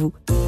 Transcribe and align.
vous. 0.00 0.47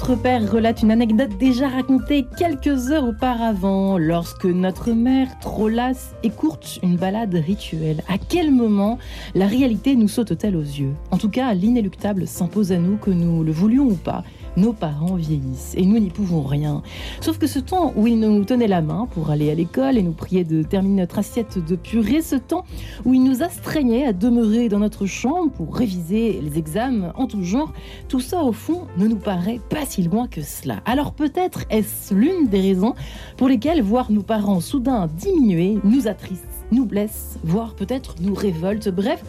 Notre 0.00 0.14
père 0.14 0.50
relate 0.50 0.80
une 0.80 0.92
anecdote 0.92 1.36
déjà 1.38 1.68
racontée 1.68 2.24
quelques 2.38 2.90
heures 2.90 3.04
auparavant, 3.04 3.98
lorsque 3.98 4.46
notre 4.46 4.92
mère, 4.92 5.28
trop 5.40 5.68
lasse, 5.68 6.14
écourte 6.22 6.78
une 6.82 6.96
balade 6.96 7.34
rituelle. 7.34 8.02
À 8.08 8.16
quel 8.16 8.50
moment 8.50 8.98
la 9.34 9.46
réalité 9.46 9.96
nous 9.96 10.08
saute-t-elle 10.08 10.56
aux 10.56 10.62
yeux? 10.62 10.94
En 11.10 11.18
tout 11.18 11.28
cas, 11.28 11.52
l'inéluctable 11.52 12.26
s'impose 12.26 12.72
à 12.72 12.78
nous, 12.78 12.96
que 12.96 13.10
nous 13.10 13.44
le 13.44 13.52
voulions 13.52 13.88
ou 13.88 13.94
pas. 13.94 14.24
Nos 14.56 14.72
parents 14.72 15.14
vieillissent 15.14 15.74
et 15.76 15.84
nous 15.86 15.98
n'y 15.98 16.10
pouvons 16.10 16.42
rien. 16.42 16.82
Sauf 17.20 17.38
que 17.38 17.46
ce 17.46 17.58
temps 17.58 17.92
où 17.96 18.06
ils 18.06 18.18
nous 18.18 18.44
tenaient 18.44 18.66
la 18.66 18.82
main 18.82 19.06
pour 19.12 19.30
aller 19.30 19.50
à 19.50 19.54
l'école 19.54 19.96
et 19.96 20.02
nous 20.02 20.12
priaient 20.12 20.44
de 20.44 20.62
terminer 20.62 21.02
notre 21.02 21.18
assiette 21.18 21.64
de 21.64 21.76
purée, 21.76 22.22
ce 22.22 22.36
temps 22.36 22.64
où 23.04 23.14
ils 23.14 23.22
nous 23.22 23.42
astreignaient 23.42 24.06
à 24.06 24.12
demeurer 24.12 24.68
dans 24.68 24.78
notre 24.78 25.06
chambre 25.06 25.50
pour 25.52 25.76
réviser 25.76 26.40
les 26.40 26.58
examens 26.58 27.12
en 27.16 27.26
tout 27.26 27.42
genre, 27.42 27.72
tout 28.08 28.20
ça 28.20 28.42
au 28.42 28.52
fond 28.52 28.86
ne 28.96 29.06
nous 29.06 29.16
paraît 29.16 29.60
pas 29.70 29.86
si 29.86 30.02
loin 30.02 30.26
que 30.26 30.42
cela. 30.42 30.80
Alors 30.84 31.12
peut-être 31.12 31.64
est-ce 31.70 32.14
l'une 32.14 32.48
des 32.48 32.60
raisons 32.60 32.94
pour 33.36 33.48
lesquelles 33.48 33.82
voir 33.82 34.10
nos 34.10 34.22
parents 34.22 34.60
soudain 34.60 35.08
diminuer 35.18 35.78
nous 35.84 36.08
attriste, 36.08 36.44
nous 36.72 36.86
blesse, 36.86 37.38
voire 37.44 37.74
peut-être 37.74 38.16
nous 38.20 38.34
révolte. 38.34 38.88
Bref, 38.88 39.22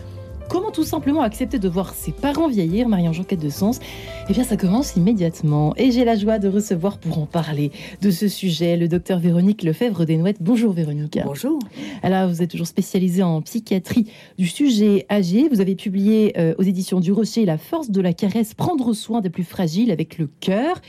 Comment 0.52 0.72
tout 0.72 0.84
simplement 0.84 1.22
accepter 1.22 1.60
de 1.60 1.70
voir 1.70 1.94
ses 1.94 2.12
parents 2.12 2.50
vieillir, 2.50 2.90
Marie-Ange 2.90 3.26
Quête 3.26 3.40
de 3.40 3.48
Sens? 3.48 3.80
Eh 4.30 4.34
bien, 4.34 4.44
ça 4.44 4.58
commence 4.58 4.98
immédiatement. 4.98 5.74
Et 5.78 5.92
j'ai 5.92 6.04
la 6.04 6.18
joie 6.18 6.40
de 6.40 6.50
recevoir 6.50 6.98
pour 6.98 7.20
en 7.20 7.26
parler 7.26 7.72
de 8.02 8.12
ce 8.12 8.28
sujet 8.28 8.76
le 8.76 8.90
docteur 8.90 9.20
Véronique 9.20 9.64
Lefebvre 9.64 10.04
Desnouettes. 10.04 10.42
Bonjour 10.42 10.74
Véronique. 10.74 11.18
Bonjour. 11.24 11.58
Alors, 12.04 12.28
vous 12.28 12.42
êtes 12.42 12.52
toujours 12.52 12.68
spécialisée 12.68 13.24
en 13.24 13.42
psychiatrie 13.42 14.12
du 14.38 14.46
sujet 14.46 15.06
âgé. 15.10 15.48
Vous 15.50 15.62
avez 15.62 15.76
publié 15.76 16.34
euh, 16.38 16.54
aux 16.58 16.64
éditions 16.64 17.00
du 17.00 17.14
Rocher 17.14 17.46
La 17.46 17.58
force 17.58 17.90
de 17.90 18.02
la 18.02 18.12
caresse, 18.12 18.54
prendre 18.54 18.92
soin 18.92 19.22
des 19.22 19.30
plus 19.30 19.46
fragiles 19.46 19.90
avec 19.90 20.18
le 20.18 20.30
cœur. 20.42 20.82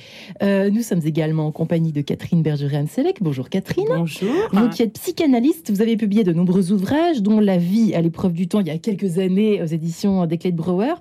Euh, 0.43 0.71
nous 0.71 0.83
sommes 0.83 1.03
également 1.05 1.47
en 1.47 1.53
compagnie 1.53 1.93
de 1.93 2.01
Catherine 2.01 2.43
Bergeret-Anselec. 2.43 3.19
Bonjour 3.21 3.49
Catherine. 3.49 3.87
Bonjour. 3.87 4.29
Vous 4.53 4.69
qui 4.71 4.83
êtes 4.83 4.95
psychanalyste, 4.95 5.71
vous 5.71 5.83
avez 5.83 5.97
publié 5.97 6.25
de 6.25 6.33
nombreux 6.33 6.73
ouvrages, 6.73 7.23
dont 7.23 7.39
La 7.39 7.59
vie 7.59 7.95
à 7.95 8.01
l'épreuve 8.01 8.33
du 8.33 8.49
temps 8.49 8.59
il 8.59 8.67
y 8.67 8.71
a 8.71 8.79
quelques 8.79 9.19
années 9.19 9.52
aux 9.61 9.67
éditions 9.67 10.27
des 10.27 10.39
Clés 10.39 10.53
de 10.53 10.57
Brouwer. 10.57 10.95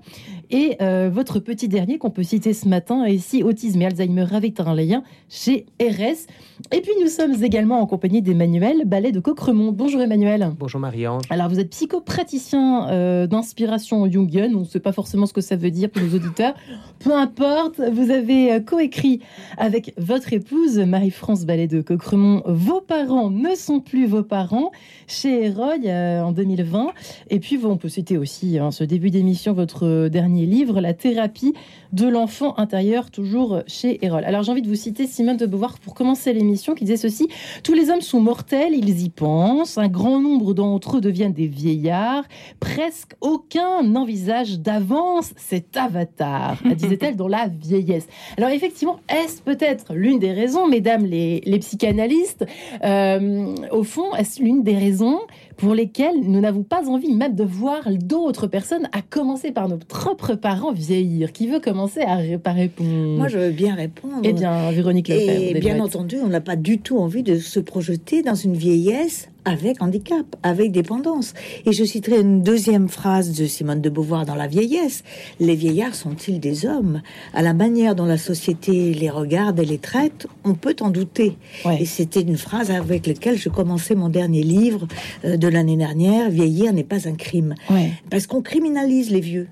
Et 0.52 0.76
euh, 0.82 1.10
votre 1.12 1.40
petit 1.40 1.70
dernier 1.70 1.98
qu'on 1.98 2.10
peut 2.10 2.24
citer 2.24 2.54
ce 2.54 2.68
matin, 2.68 3.08
ici 3.08 3.42
Autisme 3.42 3.82
et 3.82 3.86
Alzheimer 3.86 4.26
avec 4.34 4.60
un 4.60 4.76
lien 4.76 5.02
chez 5.30 5.66
RS. 5.82 6.28
Et 6.74 6.82
puis 6.82 6.92
nous 7.02 7.08
sommes 7.08 7.42
également 7.42 7.80
en 7.80 7.86
compagnie 7.86 8.22
d'Emmanuel 8.22 8.84
Ballet 8.86 9.14
de 9.14 9.22
Coqueremont. 9.22 9.72
Bonjour 9.72 10.02
Emmanuel. 10.02 10.52
Bonjour 10.60 10.82
Marie-Ange. 10.82 11.24
Alors 11.30 11.48
vous 11.48 11.60
êtes 11.60 11.70
psychopraticien 11.70 12.90
euh, 12.90 13.28
d'inspiration 13.28 14.12
jungienne, 14.12 14.54
on 14.56 14.60
ne 14.60 14.66
sait 14.66 14.82
pas 14.82 14.92
forcément 14.92 15.26
ce 15.26 15.32
que 15.32 15.40
ça 15.40 15.56
veut 15.56 15.72
dire 15.72 15.90
pour 15.90 16.02
nos 16.02 16.16
auditeurs. 16.16 16.54
Peu 17.00 17.16
importe, 17.16 17.80
vous 17.80 18.12
avez 18.12 18.52
euh, 18.52 18.60
coécrit 18.60 19.22
avec 19.58 19.94
votre 19.98 20.34
épouse 20.34 20.80
Marie-France 20.80 21.46
Ballet 21.46 21.68
de 21.68 21.82
Coqueremont 21.82 22.44
Vos 22.46 22.82
parents 22.82 23.30
ne 23.30 23.56
sont 23.56 23.80
plus 23.80 24.06
vos 24.06 24.24
parents 24.24 24.72
chez 25.08 25.50
Roy 25.50 25.76
euh, 25.86 26.22
en 26.22 26.34
2020. 26.34 26.90
Et 27.30 27.40
puis 27.40 27.58
on 27.64 27.78
peut 27.78 27.90
citer 27.90 28.18
aussi 28.18 28.60
hein, 28.60 28.72
ce 28.72 28.84
début 28.84 29.12
d'émission 29.12 29.54
votre 29.54 30.10
dernier 30.10 30.41
livre, 30.46 30.82
La 30.82 30.94
thérapie 30.94 31.54
de 31.94 32.08
l'enfant 32.08 32.58
intérieur, 32.58 33.12
toujours 33.12 33.62
chez 33.68 34.04
Erol. 34.06 34.24
Alors 34.24 34.44
j'ai 34.44 34.52
envie 34.52 34.62
de 34.62 34.68
vous 34.68 34.76
citer 34.76 35.08
Simone 35.08 35.38
de 35.38 35.46
Beauvoir 35.46 35.78
pour 35.80 35.94
commencer 35.94 36.34
l'émission 36.34 36.74
qui 36.74 36.86
disait 36.86 36.98
ceci 36.98 37.28
Tous 37.64 37.74
les 37.74 37.90
hommes 37.90 38.02
sont 38.02 38.22
mortels, 38.22 38.74
ils 38.74 39.04
y 39.04 39.10
pensent. 39.10 39.78
Un 39.78 39.88
grand 39.88 40.20
nombre 40.20 40.54
d'entre 40.54 40.98
eux 40.98 41.02
deviennent 41.02 41.34
des 41.34 41.48
vieillards. 41.48 42.24
Presque 42.60 43.16
aucun 43.22 43.84
n'envisage 43.84 44.60
d'avance 44.60 45.34
cet 45.38 45.76
avatar, 45.78 46.58
disait-elle 46.76 47.16
dans 47.16 47.28
la 47.28 47.48
vieillesse. 47.48 48.08
Alors 48.38 48.50
effectivement, 48.50 49.00
est-ce 49.10 49.42
peut-être 49.42 49.94
l'une 49.94 50.20
des 50.20 50.32
raisons, 50.32 50.68
mesdames 50.68 51.06
les, 51.06 51.42
les 51.46 51.60
psychanalystes, 51.60 52.46
euh, 52.84 53.56
au 53.72 53.84
fond, 53.84 54.16
est-ce 54.16 54.42
l'une 54.42 54.64
des 54.64 54.76
raisons 54.76 55.20
pour 55.62 55.76
lesquelles 55.76 56.20
nous 56.24 56.42
n'avons 56.42 56.64
pas 56.64 56.90
envie 56.90 57.14
même 57.14 57.36
de 57.36 57.44
voir 57.44 57.88
d'autres 57.92 58.48
personnes, 58.48 58.90
à 58.94 59.04
commencer 59.04 59.52
par 59.52 59.70
nos 59.70 59.78
propres 59.78 60.34
parents 60.34 60.72
vieillir 60.72 61.32
Qui 61.32 61.48
veut 61.48 61.60
commencer 61.60 62.02
à, 62.02 62.14
à 62.14 62.52
répondre? 62.52 62.90
Moi, 62.90 63.28
je 63.28 63.38
veux 63.38 63.52
bien 63.52 63.76
répondre. 63.76 64.22
Eh 64.24 64.34
bien, 64.34 64.72
Véronique 64.72 65.08
Lefebvre. 65.08 65.56
Et 65.56 65.60
bien 65.60 65.80
entendu, 65.80 66.18
on 66.24 66.30
n'a 66.30 66.42
pas 66.42 66.56
du 66.56 66.80
tout 66.80 66.98
envie 66.98 67.22
de 67.22 67.38
se 67.38 67.60
projeter 67.60 68.24
dans 68.24 68.34
une 68.34 68.56
vieillesse 68.56 69.30
avec 69.46 69.82
handicap, 69.82 70.26
avec 70.44 70.72
dépendance. 70.72 71.34
Et 71.66 71.72
je 71.72 71.84
citerai 71.84 72.22
une 72.22 72.44
deuxième 72.44 72.90
phrase 72.90 73.38
de 73.38 73.46
Simone 73.46 73.82
de 73.82 73.90
Beauvoir 73.90 74.26
dans 74.26 74.36
La 74.36 74.48
vieillesse. 74.48 75.04
Les 75.40 75.56
vieillards 75.56 75.96
sont-ils 75.96 76.40
des 76.40 76.66
hommes? 76.66 77.02
À 77.34 77.42
la 77.42 77.54
manière 77.54 77.96
dont 77.96 78.06
la 78.06 78.18
société 78.18 78.94
les 78.94 79.10
regarde 79.10 79.60
et 79.60 79.66
les 79.66 79.78
traite, 79.78 80.28
on 80.44 80.54
peut 80.54 80.76
en 80.82 80.90
douter. 80.90 81.38
Ouais. 81.66 81.82
Et 81.82 81.86
c'était 81.86 82.22
une 82.22 82.38
phrase 82.38 82.72
avec 82.72 83.08
laquelle 83.08 83.38
je 83.38 83.50
commençais 83.50 83.96
mon 83.96 84.10
dernier 84.10 84.44
livre 84.44 84.88
euh, 85.26 85.38
de 85.38 85.48
l'année 85.48 85.78
dernière, 85.78 86.30
Vieillir 86.30 86.74
n'est 86.74 86.84
pas 86.84 87.08
un 87.08 87.14
crime. 87.14 87.56
Ouais. 87.70 87.92
Parce 88.10 88.28
qu'on 88.28 88.42
criminalise 88.42 89.10
les 89.10 89.22
vieux. 89.22 89.48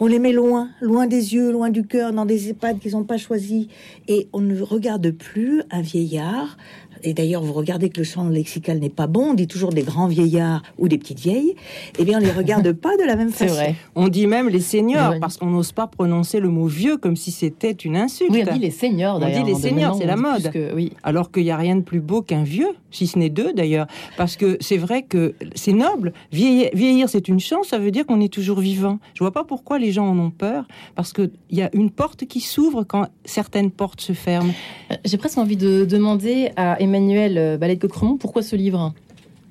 On 0.00 0.06
les 0.06 0.20
met 0.20 0.32
loin, 0.32 0.70
loin 0.80 1.08
des 1.08 1.34
yeux, 1.34 1.50
loin 1.50 1.70
du 1.70 1.84
cœur, 1.84 2.12
dans 2.12 2.24
des 2.24 2.50
EHPAD 2.50 2.78
qu'ils 2.78 2.92
n'ont 2.92 3.02
pas 3.02 3.16
choisis. 3.16 3.66
Et 4.06 4.28
on 4.32 4.40
ne 4.40 4.60
regarde 4.60 5.10
plus 5.10 5.62
un 5.70 5.80
vieillard. 5.80 6.56
Et 7.02 7.14
d'ailleurs, 7.14 7.42
vous 7.42 7.52
regardez 7.52 7.88
que 7.90 7.98
le 7.98 8.04
champ 8.04 8.28
lexical 8.28 8.78
n'est 8.78 8.88
pas 8.88 9.06
bon. 9.06 9.30
On 9.30 9.34
dit 9.34 9.46
toujours 9.46 9.70
des 9.72 9.82
grands 9.82 10.06
vieillards 10.08 10.62
ou 10.78 10.88
des 10.88 10.98
petites 10.98 11.20
vieilles. 11.20 11.54
Eh 11.98 12.04
bien, 12.04 12.18
on 12.18 12.22
les 12.22 12.30
regarde 12.32 12.72
pas 12.72 12.96
de 12.96 13.02
la 13.04 13.16
même 13.16 13.30
C'est 13.34 13.46
façon. 13.48 13.54
vrai. 13.60 13.74
On 13.94 14.08
dit 14.08 14.26
même 14.26 14.48
les 14.48 14.60
seniors 14.60 15.12
Oui. 15.12 15.20
parce 15.20 15.36
qu'on 15.36 15.50
n'ose 15.50 15.72
pas 15.72 15.86
prononcer 15.86 16.40
le 16.40 16.48
mot 16.48 16.66
vieux 16.66 16.96
comme 16.96 17.16
si 17.16 17.30
c'était 17.30 17.72
une 17.72 17.96
insulte. 17.96 18.30
Oui, 18.32 18.44
on 18.48 18.52
dit 18.54 18.58
les 18.60 18.70
seniors 18.70 19.16
On 19.16 19.20
d'ailleurs. 19.20 19.44
dit 19.44 19.50
les 19.50 19.56
hein, 19.56 19.60
seniors, 19.60 19.74
maintenant, 19.96 19.98
c'est 19.98 20.06
la 20.06 20.14
on 20.14 20.32
mode. 20.32 20.42
plus 20.42 20.50
que- 20.50 20.74
oui. 20.74 20.92
Alors 21.02 21.30
qu'il 21.30 21.44
n'y 21.44 21.50
a 21.50 21.56
rien 21.56 21.76
de 21.76 21.82
plus 21.82 22.00
beau 22.00 22.22
qu'un 22.22 22.42
vieux, 22.42 22.70
si 22.90 23.06
ce 23.06 23.18
n'est 23.18 23.30
deux 23.30 23.52
d'ailleurs. 23.52 23.86
Parce 24.16 24.36
que 24.36 24.56
c'est 24.60 24.76
vrai 24.78 25.02
que 25.02 25.34
c'est 25.54 25.72
noble. 25.72 26.12
Vieillir, 26.32 26.70
vieillir, 26.74 27.08
c'est 27.08 27.28
une 27.28 27.40
chance, 27.40 27.68
ça 27.68 27.78
veut 27.78 27.90
dire 27.90 28.06
qu'on 28.06 28.20
est 28.20 28.32
toujours 28.32 28.60
vivant. 28.60 28.98
Je 29.14 29.22
vois 29.22 29.32
pas 29.32 29.44
pourquoi 29.44 29.78
les 29.78 29.92
gens 29.92 30.06
en 30.08 30.18
ont 30.18 30.30
peur. 30.30 30.66
Parce 30.94 31.12
qu'il 31.12 31.30
y 31.50 31.62
a 31.62 31.70
une 31.74 31.90
porte 31.90 32.26
qui 32.26 32.40
s'ouvre 32.40 32.84
quand 32.84 33.06
certaines 33.24 33.70
portes 33.70 34.00
se 34.00 34.12
ferment. 34.12 34.52
Euh, 34.90 34.96
J'ai 35.04 35.16
presque 35.18 35.38
envie 35.38 35.56
de 35.56 35.84
demander 35.84 36.50
à 36.56 36.80
Emmanuel 36.80 36.87
euh, 37.38 37.56
Ballet 37.56 37.76
de 37.76 37.80
Coqueremont 37.80 38.16
pourquoi 38.16 38.42
ce 38.42 38.56
livre? 38.56 38.92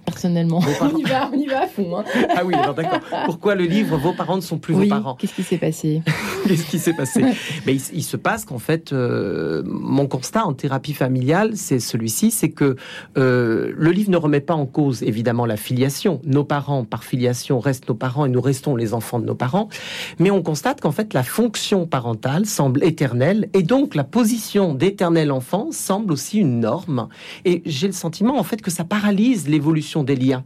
Personnellement, 0.07 0.61
on 0.81 0.97
y 0.97 1.03
va, 1.03 1.29
on 1.31 1.37
y 1.37 1.45
va 1.45 1.63
à 1.63 1.67
fond. 1.67 1.97
hein. 1.97 2.03
Ah 2.35 2.43
oui, 2.45 2.53
alors 2.55 2.73
d'accord. 2.73 2.99
Pourquoi 3.25 3.55
le 3.55 3.65
livre 3.65 3.97
Vos 3.97 4.13
parents 4.13 4.37
ne 4.37 4.41
sont 4.41 4.57
plus 4.57 4.73
Oui, 4.73 4.85
vos 4.85 4.95
parents 4.95 5.15
qu'est-ce 5.15 5.33
qui 5.33 5.43
s'est 5.43 5.57
passé 5.57 6.01
Qu'est-ce 6.47 6.65
qui 6.65 6.79
s'est 6.79 6.93
passé 6.93 7.21
Mais 7.65 7.75
il, 7.75 7.81
il 7.93 8.03
se 8.03 8.15
passe 8.17 8.45
qu'en 8.45 8.57
fait, 8.57 8.93
euh, 8.93 9.61
mon 9.65 10.07
constat 10.07 10.45
en 10.45 10.53
thérapie 10.53 10.93
familiale, 10.93 11.51
c'est 11.55 11.79
celui-ci, 11.79 12.31
c'est 12.31 12.49
que 12.51 12.77
euh, 13.17 13.73
le 13.75 13.91
livre 13.91 14.09
ne 14.09 14.17
remet 14.17 14.39
pas 14.39 14.55
en 14.55 14.65
cause 14.65 15.03
évidemment 15.03 15.45
la 15.45 15.57
filiation. 15.57 16.21
Nos 16.23 16.45
parents, 16.45 16.85
par 16.85 17.03
filiation, 17.03 17.59
restent 17.59 17.89
nos 17.89 17.95
parents 17.95 18.25
et 18.25 18.29
nous 18.29 18.41
restons 18.41 18.75
les 18.75 18.93
enfants 18.93 19.19
de 19.19 19.25
nos 19.25 19.35
parents. 19.35 19.67
Mais 20.19 20.31
on 20.31 20.41
constate 20.41 20.79
qu'en 20.81 20.91
fait, 20.93 21.13
la 21.13 21.23
fonction 21.23 21.85
parentale 21.85 22.45
semble 22.45 22.83
éternelle 22.83 23.49
et 23.53 23.61
donc 23.63 23.93
la 23.93 24.05
position 24.05 24.73
d'éternel 24.73 25.31
enfant 25.31 25.67
semble 25.71 26.13
aussi 26.13 26.39
une 26.39 26.61
norme. 26.61 27.09
Et 27.43 27.61
j'ai 27.65 27.87
le 27.87 27.93
sentiment 27.93 28.39
en 28.39 28.43
fait 28.43 28.61
que 28.61 28.71
ça 28.71 28.85
paralyse 28.85 29.47
l'évolution 29.49 29.96
des 30.03 30.15
liens. 30.15 30.43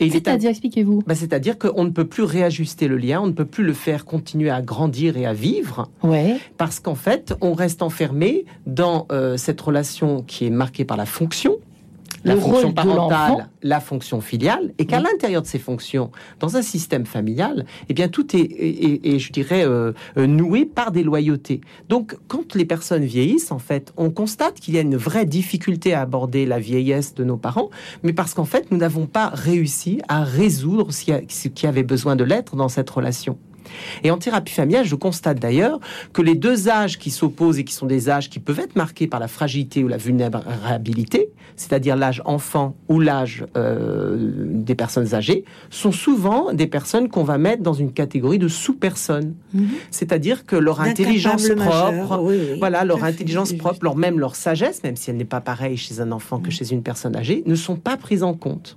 C'est-à-dire, 0.00 0.48
expliquez-vous. 0.50 1.02
bah, 1.06 1.14
C'est-à-dire 1.14 1.58
qu'on 1.58 1.84
ne 1.84 1.90
peut 1.90 2.06
plus 2.06 2.22
réajuster 2.22 2.88
le 2.88 2.96
lien, 2.96 3.20
on 3.20 3.26
ne 3.26 3.32
peut 3.32 3.44
plus 3.44 3.64
le 3.64 3.74
faire 3.74 4.04
continuer 4.06 4.48
à 4.50 4.62
grandir 4.62 5.16
et 5.18 5.26
à 5.26 5.34
vivre, 5.34 5.90
Ouais. 6.02 6.36
parce 6.56 6.80
qu'en 6.80 6.94
fait, 6.94 7.34
on 7.42 7.52
reste 7.52 7.82
enfermé 7.82 8.46
dans 8.66 9.06
euh, 9.12 9.36
cette 9.36 9.60
relation 9.60 10.22
qui 10.22 10.46
est 10.46 10.50
marquée 10.50 10.84
par 10.86 10.96
la 10.96 11.04
fonction, 11.06 11.56
la 12.24 12.34
Le 12.34 12.40
fonction 12.40 12.72
parentale, 12.72 13.48
la 13.62 13.80
fonction 13.80 14.20
filiale, 14.20 14.72
et 14.78 14.86
qu'à 14.86 14.98
Oui. 14.98 15.04
l'intérieur 15.10 15.42
de 15.42 15.46
ces 15.46 15.58
fonctions, 15.58 16.10
dans 16.40 16.56
un 16.56 16.62
système 16.62 17.06
familial, 17.06 17.64
eh 17.88 17.94
bien 17.94 18.08
tout 18.08 18.36
est, 18.36 18.40
est- 18.40 18.84
est- 19.04 19.14
est, 19.14 19.18
je 19.18 19.32
dirais, 19.32 19.64
euh, 19.64 19.92
euh, 20.16 20.26
noué 20.26 20.64
par 20.66 20.90
des 20.92 21.02
loyautés. 21.02 21.60
Donc, 21.88 22.16
quand 22.28 22.54
les 22.54 22.64
personnes 22.64 23.04
vieillissent, 23.04 23.52
en 23.52 23.58
fait, 23.58 23.92
on 23.96 24.10
constate 24.10 24.54
qu'il 24.60 24.74
y 24.74 24.78
a 24.78 24.82
une 24.82 24.96
vraie 24.96 25.26
difficulté 25.26 25.94
à 25.94 26.00
aborder 26.02 26.46
la 26.46 26.58
vieillesse 26.58 27.14
de 27.14 27.24
nos 27.24 27.36
parents, 27.36 27.70
mais 28.02 28.12
parce 28.12 28.34
qu'en 28.34 28.44
fait, 28.44 28.70
nous 28.70 28.78
n'avons 28.78 29.06
pas 29.06 29.28
réussi 29.32 30.00
à 30.08 30.24
résoudre 30.24 30.92
ce 30.92 31.48
qui 31.48 31.66
avait 31.66 31.82
besoin 31.82 32.16
de 32.16 32.24
l'être 32.24 32.56
dans 32.56 32.68
cette 32.68 32.90
relation. 32.90 33.38
Et 34.04 34.10
en 34.10 34.18
thérapie 34.18 34.52
familiale, 34.52 34.84
je 34.84 34.94
constate 34.94 35.38
d'ailleurs 35.38 35.80
que 36.12 36.22
les 36.22 36.34
deux 36.34 36.68
âges 36.68 36.98
qui 36.98 37.10
s'opposent 37.10 37.58
et 37.58 37.64
qui 37.64 37.74
sont 37.74 37.86
des 37.86 38.08
âges 38.08 38.30
qui 38.30 38.38
peuvent 38.38 38.60
être 38.60 38.76
marqués 38.76 39.06
par 39.06 39.20
la 39.20 39.28
fragilité 39.28 39.84
ou 39.84 39.88
la 39.88 39.96
vulnérabilité, 39.96 41.30
c'est-à-dire 41.56 41.96
l'âge 41.96 42.22
enfant 42.24 42.76
ou 42.88 43.00
l'âge 43.00 43.44
euh, 43.56 44.16
des 44.44 44.74
personnes 44.74 45.14
âgées, 45.14 45.44
sont 45.70 45.92
souvent 45.92 46.52
des 46.52 46.66
personnes 46.66 47.08
qu'on 47.08 47.24
va 47.24 47.38
mettre 47.38 47.62
dans 47.62 47.72
une 47.72 47.92
catégorie 47.92 48.38
de 48.38 48.48
sous-personnes. 48.48 49.34
Mhm. 49.52 49.68
C'est-à-dire 49.90 50.46
que 50.46 50.56
leur 50.56 50.80
intelligence 50.80 51.48
propre, 51.48 51.64
majeurs, 51.64 52.22
oui, 52.22 52.36
oui. 52.52 52.58
voilà, 52.58 52.84
leur 52.84 53.00
fait, 53.00 53.06
intelligence 53.06 53.52
propre, 53.52 53.78
leur 53.82 53.96
même 53.96 54.18
leur 54.18 54.36
sagesse, 54.36 54.82
même 54.82 54.96
si 54.96 55.10
elle 55.10 55.16
n'est 55.16 55.24
pas 55.24 55.40
pareille 55.40 55.76
chez 55.76 56.00
un 56.00 56.12
enfant 56.12 56.38
que 56.38 56.50
chez 56.50 56.72
une 56.72 56.82
personne 56.82 57.16
âgée, 57.16 57.42
ne 57.46 57.54
sont 57.54 57.76
pas 57.76 57.96
prises 57.96 58.22
en 58.22 58.34
compte, 58.34 58.76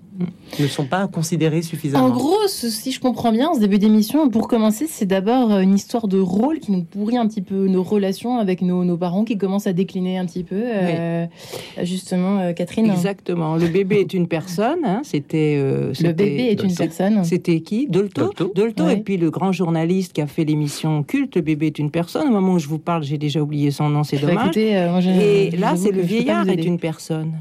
ne 0.60 0.68
sont 0.68 0.86
pas 0.86 1.08
considérées 1.08 1.62
suffisamment. 1.62 2.06
En 2.06 2.10
gros, 2.10 2.36
ce- 2.48 2.70
si 2.70 2.92
je 2.92 3.00
comprends 3.00 3.32
bien, 3.32 3.54
ce 3.54 3.60
début 3.60 3.80
d'émission, 3.80 4.30
pour 4.30 4.48
commencer, 4.48 4.88
c'est 4.90 5.06
d'abord 5.06 5.52
euh, 5.52 5.60
une 5.62 5.76
histoire 5.76 6.08
de 6.08 6.20
rôle 6.20 6.60
qui 6.60 6.72
nous 6.72 6.84
pourrit 6.84 7.18
un 7.18 7.28
petit 7.28 7.42
peu 7.42 7.68
nos 7.68 7.84
relations 7.84 8.38
avec 8.38 8.62
nos, 8.62 8.84
nos 8.84 8.98
parents, 8.98 9.24
qui 9.24 9.38
commencent 9.38 9.68
à 9.68 9.74
décliner 9.74 10.18
un 10.18 10.26
petit 10.26 10.44
peu. 10.44 10.56
euh, 10.62 11.26
Justement, 11.84 12.40
euh, 12.40 12.54
Catherine, 12.54 12.90
Exactement. 12.92 13.56
Le 13.56 13.68
bébé 13.68 13.98
est 14.02 14.14
une 14.14 14.28
personne. 14.28 14.80
hein, 14.84 15.02
C'était. 15.04 15.56
euh, 15.58 15.94
le 16.02 16.14
bébé 16.14 16.48
est 16.52 16.64
une 16.64 16.76
personne. 16.76 17.24
C'était 17.24 17.62
qui? 17.62 17.88
Dolto? 17.88 18.32
Dolto. 18.56 18.84
Ouais. 18.86 18.94
et 18.96 18.98
puis 18.98 19.18
le 19.18 19.30
grand 19.30 19.52
journaliste 19.52 20.14
qui 20.14 20.22
a 20.22 20.28
fait 20.28 20.44
l'émission 20.44 21.04
Culte, 21.04 21.36
le 21.36 21.42
bébé 21.42 21.68
est 21.68 21.80
une 21.80 21.92
personne. 21.92 22.28
Au 22.28 22.32
moment 22.32 22.54
où 22.54 22.60
je 22.60 22.68
vous 22.68 22.80
parle, 22.80 23.04
j'ai 23.04 23.18
déjà 23.18 23.42
oublié 23.42 23.72
son 23.72 23.90
nom, 23.90 24.04
c'est 24.04 24.18
Bah, 24.18 24.28
dommage. 24.28 24.46
écoutez, 24.48 24.78
euh, 24.78 24.90
moi, 24.92 25.00
je- 25.02 25.10
Et 25.10 25.52
là, 25.52 25.76
c'est 25.76 25.92
le 25.92 26.02
vieillard 26.02 26.48
est 26.50 26.64
une 26.66 26.80
personne. 26.80 27.32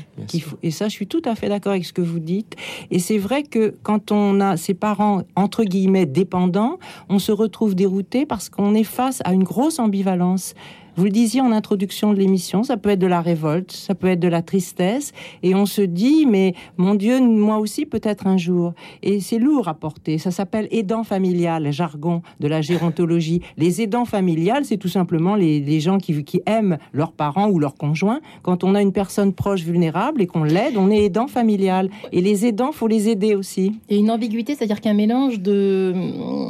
Faut- 0.40 0.56
Et 0.62 0.70
ça, 0.70 0.86
je 0.88 0.92
suis 0.92 1.06
tout 1.06 1.22
à 1.24 1.34
fait 1.34 1.48
d'accord 1.48 1.72
avec 1.72 1.84
ce 1.84 1.92
que 1.92 2.02
vous 2.02 2.18
dites. 2.18 2.56
Et 2.90 2.98
c'est 2.98 3.18
vrai 3.18 3.42
que 3.42 3.74
quand 3.82 4.12
on 4.12 4.40
a 4.40 4.56
ses 4.56 4.74
parents, 4.74 5.22
entre 5.36 5.64
guillemets, 5.64 6.06
dépendants, 6.06 6.78
on 7.08 7.18
se 7.18 7.32
retrouve 7.32 7.74
dérouté 7.74 8.26
parce 8.26 8.48
qu'on 8.48 8.74
est 8.74 8.84
face 8.84 9.20
à 9.24 9.32
une 9.32 9.44
grosse 9.44 9.78
ambivalence. 9.78 10.54
Vous 10.96 11.04
le 11.04 11.10
disiez 11.10 11.40
en 11.40 11.52
introduction 11.52 12.12
de 12.12 12.18
l'émission, 12.18 12.62
ça 12.62 12.76
peut 12.76 12.90
être 12.90 12.98
de 12.98 13.06
la 13.06 13.20
révolte, 13.20 13.72
ça 13.72 13.94
peut 13.94 14.08
être 14.08 14.20
de 14.20 14.28
la 14.28 14.42
tristesse, 14.42 15.12
et 15.42 15.54
on 15.54 15.66
se 15.66 15.82
dit, 15.82 16.26
mais 16.26 16.54
mon 16.76 16.94
Dieu, 16.94 17.20
moi 17.20 17.58
aussi 17.58 17.86
peut-être 17.86 18.26
un 18.26 18.36
jour. 18.36 18.72
Et 19.02 19.20
c'est 19.20 19.38
lourd 19.38 19.68
à 19.68 19.74
porter. 19.74 20.18
Ça 20.18 20.30
s'appelle 20.30 20.68
aidant 20.70 21.04
familial, 21.04 21.70
jargon 21.72 22.22
de 22.40 22.48
la 22.48 22.60
gérontologie. 22.60 23.40
Les 23.56 23.82
aidants 23.82 24.04
familiales, 24.04 24.64
c'est 24.64 24.76
tout 24.76 24.88
simplement 24.88 25.34
les, 25.34 25.60
les 25.60 25.80
gens 25.80 25.98
qui, 25.98 26.24
qui 26.24 26.42
aiment 26.46 26.78
leurs 26.92 27.12
parents 27.12 27.48
ou 27.48 27.58
leurs 27.58 27.74
conjoints. 27.74 28.20
Quand 28.42 28.64
on 28.64 28.74
a 28.74 28.82
une 28.82 28.92
personne 28.92 29.32
proche 29.32 29.62
vulnérable 29.62 30.22
et 30.22 30.26
qu'on 30.26 30.44
l'aide, 30.44 30.76
on 30.76 30.90
est 30.90 31.04
aidant 31.04 31.26
familial. 31.26 31.90
Et 32.12 32.20
les 32.20 32.46
aidants, 32.46 32.72
faut 32.72 32.88
les 32.88 33.08
aider 33.08 33.34
aussi. 33.34 33.72
Il 33.88 33.96
y 33.96 33.98
a 33.98 34.00
une 34.00 34.10
ambiguïté, 34.10 34.54
c'est-à-dire 34.54 34.80
qu'un 34.80 34.94
mélange 34.94 35.40
de 35.40 35.94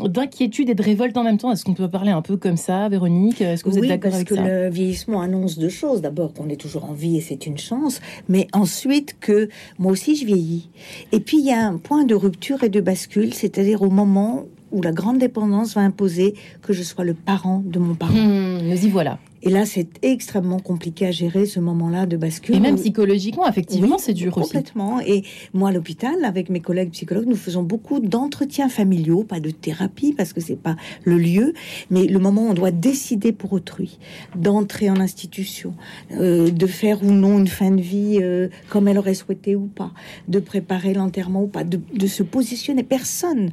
d'inquiétude 0.09 0.69
et 0.71 0.75
de 0.75 0.83
révolte 0.83 1.17
en 1.17 1.25
même 1.25 1.39
temps. 1.39 1.53
Est-ce 1.53 1.65
qu'on 1.65 1.75
peut 1.75 1.89
parler 1.89 2.11
un 2.11 2.23
peu 2.23 2.37
comme 2.37 2.57
ça, 2.57 2.89
Véronique? 2.89 3.41
Est-ce 3.41 3.65
que 3.65 3.71
vous 3.71 3.79
oui, 3.79 3.85
êtes 3.85 4.01
d'accord 4.01 4.15
avec 4.15 4.30
que 4.31 4.37
ça 4.37 4.43
le 4.47 4.71
vieillissement 4.71 5.21
annonce 5.21 5.59
deux 5.59 5.69
choses. 5.69 6.01
D'abord 6.01 6.33
qu'on 6.33 6.49
est 6.49 6.61
toujours 6.61 6.85
en 6.85 6.93
vie 6.93 7.17
et 7.17 7.21
c'est 7.21 7.47
une 7.47 7.59
chance, 7.59 8.01
mais 8.29 8.47
ensuite 8.53 9.17
que 9.21 9.49
moi 9.79 9.93
aussi 9.93 10.17
je 10.17 10.25
vieillis. 10.25 10.71
Et 11.13 11.21
puis 11.21 11.39
il 11.39 11.47
y 11.47 11.53
a 11.53 11.67
un 11.67 11.77
point 11.77 12.05
de 12.05 12.15
rupture 12.15 12.63
et 12.65 12.69
de 12.69 12.81
bascule, 12.81 13.35
c'est-à-dire 13.35 13.83
au 13.83 13.91
moment 13.91 14.47
où 14.73 14.83
la 14.83 14.93
grande 14.93 15.19
dépendance 15.19 15.75
va 15.75 15.81
imposer 15.83 16.35
que 16.63 16.73
je 16.73 16.83
sois 16.83 17.05
le 17.05 17.15
parent 17.15 17.63
de 17.67 17.79
mon 17.79 17.95
parent. 17.95 18.13
Hmm, 18.15 18.69
Nous 18.69 18.85
y 18.87 18.89
voilà. 18.89 19.19
Et 19.43 19.51
là, 19.51 19.65
c'est 19.65 19.89
extrêmement 20.03 20.59
compliqué 20.59 21.07
à 21.07 21.11
gérer 21.11 21.47
ce 21.47 21.61
moment-là 21.61 22.07
de 22.07 22.17
bascule. 22.17 22.57
Et 22.57 22.61
même 22.61 22.77
psychologiquement, 22.77 23.49
effectivement, 23.49 23.97
Oui, 23.97 24.03
c'est 24.03 24.13
dur 24.13 24.37
aussi. 24.37 24.49
Complètement. 24.49 25.01
Et 25.01 25.25
moi, 25.55 25.71
à 25.71 25.73
l'hôpital, 25.73 26.25
avec 26.25 26.51
mes 26.51 26.61
collègues 26.61 26.91
psychologues, 26.91 27.27
nous 27.27 27.37
faisons 27.37 27.63
beaucoup 27.63 28.01
d'entretiens 28.01 28.69
familiaux, 28.69 29.25
pas 29.25 29.41
de 29.41 29.51
thérapie 29.51 30.13
parce 30.13 30.33
que 30.33 30.41
c'est 30.41 30.61
pas 30.61 30.77
le 31.05 31.17
lieu, 31.17 31.55
mais 31.91 32.07
le 32.07 32.19
moment 32.19 32.43
où 32.43 32.51
on 32.51 32.55
doit 32.55 32.71
décider 32.71 33.33
pour 33.33 33.53
autrui, 33.53 33.99
d'entrer 34.37 34.91
en 34.91 35.01
institution, 35.01 35.75
euh, 36.13 36.51
de 36.51 36.67
faire 36.67 37.03
ou 37.03 37.11
non 37.11 37.39
une 37.39 37.49
fin 37.49 37.71
de 37.71 37.81
vie 37.81 38.19
euh, 38.21 38.49
comme 38.69 38.89
elle 38.89 38.99
aurait 38.99 39.15
souhaité 39.15 39.57
ou 39.57 39.67
pas, 39.67 39.93
de 40.29 40.39
préparer 40.39 40.93
l'enterrement 40.93 41.45
ou 41.45 41.49
pas, 41.49 41.65
de, 41.65 41.81
de 41.95 42.07
se 42.07 42.23
positionner. 42.23 42.83
Personne 42.83 43.51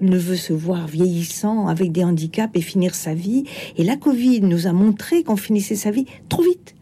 ne 0.00 0.18
veut 0.18 0.36
se 0.36 0.52
voir 0.52 0.86
vieillissant 0.86 1.68
avec 1.68 1.92
des 1.92 2.04
handicaps 2.04 2.56
et 2.56 2.60
finir 2.60 2.94
sa 2.94 3.14
vie. 3.14 3.44
Et 3.76 3.84
la 3.84 3.96
Covid 3.96 4.40
nous 4.42 4.66
a 4.66 4.72
montré 4.72 5.22
qu'on 5.22 5.36
finissait 5.36 5.76
sa 5.76 5.90
vie 5.90 6.06
trop 6.28 6.42
vite. 6.42 6.74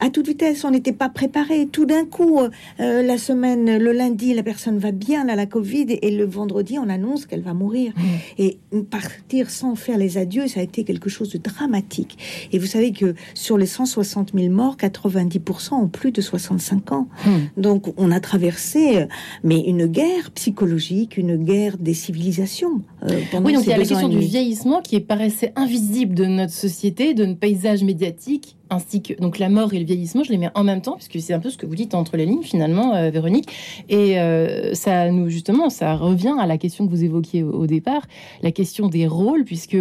À 0.00 0.10
toute 0.10 0.28
vitesse, 0.28 0.64
on 0.64 0.70
n'était 0.70 0.92
pas 0.92 1.08
préparé. 1.08 1.66
Tout 1.66 1.86
d'un 1.86 2.04
coup, 2.04 2.38
euh, 2.38 2.50
euh, 2.80 3.02
la 3.02 3.18
semaine, 3.18 3.78
le 3.78 3.92
lundi, 3.92 4.34
la 4.34 4.42
personne 4.42 4.78
va 4.78 4.92
bien, 4.92 5.24
là, 5.24 5.34
la 5.34 5.46
Covid, 5.46 5.86
et 6.02 6.10
le 6.10 6.24
vendredi, 6.24 6.78
on 6.78 6.88
annonce 6.88 7.26
qu'elle 7.26 7.42
va 7.42 7.54
mourir. 7.54 7.92
Mmh. 7.96 8.02
Et 8.38 8.58
partir 8.90 9.50
sans 9.50 9.74
faire 9.74 9.98
les 9.98 10.18
adieux, 10.18 10.46
ça 10.48 10.60
a 10.60 10.62
été 10.62 10.84
quelque 10.84 11.08
chose 11.08 11.30
de 11.30 11.38
dramatique. 11.38 12.18
Et 12.52 12.58
vous 12.58 12.66
savez 12.66 12.92
que 12.92 13.14
sur 13.34 13.58
les 13.58 13.66
160 13.66 14.32
000 14.34 14.52
morts, 14.52 14.76
90% 14.76 15.74
ont 15.74 15.88
plus 15.88 16.12
de 16.12 16.20
65 16.20 16.92
ans. 16.92 17.08
Hmm. 17.24 17.60
Donc, 17.60 17.92
on 17.96 18.10
a 18.10 18.20
traversé, 18.20 18.98
euh, 18.98 19.06
mais 19.42 19.60
une 19.60 19.86
guerre 19.86 20.30
psychologique, 20.32 21.16
une 21.16 21.36
guerre 21.36 21.76
des 21.78 21.94
civilisations. 21.94 22.82
euh, 23.04 23.20
Oui, 23.42 23.54
donc 23.54 23.64
il 23.64 23.70
y 23.70 23.72
a 23.72 23.78
la 23.78 23.84
question 23.84 24.08
du 24.08 24.18
vieillissement 24.18 24.80
qui 24.80 25.00
paraissait 25.00 25.52
invisible 25.56 26.14
de 26.14 26.26
notre 26.26 26.52
société, 26.52 27.14
de 27.14 27.24
notre 27.24 27.38
paysage 27.38 27.82
médiatique, 27.82 28.57
ainsi 28.70 29.02
que 29.02 29.14
donc 29.14 29.38
la 29.38 29.48
mort 29.48 29.72
et 29.72 29.78
le 29.78 29.84
vieillissement, 29.84 30.22
je 30.24 30.30
les 30.30 30.38
mets 30.38 30.50
en 30.54 30.64
même 30.64 30.80
temps, 30.80 30.96
puisque 30.96 31.20
c'est 31.20 31.34
un 31.34 31.40
peu 31.40 31.50
ce 31.50 31.56
que 31.56 31.66
vous 31.66 31.74
dites 31.74 31.94
entre 31.94 32.16
les 32.16 32.26
lignes 32.26 32.42
finalement, 32.42 32.94
euh, 32.94 33.10
Véronique. 33.10 33.48
Et 33.88 34.18
euh, 34.18 34.74
ça 34.74 35.10
nous 35.10 35.28
justement, 35.28 35.70
ça 35.70 35.94
revient 35.94 36.34
à 36.38 36.46
la 36.46 36.58
question 36.58 36.86
que 36.86 36.90
vous 36.90 37.04
évoquiez 37.04 37.42
au, 37.42 37.52
au 37.52 37.66
départ, 37.66 38.06
la 38.42 38.52
question 38.52 38.88
des 38.88 39.06
rôles, 39.06 39.44
puisque 39.44 39.76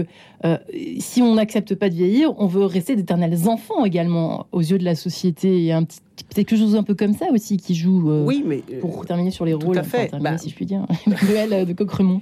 euh, 0.46 0.58
si 1.00 1.22
on 1.22 1.36
n'accepte 1.36 1.74
pas 1.76 1.90
de 1.90 1.96
vieillir, 1.96 2.32
on 2.40 2.46
veut 2.48 2.66
rester 2.66 2.96
d'éternels 2.96 3.48
enfants 3.48 3.86
également 3.86 4.46
aux 4.52 4.62
yeux 4.62 4.78
de 4.78 4.84
la 4.86 4.96
société. 4.96 5.58
Il 5.58 5.64
y 5.64 5.72
a 5.72 5.78
un 5.78 5.84
petit 5.84 6.00
quelque 6.34 6.56
chose 6.56 6.76
un 6.76 6.82
peu 6.84 6.96
comme 6.96 7.14
ça 7.14 7.26
aussi 7.32 7.58
qui 7.58 7.76
joue. 7.76 8.10
euh, 8.12 8.24
Oui, 8.26 8.44
mais 8.46 8.64
euh, 8.74 8.80
Pour 8.80 9.06
terminer 9.06 9.30
sur 9.32 9.46
les 9.46 9.54
tout 9.54 9.68
rôles, 9.68 9.78
à 9.78 9.84
fait. 9.84 10.08
terminer, 10.10 10.32
Bah, 10.32 10.38
si 10.38 10.50
je 10.50 10.56
puis 10.56 10.66
dire, 10.66 10.86
de 11.08 11.74
Coqueremont. 11.74 12.22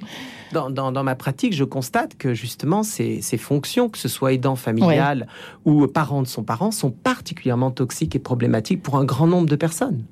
dans, 0.54 0.70
dans- 0.70 0.92
dans 0.92 1.04
ma 1.04 1.16
pratique, 1.16 1.54
je 1.54 1.64
constate 1.64 2.16
que 2.18 2.34
justement 2.34 2.84
ces, 2.84 3.22
ces 3.22 3.38
fonctions, 3.38 3.88
que 3.90 3.98
ce 3.98 4.08
soit 4.10 4.34
aidant 4.34 4.56
familial 4.56 5.28
ou 5.66 5.88
parent 5.88 6.22
de 6.22 6.28
son 6.28 6.44
parent, 6.44 6.72
sont 6.72 6.92
particulièrement 6.92 7.72
toxiques 7.72 8.16
et 8.16 8.20
problématiques 8.20 8.82
pour 8.82 8.98
un 8.98 9.06
grand 9.06 9.28
nombre 9.28 9.48
de 9.48 9.56
personnes. 9.56 10.04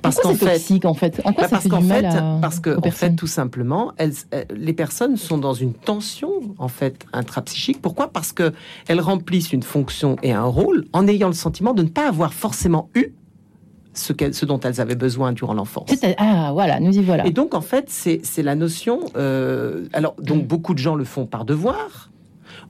Parce 0.00 0.18
qu'en 0.18 0.34
fait, 0.34 0.54
toxique 0.54 0.84
en 0.84 0.94
fait? 0.94 1.20
En 1.24 1.32
quoi 1.32 1.42
Bah, 1.44 1.48
ça 1.48 1.48
parce 1.50 1.62
fait 1.64 1.68
qu'en 1.68 1.80
fait, 1.80 2.04
à, 2.04 2.38
parce 2.40 2.60
que 2.60 2.76
en 2.76 2.90
fait, 2.90 3.14
tout 3.14 3.26
simplement, 3.26 3.92
elles, 3.96 4.12
les 4.54 4.72
personnes 4.72 5.16
sont 5.16 5.38
dans 5.38 5.54
une 5.54 5.74
tension 5.74 6.30
en 6.58 6.68
fait 6.68 7.06
intrapsychique. 7.12 7.80
Pourquoi? 7.82 8.08
Parce 8.08 8.32
que 8.32 8.52
elles 8.88 9.00
remplissent 9.00 9.52
une 9.52 9.62
fonction 9.62 10.16
et 10.22 10.32
un 10.32 10.44
rôle 10.44 10.84
en 10.92 11.06
ayant 11.06 11.28
le 11.28 11.34
sentiment 11.34 11.74
de 11.74 11.82
ne 11.82 11.88
pas 11.88 12.08
avoir 12.08 12.32
forcément 12.34 12.88
eu 12.94 13.12
ce, 13.94 14.44
dont 14.46 14.60
elles 14.60 14.80
avaient 14.80 14.94
besoin 14.94 15.32
durant 15.32 15.54
l'enfance. 15.54 15.90
Ah 16.16 16.50
voilà, 16.52 16.80
nous 16.80 16.96
y 16.96 17.02
voilà. 17.02 17.26
Et 17.26 17.30
donc, 17.30 17.54
en 17.54 17.60
fait, 17.60 17.86
c'est 17.88 18.20
c'est 18.22 18.42
la 18.42 18.54
notion. 18.54 19.00
euh, 19.16 19.86
alors, 19.92 20.14
donc, 20.18 20.46
beaucoup 20.46 20.72
de 20.74 20.78
gens 20.78 20.94
le 20.94 21.04
font 21.04 21.26
par 21.26 21.44
devoir. 21.44 22.10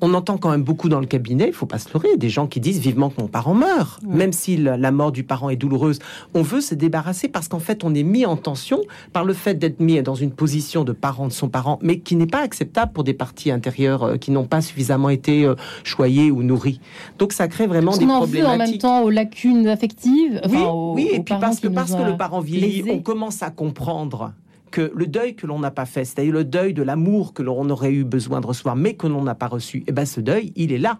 On 0.04 0.14
entend 0.14 0.36
quand 0.36 0.50
même 0.50 0.64
beaucoup 0.64 0.88
dans 0.88 1.00
le 1.00 1.06
cabinet, 1.06 1.46
il 1.46 1.52
faut 1.52 1.64
pas 1.66 1.78
se 1.78 1.88
leurrer, 1.92 2.16
des 2.16 2.28
gens 2.28 2.46
qui 2.48 2.58
disent 2.60 2.80
vivement 2.80 3.08
que 3.08 3.20
mon 3.20 3.28
parent 3.28 3.54
meurt. 3.54 4.02
Ouais. 4.04 4.16
Même 4.16 4.32
si 4.32 4.56
la, 4.56 4.90
mort 4.90 5.12
du 5.12 5.22
parent 5.22 5.48
est 5.48 5.56
douloureuse, 5.56 6.00
on 6.34 6.42
veut 6.42 6.60
se 6.60 6.74
débarrasser 6.74 7.28
parce 7.28 7.46
qu'en 7.48 7.60
fait, 7.60 7.84
on 7.84 7.94
est 7.94 8.02
mis 8.02 8.26
en 8.26 8.36
tension 8.36 8.80
par 9.12 9.24
le 9.24 9.32
fait 9.32 9.54
d'être 9.54 9.78
mis 9.80 10.02
dans 10.02 10.16
une 10.16 10.32
position 10.32 10.82
de 10.84 10.92
parent 10.92 11.28
de 11.28 11.32
son 11.32 11.48
parent, 11.48 11.78
mais 11.82 12.00
qui 12.00 12.16
n'est 12.16 12.26
pas 12.26 12.40
acceptable 12.42 12.92
pour 12.92 13.04
des 13.04 13.14
parties 13.14 13.50
intérieures 13.52 14.02
euh, 14.02 14.16
qui 14.16 14.32
n'ont 14.32 14.44
pas 14.44 14.60
suffisamment 14.60 15.08
été 15.08 15.44
euh, 15.44 15.54
choyées 15.84 16.30
ou 16.32 16.42
nourries. 16.42 16.80
Donc, 17.18 17.32
ça 17.32 17.46
crée 17.46 17.68
vraiment 17.68 17.92
Parce 17.92 18.00
des 18.00 18.06
qu'on 18.06 18.12
en 18.12 18.24
veut 18.24 18.38
en 18.40 18.42
même 18.42 18.58
problématiques. 18.58 18.80
temps 18.80 19.02
aux 19.02 19.10
lacunes 19.10 19.68
affectives. 19.68 20.40
Oui, 20.50 20.58
aux- 20.66 20.94
oui, 20.94 21.10
et 21.12 21.20
puis 21.20 21.34
parce 21.40 21.60
que, 21.60 21.68
parce 21.68 21.94
que 21.94 22.02
le 22.02 22.16
parent 22.16 22.40
vieillit, 22.40 22.82
on 22.90 22.98
commence 23.00 23.42
à 23.42 23.50
comprendre 23.50 24.32
que 24.72 24.90
le 24.96 25.06
deuil 25.06 25.36
que 25.36 25.46
l'on 25.46 25.60
n'a 25.60 25.70
pas 25.70 25.86
fait, 25.86 26.04
c'est-à-dire 26.04 26.32
le 26.32 26.42
deuil 26.42 26.74
de 26.74 26.82
l'amour 26.82 27.32
que 27.32 27.42
l'on 27.42 27.70
aurait 27.70 27.92
eu 27.92 28.02
besoin 28.02 28.40
de 28.40 28.46
recevoir, 28.46 28.74
mais 28.74 28.94
que 28.94 29.06
l'on 29.06 29.22
n'a 29.22 29.36
pas 29.36 29.46
reçu, 29.46 29.84
et 29.86 29.92
ben 29.92 30.04
ce 30.04 30.20
deuil, 30.20 30.52
il 30.56 30.72
est 30.72 30.78
là. 30.78 30.98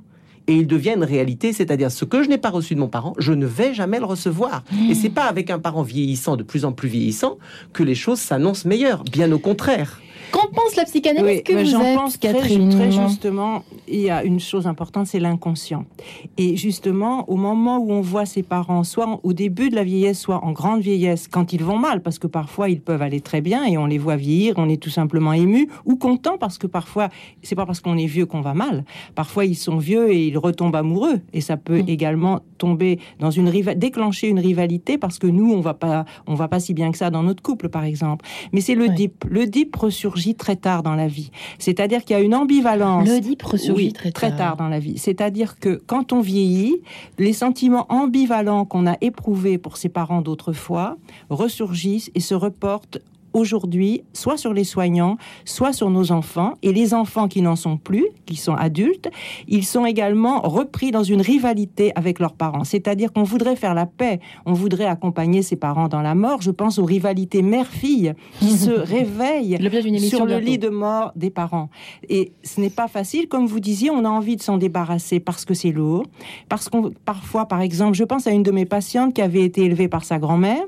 Et 0.48 0.54
il 0.54 0.66
devient 0.66 0.94
une 0.96 1.04
réalité, 1.04 1.52
c'est-à-dire 1.52 1.90
ce 1.90 2.04
que 2.04 2.22
je 2.22 2.28
n'ai 2.28 2.38
pas 2.38 2.50
reçu 2.50 2.74
de 2.74 2.80
mon 2.80 2.88
parent, 2.88 3.14
je 3.18 3.32
ne 3.32 3.46
vais 3.46 3.74
jamais 3.74 3.98
le 4.00 4.04
recevoir. 4.04 4.64
Et 4.90 4.94
c'est 4.94 5.08
pas 5.08 5.24
avec 5.24 5.50
un 5.50 5.60
parent 5.60 5.82
vieillissant, 5.82 6.36
de 6.36 6.42
plus 6.42 6.64
en 6.64 6.72
plus 6.72 6.88
vieillissant, 6.88 7.38
que 7.72 7.84
les 7.84 7.94
choses 7.94 8.18
s'annoncent 8.18 8.68
meilleures. 8.68 9.04
Bien 9.04 9.30
au 9.30 9.38
contraire. 9.38 10.00
Qu'en 10.32 10.48
pense 10.48 10.74
la 10.76 10.84
psychanalyse 10.84 11.24
Oui, 11.38 11.42
que 11.44 11.52
vous 11.52 11.70
j'en 11.70 11.82
êtes, 11.82 11.96
pense 11.98 12.18
très, 12.18 12.32
Catherine 12.32 12.70
très 12.70 12.90
justement. 12.90 13.62
Il 13.86 14.00
y 14.00 14.08
a 14.10 14.24
une 14.24 14.40
chose 14.40 14.66
importante, 14.66 15.06
c'est 15.06 15.20
l'inconscient. 15.20 15.84
Et 16.38 16.56
justement, 16.56 17.28
au 17.30 17.36
moment 17.36 17.76
où 17.78 17.92
on 17.92 18.00
voit 18.00 18.24
ses 18.24 18.42
parents, 18.42 18.82
soit 18.82 19.20
au 19.24 19.34
début 19.34 19.68
de 19.68 19.74
la 19.76 19.84
vieillesse, 19.84 20.18
soit 20.18 20.42
en 20.42 20.52
grande 20.52 20.80
vieillesse, 20.80 21.28
quand 21.28 21.52
ils 21.52 21.62
vont 21.62 21.76
mal, 21.76 22.00
parce 22.02 22.18
que 22.18 22.26
parfois 22.26 22.70
ils 22.70 22.80
peuvent 22.80 23.02
aller 23.02 23.20
très 23.20 23.42
bien 23.42 23.64
et 23.66 23.76
on 23.76 23.84
les 23.84 23.98
voit 23.98 24.16
vieillir, 24.16 24.54
on 24.56 24.70
est 24.70 24.78
tout 24.82 24.88
simplement 24.90 25.34
ému 25.34 25.68
ou 25.84 25.96
content 25.96 26.38
parce 26.38 26.56
que 26.56 26.66
parfois 26.66 27.10
c'est 27.42 27.54
pas 27.54 27.66
parce 27.66 27.80
qu'on 27.80 27.98
est 27.98 28.06
vieux 28.06 28.24
qu'on 28.24 28.40
va 28.40 28.54
mal. 28.54 28.84
Parfois 29.14 29.44
ils 29.44 29.54
sont 29.56 29.76
vieux 29.76 30.10
et 30.12 30.28
ils 30.28 30.38
retombent 30.38 30.76
amoureux 30.76 31.20
et 31.34 31.42
ça 31.42 31.58
peut 31.58 31.82
Mm. 31.82 31.88
également 31.88 32.40
tomber 32.56 32.98
dans 33.20 33.30
une 33.30 33.48
riva- 33.48 33.74
déclencher 33.74 34.28
une 34.28 34.40
rivalité 34.40 34.96
parce 34.96 35.18
que 35.18 35.26
nous 35.26 35.52
on 35.52 35.60
va 35.60 35.74
pas 35.74 36.04
on 36.26 36.34
va 36.34 36.48
pas 36.48 36.60
si 36.60 36.72
bien 36.72 36.90
que 36.92 36.96
ça 36.98 37.10
dans 37.10 37.22
notre 37.22 37.42
couple 37.42 37.68
par 37.68 37.84
exemple. 37.84 38.24
Mais 38.52 38.62
c'est 38.62 38.74
le 38.74 38.86
Ouais. 38.86 38.94
dip. 38.94 39.24
Le 39.28 39.46
dip 39.46 39.74
ressurgit 39.76 40.21
très 40.34 40.56
tard 40.56 40.82
dans 40.82 40.94
la 40.94 41.08
vie. 41.08 41.30
C'est-à-dire 41.58 42.04
qu'il 42.04 42.16
y 42.16 42.18
a 42.18 42.22
une 42.22 42.34
ambivalence. 42.34 43.06
L'Oedipe 43.08 43.42
ressurgit 43.42 43.86
Oui, 43.88 43.92
très 43.92 44.12
tard. 44.12 44.36
tard 44.36 44.56
dans 44.56 44.68
la 44.68 44.78
vie. 44.78 44.98
C'est-à-dire 44.98 45.58
que 45.58 45.82
quand 45.86 46.12
on 46.12 46.20
vieillit, 46.20 46.76
les 47.18 47.32
sentiments 47.32 47.86
ambivalents 47.88 48.64
qu'on 48.64 48.86
a 48.86 48.96
éprouvés 49.00 49.58
pour 49.58 49.76
ses 49.76 49.88
parents 49.88 50.22
d'autrefois 50.22 50.96
ressurgissent 51.30 52.10
et 52.14 52.20
se 52.20 52.34
reportent 52.34 52.98
aujourd'hui 53.32 54.02
soit 54.12 54.36
sur 54.36 54.52
les 54.52 54.64
soignants, 54.64 55.16
soit 55.44 55.72
sur 55.72 55.90
nos 55.90 56.12
enfants. 56.12 56.54
Et 56.62 56.72
les 56.72 56.94
enfants 56.94 57.28
qui 57.28 57.42
n'en 57.42 57.56
sont 57.56 57.76
plus, 57.76 58.06
qui 58.26 58.36
sont 58.36 58.54
adultes, 58.54 59.10
ils 59.48 59.64
sont 59.64 59.86
également 59.86 60.40
repris 60.40 60.90
dans 60.90 61.02
une 61.02 61.20
rivalité 61.20 61.92
avec 61.94 62.18
leurs 62.18 62.34
parents. 62.34 62.64
C'est-à-dire 62.64 63.12
qu'on 63.12 63.22
voudrait 63.22 63.56
faire 63.56 63.74
la 63.74 63.86
paix, 63.86 64.20
on 64.46 64.52
voudrait 64.52 64.86
accompagner 64.86 65.42
ses 65.42 65.56
parents 65.56 65.88
dans 65.88 66.02
la 66.02 66.14
mort. 66.14 66.42
Je 66.42 66.50
pense 66.50 66.78
aux 66.78 66.84
rivalités 66.84 67.42
mère-fille 67.42 68.14
qui 68.38 68.50
se 68.56 68.70
réveillent 68.70 69.58
émission 69.86 70.18
sur 70.18 70.26
le 70.26 70.38
lit 70.38 70.58
de 70.58 70.68
mort 70.68 71.12
des 71.16 71.30
parents. 71.30 71.68
Et 72.08 72.32
ce 72.42 72.60
n'est 72.60 72.70
pas 72.70 72.88
facile, 72.88 73.28
comme 73.28 73.46
vous 73.46 73.60
disiez, 73.60 73.90
on 73.90 74.04
a 74.04 74.08
envie 74.08 74.36
de 74.36 74.42
s'en 74.42 74.58
débarrasser 74.58 75.20
parce 75.20 75.44
que 75.44 75.54
c'est 75.54 75.72
lourd, 75.72 76.04
parce 76.48 76.68
qu'on 76.68 76.90
parfois, 77.04 77.46
par 77.46 77.60
exemple, 77.60 77.94
je 77.94 78.04
pense 78.04 78.26
à 78.26 78.30
une 78.30 78.42
de 78.42 78.50
mes 78.50 78.66
patientes 78.66 79.14
qui 79.14 79.22
avait 79.22 79.42
été 79.42 79.64
élevée 79.64 79.88
par 79.88 80.04
sa 80.04 80.18
grand-mère 80.18 80.64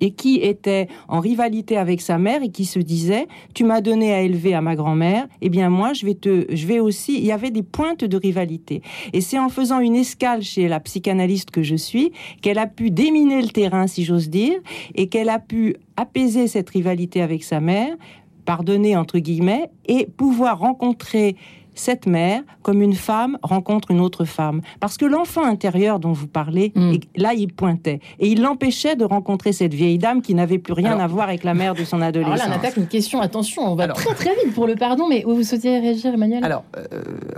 et 0.00 0.12
qui 0.12 0.36
était 0.36 0.88
en 1.08 1.20
rivalité 1.20 1.76
avec 1.76 2.00
sa 2.00 2.18
mère 2.18 2.42
et 2.42 2.50
qui 2.50 2.64
se 2.64 2.78
disait 2.78 3.26
tu 3.54 3.64
m'as 3.64 3.80
donné 3.80 4.12
à 4.12 4.22
élever 4.22 4.54
à 4.54 4.60
ma 4.60 4.76
grand-mère 4.76 5.26
eh 5.40 5.48
bien 5.48 5.70
moi 5.70 5.92
je 5.92 6.06
vais 6.06 6.14
te 6.14 6.46
je 6.52 6.66
vais 6.66 6.80
aussi 6.80 7.18
il 7.18 7.24
y 7.24 7.32
avait 7.32 7.50
des 7.50 7.62
pointes 7.62 8.04
de 8.04 8.16
rivalité. 8.16 8.82
Et 9.12 9.20
c'est 9.20 9.38
en 9.38 9.48
faisant 9.48 9.80
une 9.80 9.96
escale 9.96 10.42
chez 10.42 10.68
la 10.68 10.80
psychanalyste 10.80 11.50
que 11.50 11.62
je 11.62 11.76
suis 11.76 12.12
qu'elle 12.42 12.58
a 12.58 12.66
pu 12.66 12.90
déminer 12.90 13.42
le 13.42 13.48
terrain 13.48 13.86
si 13.86 14.04
j'ose 14.04 14.30
dire 14.30 14.58
et 14.94 15.08
qu'elle 15.08 15.28
a 15.28 15.38
pu 15.38 15.76
apaiser 15.96 16.46
cette 16.46 16.70
rivalité 16.70 17.22
avec 17.22 17.44
sa 17.44 17.60
mère 17.60 17.96
pardonner 18.44 18.96
entre 18.96 19.18
guillemets 19.18 19.70
et 19.86 20.06
pouvoir 20.06 20.58
rencontrer 20.58 21.36
cette 21.80 22.06
mère 22.06 22.42
comme 22.62 22.82
une 22.82 22.94
femme 22.94 23.38
rencontre 23.42 23.90
une 23.90 24.00
autre 24.00 24.24
femme. 24.24 24.60
Parce 24.80 24.96
que 24.96 25.06
l'enfant 25.06 25.44
intérieur 25.44 25.98
dont 25.98 26.12
vous 26.12 26.26
parlez, 26.26 26.72
Mm. 26.76 26.92
et 26.92 27.00
là, 27.16 27.32
il 27.34 27.52
pointait. 27.52 28.00
Et 28.18 28.28
il 28.28 28.42
l'empêchait 28.42 28.96
de 28.96 29.04
rencontrer 29.04 29.52
cette 29.52 29.72
vieille 29.74 29.98
dame 29.98 30.20
qui 30.22 30.34
n'avait 30.34 30.58
plus 30.58 30.72
rien 30.74 30.90
Alors- 30.92 31.00
à 31.02 31.06
voir 31.06 31.28
avec 31.28 31.42
la 31.44 31.54
mère 31.54 31.74
de 31.74 31.84
son 31.84 31.96
Alors 31.96 32.08
adolescence. 32.08 32.38
là, 32.38 32.44
on 32.48 32.52
attaque 32.56 32.76
une 32.76 32.86
question. 32.86 33.20
Attention, 33.20 33.62
on 33.62 33.74
va 33.74 33.84
Alors- 33.84 33.96
très 33.96 34.14
très 34.14 34.34
vite 34.44 34.54
pour 34.54 34.66
le 34.66 34.74
pardon, 34.76 35.06
mais 35.08 35.24
vous 35.26 35.42
souhaitez 35.42 35.78
réagir, 35.78 36.12
Emmanuel? 36.14 36.44
Alors, 36.44 36.64
euh, 36.76 36.82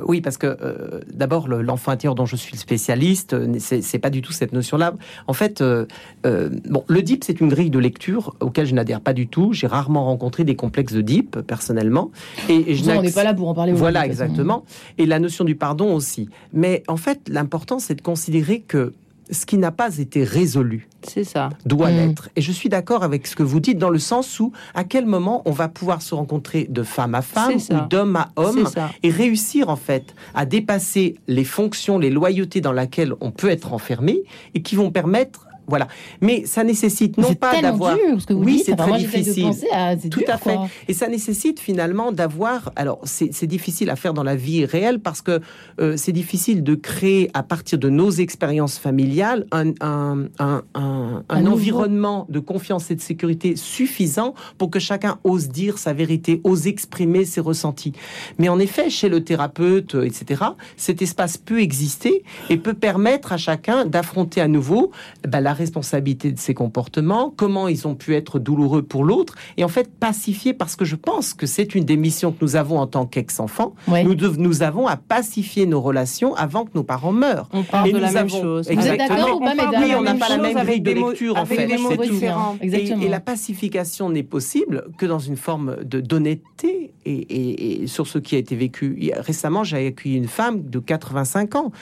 oui, 0.07 0.21
parce 0.21 0.37
que 0.39 0.47
euh, 0.47 1.01
d'abord, 1.15 1.47
le- 1.49 1.63
l'enfant 1.63 1.93
intérieur 1.93 2.15
dont 2.15 2.27
je 2.27 2.37
suis 2.37 2.53
le 2.53 2.59
spécialiste, 2.59 3.33
euh, 3.35 3.47
c'est 3.59 3.99
pas 3.99 4.11
du 4.11 4.23
tout 4.23 4.33
cette 4.33 4.53
notion-là. 4.53 4.95
En 5.29 5.33
fait, 5.33 5.61
euh, 5.61 5.87
euh, 6.27 6.51
bon, 6.69 6.85
le 6.89 7.03
DIP, 7.03 7.23
c'est 7.25 7.41
une 7.41 7.49
grille 7.49 7.71
de 7.71 7.79
lecture 7.79 8.35
auquel 8.41 8.67
je 8.67 8.75
n'adhère 8.75 9.01
pas 9.01 9.13
du 9.13 9.29
tout. 9.29 9.53
J'ai 9.53 9.67
rarement 9.67 10.05
rencontré 10.07 10.45
des 10.45 10.57
complexes 10.57 10.93
de 10.93 11.01
DIP, 11.01 11.41
personnellement. 11.43 12.11
Et, 12.49 12.73
et 12.73 12.75
je 12.75 12.83
Ça, 12.85 12.99
on 12.99 13.03
n'est 13.03 13.11
pas 13.13 13.25
là 13.25 13.35
pour 13.35 13.49
en 13.49 13.55
parler. 13.55 13.73
Voilà, 13.73 14.03
façon. 14.05 14.32
Exactement. 14.33 14.65
Et 14.99 15.07
la 15.07 15.19
notion 15.19 15.45
du 15.45 15.55
pardon 15.55 15.95
aussi. 15.95 16.29
Mais 16.53 16.83
en 16.89 16.97
fait, 16.97 17.29
l'important, 17.29 17.79
c'est 17.79 17.95
de 17.95 18.03
considérer 18.03 18.61
que 18.61 18.93
ce 19.31 19.47
qui 19.47 19.57
n'a 19.57 19.71
pas 19.71 19.97
été 19.99 20.25
résolu 20.25 20.89
C'est 21.03 21.25
ça. 21.25 21.49
doit 21.65 21.91
Mm. 21.91 21.97
l'être. 21.97 22.29
Et 22.37 22.43
je 22.43 22.53
suis 22.53 22.69
d'accord 22.69 23.03
avec 23.03 23.27
ce 23.27 23.35
que 23.35 23.43
vous 23.43 23.61
dites 23.61 23.79
dans 23.79 23.89
le 23.89 23.99
sens 23.99 24.39
où, 24.41 24.53
à 24.75 24.85
quel 24.85 25.07
moment 25.07 25.43
on 25.47 25.53
va 25.53 25.69
pouvoir 25.69 26.03
se 26.03 26.15
rencontrer 26.15 26.67
de 26.69 26.83
femme 26.83 27.15
à 27.15 27.23
femme 27.23 27.55
ou 27.71 27.89
d'homme 27.89 28.17
à 28.17 28.31
homme 28.37 28.69
et 29.03 29.11
réussir 29.11 29.69
en 29.71 29.77
fait 29.77 30.15
à 30.35 30.45
dépasser 30.45 31.15
les 31.29 31.45
fonctions, 31.45 31.99
les 31.99 32.11
loyautés 32.11 32.61
dans 32.61 32.73
lesquelles 32.73 33.15
on 33.21 33.31
peut 33.31 33.49
être 33.49 33.73
enfermé 33.73 34.23
et 34.55 34.61
qui 34.63 34.75
vont 34.77 34.91
permettre, 34.91 35.47
voilà. 35.67 35.89
Mais 36.21 36.45
ça 36.47 36.65
nécessite 36.65 37.19
non 37.19 37.29
C'est 37.29 37.39
pas 37.39 37.61
d'avoir 37.61 37.97
Oui, 38.31 38.63
c'est 38.65 38.77
très 38.77 38.99
difficile. 38.99 39.51
À... 39.73 39.97
tout 39.97 40.21
dur, 40.21 40.29
à 40.29 40.39
fait. 40.39 40.55
quoi. 40.55 40.69
Et 40.89 40.95
ça 40.95 41.09
nécessite 41.09 41.61
finalement 41.61 42.13
d'avoir. 42.13 42.73
Alors, 42.77 43.01
c'est 43.05 43.47
difficile 43.47 43.91
à 43.91 43.97
faire 43.97 44.15
dans 44.15 44.23
la 44.23 44.37
vie 44.37 44.65
réelle 44.65 45.01
parce 45.01 45.23
que 45.23 45.41
euh, 45.81 45.97
c'est 45.97 46.13
difficile 46.13 46.63
de 46.63 46.75
créer 46.75 47.31
à 47.35 47.43
partir 47.43 47.79
de 47.79 47.89
nos 47.89 48.11
expériences 48.11 48.79
familiales 48.79 49.47
un, 49.53 49.73
un, 49.81 50.29
un, 50.75 51.47
environnement 51.47 52.27
de 52.29 52.39
confiance 52.41 52.91
et 52.91 52.95
de 52.95 53.01
sécurité 53.01 53.57
suffisant 53.57 54.35
pour 54.59 54.71
que 54.71 54.79
chacun 54.79 55.19
ose 55.25 55.49
dire 55.49 55.79
sa 55.79 55.93
vérité, 55.93 56.41
ose 56.45 56.67
exprimer 56.67 57.25
ses 57.25 57.41
ressentis. 57.41 57.93
Mais 58.39 58.49
en 58.49 58.59
effet, 58.59 58.91
chez 58.91 59.09
le 59.09 59.23
thérapeute, 59.25 59.95
etc., 59.95 60.43
cet 60.77 61.03
espace 61.03 61.39
peut 61.39 61.61
exister 61.61 62.25
et 62.51 62.57
peut 62.57 62.75
permettre 62.75 63.33
à 63.33 63.37
chacun 63.37 63.85
d'affronter 63.85 64.41
à 64.41 64.49
nouveau 64.49 64.91
bah, 65.27 65.41
la 65.41 65.53
responsabilité 65.63 66.31
de 66.33 66.39
ses 66.39 66.55
comportements, 66.55 67.33
comment 67.37 67.67
ils 67.69 67.87
ont 67.89 67.95
pu 67.95 68.15
être 68.15 68.39
douloureux 68.39 68.83
pour 68.83 69.05
l'autre, 69.05 69.35
et 69.57 69.65
en 69.65 69.69
fait 69.69 69.89
pacifier, 69.91 70.53
parce 70.55 70.77
que 70.77 70.85
je 70.85 70.97
pense 70.97 71.35
que 71.35 71.47
c'est 71.47 71.75
une 71.75 71.85
des 71.85 71.97
missions 71.97 72.31
que 72.33 72.39
nous 72.45 72.57
avons 72.57 72.79
en 72.79 72.87
tant 72.87 73.07
qu'ex-enfants. 73.07 73.75
Ouais. 73.89 74.05
Nous, 74.05 74.15
nous 74.37 74.63
avons 74.63 74.87
à 74.87 74.97
pacifier 74.97 75.65
nos 75.67 75.81
relations 75.81 76.35
avant 76.35 76.65
que 76.65 76.71
nos 76.75 76.83
parents 76.85 77.13
meurent. 77.13 77.49
On 77.53 77.63
parle 77.63 77.89
Et 77.89 77.93
de 77.93 77.99
la 77.99 78.13
même 78.13 78.29
chose. 78.29 78.69
Vous 78.71 78.87
êtes 78.87 78.99
d'accord 78.99 79.37
ou 79.37 79.41
pas, 79.45 79.55
mesdames? 79.55 79.83
Oui, 79.83 79.93
on 79.97 80.03
n'a 80.03 80.15
pas 80.15 80.29
la 80.29 80.39
même 80.39 80.59
grille 80.65 80.81
de 80.81 80.91
lecture, 80.93 81.37
en 81.37 81.43
avec 81.43 81.59
fait, 81.61 81.67
des 81.67 81.79
mots 81.79 81.97
différents. 81.97 82.57
Et, 82.61 82.65
Exactement. 82.67 83.03
et 83.03 83.09
la 83.09 83.21
pacification 83.21 84.11
n'est 84.11 84.23
possible 84.23 84.85
que 84.99 85.07
dans 85.07 85.19
une 85.19 85.37
forme 85.37 85.77
de 85.85 86.01
d'honnêteté 86.01 86.93
et, 87.05 87.13
et- 87.13 87.83
et 87.83 87.87
sur 87.87 88.07
ce 88.07 88.19
qui 88.19 88.35
a 88.35 88.39
été 88.39 88.55
vécu. 88.57 89.13
Récemment, 89.17 89.65
j'ai 89.65 89.87
accueilli 89.87 90.17
une 90.17 90.29
femme 90.29 90.63
de 90.69 90.79
85 90.79 91.55
ans 91.57 91.73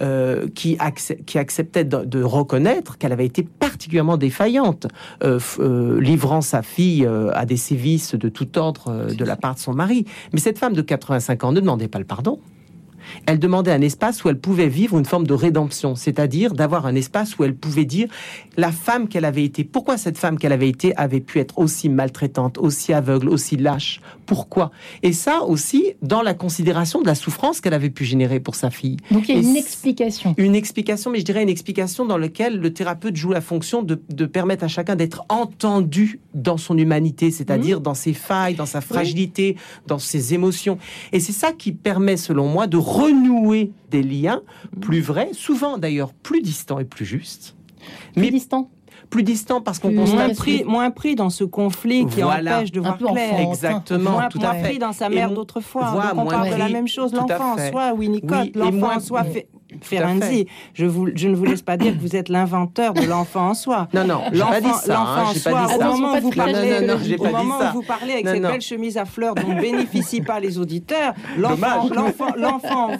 euh, 0.00 0.46
qui, 0.54 0.76
accep- 0.76 1.24
qui 1.24 1.38
acceptait 1.38 1.84
de, 1.84 2.04
de 2.04 2.22
reconnaître 2.22 2.98
qu'elle 2.98 3.12
avait 3.14 3.26
été 3.26 3.42
particulièrement 3.42 4.18
défaillante, 4.18 4.86
euh, 5.22 5.40
euh, 5.58 6.00
livrant 6.00 6.42
sa 6.42 6.62
fille 6.62 7.06
euh, 7.06 7.30
à 7.32 7.46
des 7.46 7.56
sévices 7.56 8.14
de 8.14 8.28
tout 8.28 8.58
ordre 8.58 9.06
de 9.14 9.24
la 9.24 9.36
part 9.36 9.54
de 9.54 9.60
son 9.60 9.72
mari. 9.72 10.04
Mais 10.32 10.40
cette 10.40 10.58
femme 10.58 10.74
de 10.74 10.82
85 10.82 11.44
ans 11.44 11.52
ne 11.52 11.60
demandait 11.60 11.88
pas 11.88 11.98
le 11.98 12.04
pardon. 12.04 12.38
Elle 13.26 13.38
demandait 13.38 13.72
un 13.72 13.80
espace 13.80 14.24
où 14.24 14.28
elle 14.28 14.38
pouvait 14.38 14.68
vivre 14.68 14.98
une 14.98 15.04
forme 15.04 15.26
de 15.26 15.34
rédemption, 15.34 15.94
c'est-à-dire 15.94 16.54
d'avoir 16.54 16.86
un 16.86 16.94
espace 16.94 17.38
où 17.38 17.44
elle 17.44 17.54
pouvait 17.54 17.84
dire 17.84 18.08
la 18.56 18.72
femme 18.72 19.08
qu'elle 19.08 19.24
avait 19.24 19.44
été. 19.44 19.64
Pourquoi 19.64 19.96
cette 19.96 20.18
femme 20.18 20.38
qu'elle 20.38 20.52
avait 20.52 20.68
été 20.68 20.96
avait 20.96 21.20
pu 21.20 21.38
être 21.38 21.58
aussi 21.58 21.88
maltraitante, 21.88 22.58
aussi 22.58 22.92
aveugle, 22.92 23.28
aussi 23.28 23.56
lâche? 23.56 24.00
Pourquoi? 24.26 24.70
Et 25.02 25.12
ça 25.12 25.42
aussi 25.42 25.92
dans 26.02 26.22
la 26.22 26.34
considération 26.34 27.00
de 27.00 27.06
la 27.06 27.14
souffrance 27.14 27.60
qu'elle 27.60 27.74
avait 27.74 27.90
pu 27.90 28.04
générer 28.04 28.40
pour 28.40 28.54
sa 28.54 28.70
fille. 28.70 28.96
Donc 29.10 29.28
il 29.28 29.34
y 29.34 29.38
a 29.38 29.40
Et 29.40 29.44
une 29.44 29.56
explication. 29.56 30.34
Une 30.36 30.54
explication, 30.54 31.10
mais 31.10 31.20
je 31.20 31.24
dirais 31.24 31.42
une 31.42 31.48
explication 31.48 32.06
dans 32.06 32.18
laquelle 32.18 32.58
le 32.58 32.72
thérapeute 32.72 33.16
joue 33.16 33.32
la 33.32 33.40
fonction 33.40 33.82
de, 33.82 34.00
de 34.08 34.26
permettre 34.26 34.64
à 34.64 34.68
chacun 34.68 34.96
d'être 34.96 35.24
entendu 35.28 36.20
dans 36.34 36.56
son 36.56 36.76
humanité, 36.78 37.30
c'est-à-dire 37.30 37.80
dans 37.80 37.94
ses 37.94 38.12
failles, 38.12 38.54
dans 38.54 38.66
sa 38.66 38.80
fragilité, 38.80 39.56
dans 39.86 39.98
ses 39.98 40.34
émotions. 40.34 40.78
Et 41.12 41.20
c'est 41.20 41.32
ça 41.32 41.52
qui 41.52 41.72
permet, 41.72 42.16
selon 42.16 42.48
moi, 42.48 42.66
de 42.66 42.76
renouer 43.04 43.72
des 43.90 44.02
liens 44.02 44.42
plus 44.80 45.00
vrais, 45.00 45.30
souvent 45.32 45.78
d'ailleurs 45.78 46.12
plus 46.12 46.40
distants 46.42 46.78
et 46.78 46.84
plus 46.84 47.04
justes. 47.04 47.56
Plus 48.14 48.22
Mais 48.22 48.30
distant. 48.30 48.70
plus 49.10 49.22
distants 49.22 49.60
parce 49.60 49.78
qu'on 49.78 49.90
Moins 49.92 50.30
pris, 50.34 50.64
moins 50.64 50.90
pris 50.90 51.14
dans 51.14 51.30
ce 51.30 51.44
conflit 51.44 52.06
qui 52.06 52.22
Voilà. 52.22 52.56
empêche 52.58 52.72
de 52.72 52.80
voir 52.80 52.96
clair. 52.96 53.38
exactement, 53.40 54.10
moins, 54.12 54.28
tout 54.28 54.38
moins 54.38 54.50
à 54.50 54.54
fait. 54.54 54.62
pris 54.70 54.78
dans 54.78 54.92
sa 54.92 55.08
mère 55.08 55.30
d'autrefois. 55.32 56.12
on 56.16 56.24
parle 56.24 56.50
de 56.50 56.56
la 56.56 56.68
même 56.68 56.88
chose. 56.88 57.12
L'enfant 57.12 57.54
en 57.54 57.70
soi, 57.70 57.92
Winnicott, 57.92 58.40
Oui, 58.46 58.52
l'enfant 58.54 58.96
en 58.96 59.00
soi, 59.00 59.24
fait, 59.24 59.48
à 59.82 59.84
Ferenczi. 59.84 60.46
Je, 60.74 60.86
vous, 60.86 61.08
je 61.14 61.28
ne 61.28 61.34
vous 61.36 61.44
laisse 61.44 61.62
pas 61.62 61.76
dire 61.76 61.94
que 61.94 62.00
vous 62.00 62.16
êtes 62.16 62.28
l'inventeur 62.28 62.94
de 62.94 63.02
l'enfant 63.06 63.48
en 63.50 63.54
soi. 63.54 63.88
Non, 63.94 64.04
non, 64.04 64.20
j'ai 64.32 64.40
pas 64.40 64.60
dit 64.60 64.66
L'enfant 64.66 64.92
hein, 64.92 64.94
l'enfant 64.94 65.30
en 65.30 65.34
soi, 65.34 65.52
pas 65.52 65.66
dit 65.66 65.74
au 65.74 65.92
moment 65.96 66.14
où 66.16 66.20
vous 66.20 66.30
parlez. 66.30 66.52
Non, 66.52 66.86
non, 66.86 66.94
non, 66.94 67.00
j'ai 67.04 67.16
au 67.16 67.22
pas 67.22 67.28
dit 67.28 67.34
moment 67.34 67.58
où 67.70 67.72
vous 67.74 67.82
parlez 67.82 68.12
avec 68.12 68.24
Non, 68.24 68.32
cette 68.32 68.42
non. 68.42 68.50
belle 68.50 68.60
chemise 68.60 68.96
à 68.98 69.04
fleurs 69.04 69.34
dont 69.34 69.48
ne 69.54 69.60
bénéficient 69.60 70.22
pas 70.22 70.40
les 70.40 70.58
auditeurs, 70.58 71.14
l'enfant, 71.38 71.88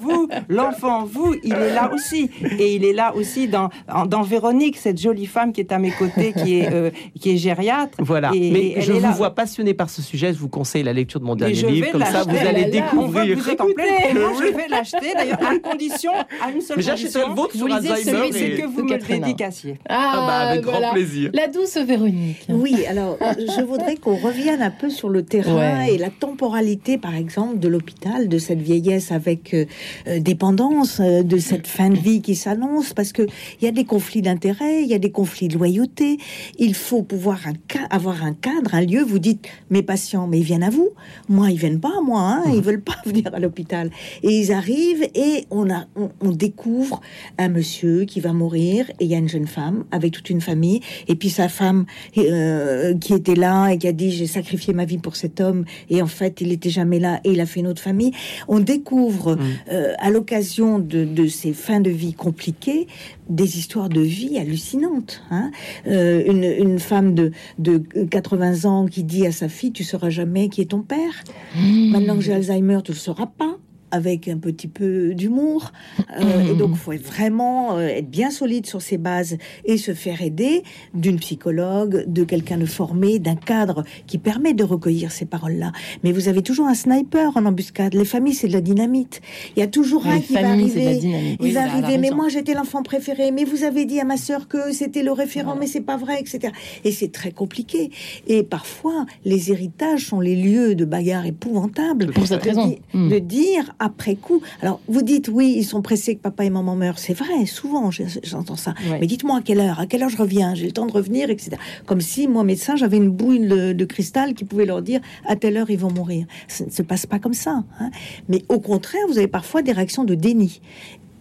vous, 0.00 0.28
l'enfant 0.49 1.00
en 1.00 1.04
vous, 1.04 1.35
il 1.43 1.52
est 1.52 1.75
là 1.75 1.90
aussi, 1.93 2.31
et 2.59 2.75
il 2.76 2.85
est 2.85 2.93
là 2.93 3.14
aussi 3.14 3.49
dans, 3.49 3.69
en- 3.93 4.07
dans 4.07 4.23
Véronique, 4.23 4.76
cette 4.76 5.00
jolie 5.00 5.26
femme 5.26 5.52
qui 5.52 5.61
est 5.61 5.73
à 5.73 5.78
mes 5.78 5.90
côtés, 5.90 6.33
qui 6.33 6.61
est, 6.61 6.73
euh, 6.73 6.90
qui 7.21 7.31
est 7.33 7.37
gériatre. 7.37 7.97
Voilà. 8.00 8.31
Et- 8.35 8.50
Mais 8.50 8.64
et 8.76 8.81
je 8.81 8.93
vous 8.93 9.00
là. 9.00 9.11
vois 9.11 9.35
passionné 9.35 9.75
par 9.75 9.90
ce 9.90 10.02
sujet. 10.02 10.33
Je 10.33 10.38
vous 10.38 10.49
conseille 10.49 10.83
la 10.83 10.93
lecture 10.93 11.21
de 11.21 11.25
mon 11.25 11.35
Mais 11.35 11.40
dernier 11.40 11.54
je 11.54 11.66
livre. 11.66 11.87
vais 11.87 11.93
Comme 11.93 12.04
ça, 12.04 12.23
vous 12.23 12.37
allez 12.37 12.66
découvrir. 12.66 13.37
vous 13.38 13.49
êtes 13.50 13.61
en 13.61 13.66
pleine 13.73 13.88
je 14.38 14.54
vais 14.57 14.69
l'acheter 14.69 15.12
d'ailleurs 15.14 15.38
à 15.43 15.59
condition, 15.59 16.12
à 16.43 16.50
une 16.50 16.61
seule 16.64 17.28
le 17.28 17.35
vôtre 17.35 17.52
Vous 17.56 17.66
sur 17.66 17.76
lisez 17.78 17.90
Alzheimer. 17.90 18.18
celui- 18.33 18.33
c'est 18.33 18.61
que 18.62 18.66
vous 18.66 18.83
me 18.85 18.88
le. 18.97 19.76
Ah, 19.88 20.12
Ah 20.14 20.26
bah, 20.26 20.49
avec 20.50 20.64
voilà. 20.64 20.80
grand 20.80 20.92
plaisir. 20.94 21.30
La 21.35 21.49
douce 21.49 21.76
Véronique. 21.76 22.47
Oui, 22.49 22.85
alors 22.87 23.18
je 23.38 23.62
voudrais 23.62 23.97
qu'on 23.97 24.16
revienne 24.16 24.62
un 24.62 24.71
peu 24.71 24.90
sur 24.90 25.09
le 25.09 25.23
terrain 25.25 25.54
Ouais. 25.85 25.94
et 25.94 25.99
la 25.99 26.11
temporalité, 26.11 26.99
par 26.99 27.14
exemple, 27.14 27.59
de 27.59 27.68
l'hôpital, 27.68 28.28
de 28.28 28.38
cette 28.38 28.61
vieillesse 28.61 29.12
avec 29.12 29.54
euh, 29.54 29.64
euh, 30.09 30.18
dépendance, 30.21 31.00
euh, 31.00 31.23
de 31.23 31.38
cette 31.38 31.66
fin 31.66 31.90
de 31.90 31.97
vie 31.99 32.21
qui 32.23 32.35
s'annonce, 32.35 32.92
parce 32.92 33.12
que 33.12 33.23
il 33.61 33.64
y 33.64 33.68
a 33.68 33.71
des 33.73 33.85
conflits 33.85 34.23
d'intérêts, 34.23 34.83
il 34.83 34.88
y 34.88 34.94
a 34.94 34.99
des 34.99 35.11
conflits 35.11 35.49
de 35.49 35.54
loyauté. 35.59 36.18
Il 36.59 36.75
faut 36.75 37.02
pouvoir 37.02 37.38
un 37.47 37.52
avoir 37.90 38.25
un 38.25 38.33
cadre, 38.35 38.75
un 38.75 38.80
lieu. 38.83 39.02
Vous 39.02 39.18
dites, 39.18 39.47
mes 39.71 39.83
patients, 39.83 40.26
mais 40.26 40.38
ils 40.38 40.44
viennent 40.44 40.62
à 40.62 40.71
vous. 40.71 40.90
Moi, 41.28 41.50
ils 41.50 41.59
viennent 41.59 41.80
pas 41.80 41.92
à 41.99 42.00
moi. 42.02 42.21
Hein, 42.21 42.42
ils 42.54 42.62
veulent 42.62 42.80
pas 42.83 42.97
venir 43.06 43.25
à 43.33 43.38
l'hôpital. 43.38 43.90
Et 44.23 44.30
ils 44.40 44.52
arrivent 44.52 45.06
et 45.14 45.44
on 45.50 45.71
a, 45.71 45.85
on, 45.97 46.11
on 46.21 46.30
découvre 46.30 46.53
découvre 46.54 47.00
un 47.37 47.49
monsieur 47.49 48.04
qui 48.04 48.20
va 48.20 48.32
mourir 48.32 48.88
et 49.00 49.04
il 49.04 49.11
y 49.11 49.14
a 49.14 49.18
une 49.18 49.28
jeune 49.28 49.49
femme 49.49 49.84
avec 49.90 50.12
toute 50.12 50.30
une 50.30 50.40
famille 50.40 50.80
et 51.08 51.16
puis 51.16 51.28
sa 51.28 51.49
femme 51.49 51.84
euh, 52.16 52.94
qui 52.96 53.12
était 53.12 53.34
là 53.34 53.70
et 53.70 53.78
qui 53.78 53.88
a 53.88 53.92
dit 53.92 54.12
j'ai 54.12 54.28
sacrifié 54.28 54.73
ma 54.73 54.84
vie 54.84 54.99
pour 54.99 55.16
cet 55.16 55.40
homme 55.40 55.64
et 55.90 56.00
en 56.00 56.06
fait 56.06 56.40
il 56.40 56.52
était 56.52 56.70
jamais 56.70 57.00
là 57.00 57.20
et 57.25 57.32
il 57.32 57.40
a 57.40 57.46
fait 57.46 57.58
une 57.58 57.66
autre 57.66 57.82
famille. 57.82 58.12
On 58.46 58.61
découvre 58.61 59.34
mm. 59.34 59.40
euh, 59.73 59.94
à 59.99 60.11
l'occasion 60.11 60.78
de, 60.78 61.04
de 61.04 61.26
ces 61.26 61.52
fins 61.52 61.80
de 61.80 61.90
vie 61.90 62.14
compliquées 62.14 62.87
des 63.28 63.58
histoires 63.58 63.88
de 63.88 64.00
vie 64.00 64.38
hallucinantes. 64.38 65.23
Hein. 65.30 65.50
Euh, 65.88 66.23
une, 66.26 66.44
une, 66.44 66.78
femme 66.78 67.14
de, 67.14 67.32
de 67.58 67.78
80 68.11 68.64
ans 68.64 68.87
qui 68.87 69.02
dit 69.02 69.26
à 69.26 69.32
sa 69.32 69.49
fille 69.49 69.73
tu 69.73 69.82
sauras 69.82 70.11
jamais 70.11 70.49
qui 70.49 70.61
est 70.61 70.70
ton 70.70 70.82
père. 70.82 71.25
Mmh. 71.56 71.90
Maintenant 71.90 72.14
que 72.14 72.23
j'ai 72.23 72.32
Alzheimer, 72.32 72.78
tu 72.84 72.92
le 72.92 72.99
sauras 72.99 73.26
pas 73.26 73.56
avec 73.94 74.28
un 74.28 74.38
petit 74.38 74.68
peu 74.68 75.14
d'humour. 75.14 75.72
Euh, 76.20 76.52
et 76.52 76.54
donc, 76.54 76.70
il 76.72 76.76
faut 76.76 76.92
être 76.92 77.04
vraiment 77.04 77.76
euh, 77.76 77.88
être 77.88 78.08
bien 78.08 78.30
solide 78.30 78.66
sur 78.66 78.80
ses 78.80 78.98
bases 78.98 79.36
et 79.64 79.78
se 79.78 79.94
faire 79.94 80.22
aider 80.22 80.62
d'une 80.92 81.18
psychologue, 81.18 82.04
de 82.06 82.22
quelqu'un 82.22 82.56
de 82.56 82.66
formé, 82.66 83.18
d'un 83.18 83.34
cadre 83.34 83.82
qui 84.06 84.18
permet 84.18 84.54
de 84.54 84.62
recueillir 84.62 85.10
ces 85.10 85.24
paroles-là. 85.24 85.72
Mais 86.04 86.12
vous 86.12 86.28
avez 86.28 86.42
toujours 86.42 86.66
un 86.66 86.74
sniper 86.74 87.36
en 87.36 87.46
embuscade. 87.46 87.94
Les 87.94 88.04
familles, 88.04 88.34
c'est 88.34 88.46
de 88.46 88.52
la 88.52 88.60
dynamite. 88.60 89.22
Il 89.56 89.60
y 89.60 89.62
a 89.62 89.66
toujours 89.66 90.06
un 90.06 90.20
qui 90.20 90.34
va 90.34 90.48
arriver. 90.48 91.36
Il 91.40 91.52
va 91.52 91.64
arriver. 91.64 91.98
Mais 91.98 92.10
moi, 92.10 92.28
j'étais 92.28 92.54
l'enfant 92.54 92.84
préféré. 92.84 93.32
Mais 93.32 93.42
vous 93.44 93.64
avez 93.64 93.84
dit 93.84 93.98
à 93.98 94.04
ma 94.04 94.16
sœur 94.16 94.46
que 94.46 94.72
c'était 94.72 95.02
le 95.02 95.12
référent, 95.12 95.56
mais 95.58 95.66
c'est 95.66 95.80
pas 95.80 95.96
vrai, 95.96 96.20
etc. 96.20 96.52
Et 96.84 96.92
c'est 96.92 97.10
très 97.10 97.32
compliqué. 97.32 97.90
Et 98.28 98.44
parfois, 98.44 99.06
les 99.24 99.50
héritages 99.50 100.06
sont 100.06 100.20
les 100.20 100.36
lieux 100.36 100.76
de 100.76 100.84
bagarres 100.84 101.26
épouvantables. 101.26 102.12
Pour 102.12 102.26
cette 102.26 102.42
raison. 102.42 102.76
Hmm. 102.92 103.08
De 103.08 103.18
dire 103.18 103.74
après 103.85 104.17
coup. 104.17 104.41
Alors, 104.62 104.81
vous 104.88 105.03
dites, 105.03 105.29
oui, 105.29 105.55
ils 105.57 105.64
sont 105.64 105.83
pressés 105.83 106.17
que 106.17 106.21
papa 106.21 106.45
et 106.45 106.50
maman 106.50 106.75
meurent. 106.75 106.99
C'est 106.99 107.14
vrai, 107.14 107.47
souvent, 107.47 107.91
j'entends 108.23 108.57
ça. 108.57 108.75
Mais 109.00 109.07
dites-moi 109.07 109.38
à 109.38 109.43
quelle 109.43 109.61
heure, 109.61 109.79
à 109.79 109.87
quelle 109.87 110.03
heure 110.03 110.09
je 110.09 110.17
reviens, 110.17 110.55
j'ai 110.55 110.67
le 110.67 110.73
temps 110.73 110.87
de 110.87 110.93
revenir, 110.93 111.31
etc. 111.31 111.57
Comme 111.87 112.00
si, 112.00 112.26
moi, 112.26 112.45
médecin, 112.45 112.76
j'avais 112.76 112.97
une 112.97 113.11
bouille 113.11 113.41
de, 113.41 113.85
cristal 113.85 114.35
qui 114.35 114.45
pouvait 114.45 114.64
leur 114.64 114.81
dire, 114.81 115.00
à 115.26 115.37
telle 115.37 115.57
heure, 115.57 115.71
ils 115.71 115.79
vont 115.79 115.93
mourir. 115.93 116.26
Ça 116.49 116.64
ne 116.64 116.71
se 116.71 116.83
passe 116.83 117.07
pas 117.07 117.19
comme 117.19 117.35
ça. 117.35 117.64
Hein. 117.79 117.91
Mais 118.29 118.43
au 118.49 118.59
contraire, 118.59 119.03
vous 119.09 119.19
avez 119.19 119.29
parfois 119.29 119.62
des 119.62 119.73
réactions 119.73 120.05
de 120.05 120.14
déni. 120.14 120.61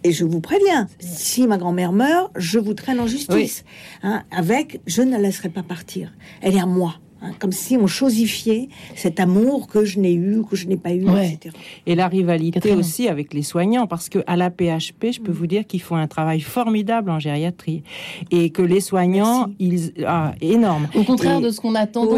Et 0.02 0.12
je 0.12 0.24
vous 0.24 0.40
préviens, 0.40 0.86
si 0.98 1.46
ma 1.46 1.56
grand-mère 1.56 1.92
meurt, 1.92 2.30
je 2.36 2.58
vous 2.58 2.74
traîne 2.74 3.00
en 3.00 3.06
justice. 3.06 3.64
Hein, 4.02 4.22
avec, 4.30 4.80
je 4.86 5.02
ne 5.02 5.12
la 5.12 5.18
laisserai 5.18 5.48
pas 5.48 5.62
partir. 5.62 6.12
Elle 6.42 6.56
est 6.56 6.60
à 6.60 6.66
moi. 6.66 6.96
Hein, 7.24 7.30
comme 7.38 7.52
si 7.52 7.76
on 7.76 7.86
chosifiait 7.86 8.68
cet 8.94 9.18
amour 9.18 9.66
que 9.66 9.84
je 9.84 9.98
n'ai 9.98 10.12
eu, 10.12 10.42
que 10.42 10.56
je 10.56 10.66
n'ai 10.66 10.76
pas 10.76 10.92
eu, 10.92 11.04
etc. 11.04 11.54
Et 11.86 11.94
la 11.94 12.08
rivalité 12.08 12.72
aussi 12.74 13.08
avec 13.08 13.32
les 13.32 13.42
soignants, 13.42 13.86
parce 13.86 14.08
que 14.08 14.18
à 14.26 14.36
la 14.36 14.50
PHP, 14.50 15.12
je 15.12 15.20
peux 15.20 15.32
vous 15.32 15.46
dire 15.46 15.66
qu'ils 15.66 15.80
font 15.80 15.96
un 15.96 16.06
travail 16.06 16.40
formidable 16.40 17.10
en 17.10 17.18
gériatrie 17.18 17.82
et 18.30 18.50
que 18.50 18.60
les 18.60 18.80
soignants, 18.80 19.46
ils, 19.58 19.92
ah, 20.06 20.34
énorme. 20.40 20.88
Au 20.94 21.04
contraire 21.04 21.40
de 21.40 21.50
ce 21.50 21.60
qu'on 21.60 21.74
attend 21.74 22.08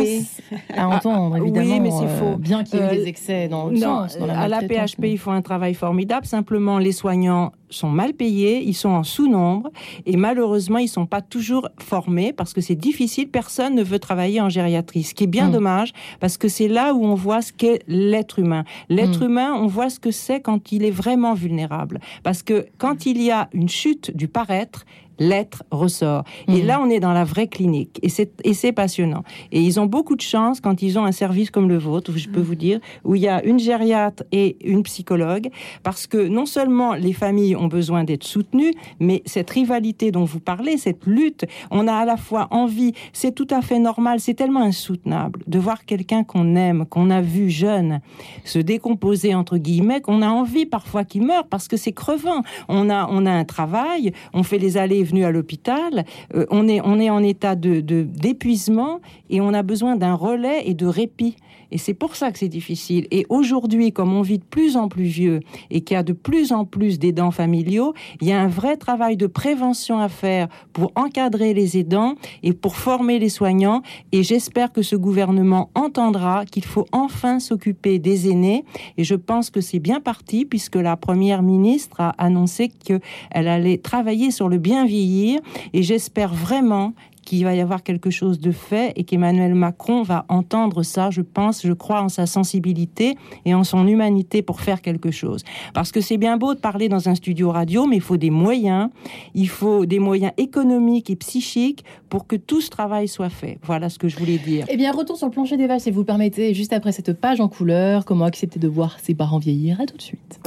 à 0.74 0.88
entendre, 0.88 1.36
évidemment. 1.36 1.74
Oui, 1.74 1.80
mais 1.80 1.90
c'est 1.90 2.18
faux. 2.18 2.32
Euh, 2.32 2.36
bien 2.36 2.64
qu'il 2.64 2.80
y 2.80 2.82
ait 2.82 2.88
des 2.88 3.02
euh, 3.02 3.06
excès 3.06 3.48
dans 3.48 3.68
le 3.68 3.76
sens. 3.76 4.16
à 4.16 4.48
la 4.48 4.60
PHP, 4.60 5.04
ils 5.04 5.18
font 5.18 5.32
un 5.32 5.42
travail 5.42 5.74
formidable. 5.74 6.26
Simplement, 6.26 6.78
les 6.78 6.92
soignants 6.92 7.52
sont 7.70 7.88
mal 7.88 8.14
payés, 8.14 8.62
ils 8.62 8.74
sont 8.74 8.90
en 8.90 9.02
sous-nombre 9.02 9.70
et 10.04 10.16
malheureusement 10.16 10.78
ils 10.78 10.88
sont 10.88 11.06
pas 11.06 11.20
toujours 11.20 11.68
formés 11.78 12.32
parce 12.32 12.52
que 12.52 12.60
c'est 12.60 12.74
difficile, 12.74 13.28
personne 13.28 13.74
ne 13.74 13.82
veut 13.82 13.98
travailler 13.98 14.40
en 14.40 14.48
gériatrie, 14.48 14.95
ce 15.02 15.14
qui 15.14 15.24
est 15.24 15.28
bien 15.28 15.48
hmm. 15.48 15.52
dommage 15.52 15.92
parce 16.20 16.36
que 16.36 16.48
c'est 16.48 16.68
là 16.68 16.94
où 16.94 17.04
on 17.04 17.14
voit 17.14 17.42
ce 17.42 17.52
qu'est 17.52 17.82
l'être 17.88 18.38
humain. 18.38 18.64
L'être 18.88 19.20
hmm. 19.20 19.30
humain, 19.30 19.54
on 19.54 19.66
voit 19.66 19.90
ce 19.90 20.00
que 20.00 20.10
c'est 20.10 20.40
quand 20.40 20.72
il 20.72 20.84
est 20.84 20.90
vraiment 20.90 21.34
vulnérable 21.34 22.00
parce 22.22 22.42
que 22.42 22.66
quand 22.78 23.06
il 23.06 23.22
y 23.22 23.30
a 23.30 23.48
une 23.52 23.68
chute 23.68 24.16
du 24.16 24.28
paraître, 24.28 24.84
l'être 25.18 25.62
ressort. 25.70 26.24
Et 26.48 26.62
mhm. 26.62 26.66
là, 26.66 26.80
on 26.82 26.90
est 26.90 27.00
dans 27.00 27.12
la 27.12 27.24
vraie 27.24 27.48
clinique. 27.48 27.98
Et 28.02 28.08
c'est, 28.08 28.32
et 28.44 28.54
c'est 28.54 28.72
passionnant. 28.72 29.22
Et 29.52 29.60
ils 29.60 29.80
ont 29.80 29.86
beaucoup 29.86 30.16
de 30.16 30.20
chance 30.20 30.60
quand 30.60 30.82
ils 30.82 30.98
ont 30.98 31.04
un 31.04 31.12
service 31.12 31.50
comme 31.50 31.68
le 31.68 31.78
vôtre, 31.78 32.12
je 32.16 32.28
peux 32.28 32.40
mhm. 32.40 32.46
vous 32.46 32.54
dire, 32.54 32.80
où 33.04 33.14
il 33.14 33.22
y 33.22 33.28
a 33.28 33.44
une 33.44 33.58
gériatre 33.58 34.24
et 34.32 34.56
une 34.64 34.82
psychologue, 34.82 35.48
parce 35.82 36.06
que 36.06 36.28
non 36.28 36.46
seulement 36.46 36.94
les 36.94 37.12
familles 37.12 37.56
ont 37.56 37.68
besoin 37.68 38.04
d'être 38.04 38.24
soutenues, 38.24 38.72
mais 39.00 39.22
cette 39.26 39.50
rivalité 39.50 40.10
dont 40.10 40.24
vous 40.24 40.40
parlez, 40.40 40.76
cette 40.76 41.06
lutte, 41.06 41.44
on 41.70 41.86
a 41.88 41.94
à 41.94 42.04
la 42.04 42.16
fois 42.16 42.48
envie, 42.50 42.92
c'est 43.12 43.34
tout 43.34 43.46
à 43.50 43.62
fait 43.62 43.78
normal, 43.78 44.20
c'est 44.20 44.34
tellement 44.34 44.62
insoutenable 44.62 45.40
de 45.46 45.58
voir 45.58 45.84
quelqu'un 45.84 46.24
qu'on 46.24 46.56
aime, 46.56 46.86
qu'on 46.86 47.10
a 47.10 47.20
vu 47.20 47.50
jeune, 47.50 48.00
se 48.44 48.58
décomposer, 48.58 49.34
entre 49.34 49.58
guillemets, 49.58 50.00
qu'on 50.00 50.22
a 50.22 50.28
envie 50.28 50.66
parfois 50.66 51.04
qu'il 51.04 51.22
meure, 51.22 51.46
parce 51.46 51.68
que 51.68 51.76
c'est 51.76 51.92
crevant. 51.92 52.42
On 52.68 52.90
a, 52.90 53.08
on 53.10 53.26
a 53.26 53.30
un 53.30 53.44
travail, 53.44 54.12
on 54.32 54.42
fait 54.42 54.58
les 54.58 54.76
allées 54.76 55.02
venu 55.06 55.24
à 55.24 55.30
l'hôpital, 55.30 56.04
euh, 56.34 56.44
on, 56.50 56.68
est, 56.68 56.80
on 56.84 57.00
est 57.00 57.10
en 57.10 57.22
état 57.22 57.56
de, 57.56 57.80
d'épuisement 57.80 59.00
et 59.30 59.40
on 59.40 59.54
a 59.54 59.62
besoin 59.62 59.96
d'un 59.96 60.14
relais 60.14 60.68
et 60.68 60.74
de 60.74 60.86
répit. 60.86 61.36
Et 61.70 61.78
c'est 61.78 61.94
pour 61.94 62.16
ça 62.16 62.32
que 62.32 62.38
c'est 62.38 62.48
difficile. 62.48 63.06
Et 63.10 63.26
aujourd'hui, 63.28 63.92
comme 63.92 64.14
on 64.14 64.22
vit 64.22 64.38
de 64.38 64.44
plus 64.44 64.76
en 64.76 64.88
plus 64.88 65.04
vieux 65.04 65.40
et 65.70 65.80
qu'il 65.80 65.94
y 65.94 65.98
a 65.98 66.02
de 66.02 66.12
plus 66.12 66.52
en 66.52 66.64
plus 66.64 66.98
d'aidants 66.98 67.30
familiaux, 67.30 67.94
il 68.20 68.28
y 68.28 68.32
a 68.32 68.40
un 68.40 68.48
vrai 68.48 68.76
travail 68.76 69.16
de 69.16 69.26
prévention 69.26 69.98
à 69.98 70.08
faire 70.08 70.48
pour 70.72 70.92
encadrer 70.94 71.54
les 71.54 71.78
aidants 71.78 72.14
et 72.42 72.52
pour 72.52 72.76
former 72.76 73.18
les 73.18 73.28
soignants. 73.28 73.82
Et 74.12 74.22
j'espère 74.22 74.72
que 74.72 74.82
ce 74.82 74.96
gouvernement 74.96 75.70
entendra 75.74 76.44
qu'il 76.46 76.64
faut 76.64 76.86
enfin 76.92 77.40
s'occuper 77.40 77.98
des 77.98 78.30
aînés. 78.30 78.64
Et 78.96 79.04
je 79.04 79.14
pense 79.14 79.50
que 79.50 79.60
c'est 79.60 79.78
bien 79.78 80.00
parti 80.00 80.44
puisque 80.44 80.76
la 80.76 80.96
première 80.96 81.42
ministre 81.42 82.00
a 82.00 82.10
annoncé 82.18 82.68
qu'elle 82.68 83.48
allait 83.48 83.78
travailler 83.78 84.30
sur 84.30 84.48
le 84.48 84.58
bien 84.58 84.84
vieillir. 84.84 85.40
Et 85.72 85.82
j'espère 85.82 86.34
vraiment 86.34 86.94
qu'il 87.26 87.44
va 87.44 87.54
y 87.54 87.60
avoir 87.60 87.82
quelque 87.82 88.08
chose 88.08 88.38
de 88.38 88.52
fait 88.52 88.94
et 88.96 89.04
qu'Emmanuel 89.04 89.54
Macron 89.54 90.02
va 90.02 90.24
entendre 90.28 90.82
ça, 90.82 91.10
je 91.10 91.20
pense, 91.20 91.66
je 91.66 91.72
crois 91.74 92.00
en 92.00 92.08
sa 92.08 92.24
sensibilité 92.24 93.16
et 93.44 93.54
en 93.54 93.64
son 93.64 93.86
humanité 93.86 94.40
pour 94.40 94.62
faire 94.62 94.80
quelque 94.80 95.10
chose. 95.10 95.42
Parce 95.74 95.92
que 95.92 96.00
c'est 96.00 96.16
bien 96.16 96.38
beau 96.38 96.54
de 96.54 96.60
parler 96.60 96.88
dans 96.88 97.10
un 97.10 97.14
studio 97.14 97.50
radio, 97.50 97.86
mais 97.86 97.96
il 97.96 98.02
faut 98.02 98.16
des 98.16 98.30
moyens, 98.30 98.88
il 99.34 99.48
faut 99.48 99.84
des 99.84 99.98
moyens 99.98 100.32
économiques 100.38 101.10
et 101.10 101.16
psychiques 101.16 101.84
pour 102.08 102.26
que 102.26 102.36
tout 102.36 102.60
ce 102.60 102.70
travail 102.70 103.08
soit 103.08 103.28
fait. 103.28 103.58
Voilà 103.64 103.90
ce 103.90 103.98
que 103.98 104.08
je 104.08 104.16
voulais 104.16 104.38
dire. 104.38 104.64
Eh 104.70 104.76
bien, 104.76 104.92
retour 104.92 105.16
sur 105.16 105.26
le 105.26 105.32
plancher 105.32 105.56
des 105.56 105.66
vaches, 105.66 105.82
si 105.82 105.90
vous 105.90 106.04
permettez, 106.04 106.54
juste 106.54 106.72
après 106.72 106.92
cette 106.92 107.12
page 107.20 107.40
en 107.40 107.48
couleur, 107.48 108.04
comment 108.04 108.24
accepter 108.24 108.60
de 108.60 108.68
voir 108.68 108.98
ses 109.02 109.14
parents 109.14 109.38
vieillir? 109.38 109.80
À 109.80 109.86
tout 109.86 109.96
de 109.96 110.02
suite. 110.02 110.40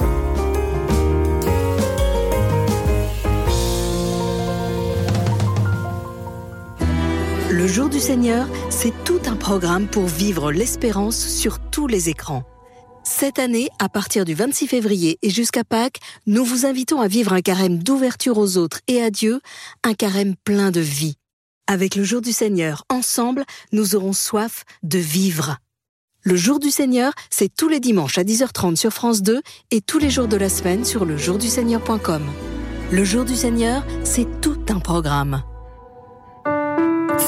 Le 7.60 7.66
jour 7.66 7.90
du 7.90 8.00
Seigneur, 8.00 8.48
c'est 8.70 8.94
tout 9.04 9.20
un 9.26 9.36
programme 9.36 9.86
pour 9.86 10.06
vivre 10.06 10.50
l'espérance 10.50 11.18
sur 11.18 11.58
tous 11.58 11.86
les 11.86 12.08
écrans. 12.08 12.42
Cette 13.04 13.38
année, 13.38 13.68
à 13.78 13.90
partir 13.90 14.24
du 14.24 14.32
26 14.32 14.66
février 14.66 15.18
et 15.20 15.28
jusqu'à 15.28 15.62
Pâques, 15.62 15.98
nous 16.26 16.42
vous 16.42 16.64
invitons 16.64 17.02
à 17.02 17.06
vivre 17.06 17.34
un 17.34 17.42
carême 17.42 17.82
d'ouverture 17.82 18.38
aux 18.38 18.56
autres 18.56 18.80
et 18.88 19.02
à 19.02 19.10
Dieu, 19.10 19.42
un 19.84 19.92
carême 19.92 20.36
plein 20.42 20.70
de 20.70 20.80
vie. 20.80 21.16
Avec 21.66 21.96
le 21.96 22.02
jour 22.02 22.22
du 22.22 22.32
Seigneur, 22.32 22.84
ensemble, 22.88 23.44
nous 23.72 23.94
aurons 23.94 24.14
soif 24.14 24.64
de 24.82 24.98
vivre. 24.98 25.58
Le 26.22 26.36
jour 26.36 26.60
du 26.60 26.70
Seigneur, 26.70 27.12
c'est 27.28 27.54
tous 27.54 27.68
les 27.68 27.78
dimanches 27.78 28.16
à 28.16 28.24
10h30 28.24 28.76
sur 28.76 28.90
France 28.90 29.20
2 29.20 29.42
et 29.70 29.82
tous 29.82 29.98
les 29.98 30.08
jours 30.08 30.28
de 30.28 30.38
la 30.38 30.48
semaine 30.48 30.86
sur 30.86 31.04
lejourduseigneur.com. 31.04 32.22
Le 32.90 33.04
jour 33.04 33.26
du 33.26 33.36
Seigneur, 33.36 33.84
c'est 34.02 34.40
tout 34.40 34.56
un 34.70 34.80
programme. 34.80 35.42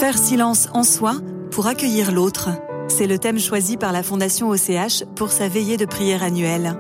Faire 0.03 0.19
silence 0.19 0.69
en 0.75 0.83
soi 0.83 1.15
pour 1.53 1.69
accueillir 1.69 2.11
l'autre. 2.11 2.49
C'est 2.89 3.07
le 3.07 3.21
thème 3.21 3.39
choisi 3.39 3.77
par 3.77 3.93
la 3.93 4.03
Fondation 4.03 4.49
OCH 4.49 5.05
pour 5.15 5.31
sa 5.31 5.47
veillée 5.47 5.77
de 5.77 5.85
prière 5.85 6.25
annuelle. 6.25 6.75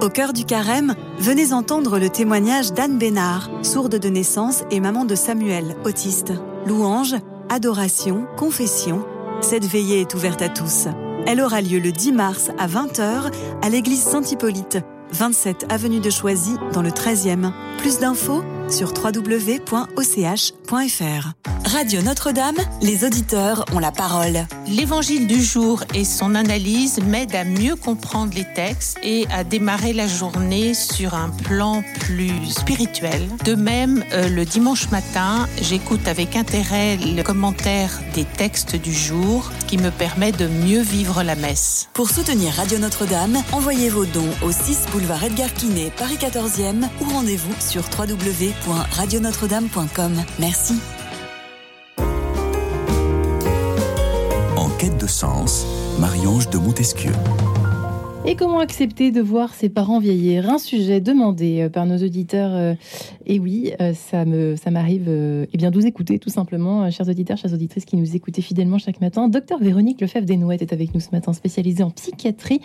Au 0.00 0.08
cœur 0.08 0.32
du 0.32 0.46
carême, 0.46 0.94
venez 1.18 1.52
entendre 1.52 1.98
le 1.98 2.08
témoignage 2.08 2.72
d'Anne 2.72 2.96
Bénard, 2.96 3.50
sourde 3.62 3.96
de 3.96 4.08
naissance 4.08 4.64
et 4.70 4.80
maman 4.80 5.04
de 5.04 5.14
Samuel, 5.14 5.76
autiste. 5.84 6.32
Louange, 6.64 7.16
adoration, 7.50 8.26
confession. 8.38 9.04
Cette 9.42 9.66
veillée 9.66 10.00
est 10.00 10.14
ouverte 10.14 10.40
à 10.40 10.48
tous. 10.48 10.86
Elle 11.26 11.42
aura 11.42 11.60
lieu 11.60 11.78
le 11.78 11.92
10 11.92 12.12
mars 12.12 12.50
à 12.56 12.68
20h 12.68 13.34
à 13.60 13.68
l'église 13.68 14.02
Saint-Hippolyte, 14.02 14.78
27 15.12 15.66
avenue 15.70 16.00
de 16.00 16.10
Choisy 16.10 16.56
dans 16.72 16.82
le 16.82 16.90
13e. 16.90 17.52
Plus 17.78 17.98
d'infos 17.98 18.42
sur 18.68 18.92
www.och.fr. 18.92 19.76
Radio 21.64 22.00
Notre-Dame, 22.02 22.56
les 22.80 23.04
auditeurs 23.04 23.64
ont 23.72 23.80
la 23.80 23.90
parole. 23.90 24.46
L'évangile 24.68 25.26
du 25.26 25.42
jour 25.42 25.82
et 25.94 26.04
son 26.04 26.34
analyse 26.34 27.00
m'aident 27.02 27.34
à 27.34 27.44
mieux 27.44 27.74
comprendre 27.76 28.34
les 28.34 28.46
textes 28.54 28.98
et 29.02 29.26
à 29.32 29.42
démarrer 29.42 29.92
la 29.92 30.06
journée 30.06 30.74
sur 30.74 31.14
un 31.14 31.30
plan 31.30 31.82
plus 32.00 32.50
spirituel. 32.50 33.28
De 33.44 33.54
même, 33.54 34.04
euh, 34.12 34.28
le 34.28 34.44
dimanche 34.44 34.90
matin, 34.90 35.48
j'écoute 35.60 36.06
avec 36.06 36.36
intérêt 36.36 36.96
le 36.96 37.22
commentaire 37.22 38.00
des 38.14 38.24
textes 38.24 38.76
du 38.76 38.92
jour 38.92 39.50
qui 39.66 39.76
me 39.76 39.90
permet 39.90 40.32
de 40.32 40.46
mieux 40.46 40.82
vivre 40.82 41.22
la 41.22 41.34
messe. 41.34 41.88
Pour 41.94 42.10
soutenir 42.10 42.54
Radio 42.54 42.78
Notre-Dame, 42.78 43.42
envoyez 43.52 43.88
vos 43.90 44.04
dons 44.04 44.30
au 44.42 44.52
6 44.52 44.86
boulevard 44.96 45.24
Edgar 45.24 45.52
Quinet, 45.52 45.90
Paris 45.98 46.14
14e 46.14 46.88
ou 47.02 47.04
rendez-vous 47.12 47.52
sur 47.60 47.82
www.radionotre-dame.com. 47.82 50.12
Merci. 50.40 50.72
En 54.56 54.70
quête 54.78 54.96
de 54.96 55.06
sens, 55.06 55.66
Marie-Ange 56.00 56.48
de 56.48 56.56
Montesquieu. 56.56 57.12
Et 58.24 58.36
comment 58.36 58.60
accepter 58.60 59.10
de 59.10 59.20
voir 59.20 59.52
ses 59.52 59.68
parents 59.68 60.00
vieillir? 60.00 60.48
Un 60.48 60.56
sujet 60.56 61.02
demandé 61.02 61.60
euh, 61.60 61.68
par 61.68 61.84
nos 61.84 61.98
auditeurs. 61.98 62.74
Et 63.28 63.40
oui, 63.40 63.72
euh, 63.80 63.92
ça 63.92 64.24
me, 64.24 64.54
ça 64.54 64.70
m'arrive 64.70 65.06
euh, 65.08 65.46
eh 65.52 65.56
bien, 65.56 65.72
de 65.72 65.78
vous 65.78 65.86
écouter 65.86 66.20
tout 66.20 66.30
simplement, 66.30 66.84
euh, 66.84 66.90
chers 66.90 67.08
auditeurs, 67.08 67.36
chères 67.36 67.52
auditrices 67.52 67.84
qui 67.84 67.96
nous 67.96 68.14
écoutez 68.14 68.40
fidèlement 68.40 68.78
chaque 68.78 69.00
matin. 69.00 69.28
Docteur 69.28 69.58
Véronique 69.58 70.00
Lefebvre-Desnouettes 70.00 70.62
est 70.62 70.72
avec 70.72 70.94
nous 70.94 71.00
ce 71.00 71.10
matin, 71.10 71.32
spécialisée 71.32 71.82
en 71.82 71.90
psychiatrie 71.90 72.60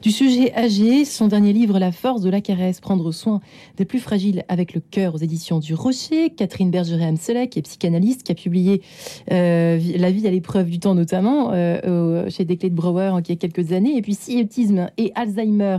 du 0.00 0.10
sujet 0.10 0.54
âgé. 0.54 1.04
Son 1.04 1.28
dernier 1.28 1.52
livre, 1.52 1.78
La 1.78 1.92
force 1.92 2.22
de 2.22 2.30
la 2.30 2.40
caresse, 2.40 2.80
prendre 2.80 3.12
soin 3.12 3.40
des 3.76 3.84
plus 3.84 3.98
fragiles 3.98 4.44
avec 4.48 4.72
le 4.72 4.80
cœur 4.80 5.14
aux 5.14 5.18
éditions 5.18 5.58
du 5.58 5.74
Rocher. 5.74 6.30
Catherine 6.30 6.70
Bergeret-Amselec, 6.70 7.50
qui 7.50 7.58
est 7.58 7.62
psychanalyste, 7.62 8.22
qui 8.22 8.32
a 8.32 8.34
publié 8.34 8.80
La 9.28 10.10
vie 10.10 10.26
à 10.26 10.30
l'épreuve 10.30 10.70
du 10.70 10.78
temps 10.78 10.94
notamment 10.94 11.52
chez 12.30 12.44
Desclés 12.46 12.70
de 12.70 12.74
Brouwer 12.74 13.12
il 13.18 13.28
y 13.28 13.32
a 13.32 13.36
quelques 13.36 13.72
années. 13.72 13.96
Et 13.96 14.02
puis 14.02 14.14
si 14.14 14.40
autisme 14.40 14.90
et 14.96 15.12
Alzheimer 15.14 15.78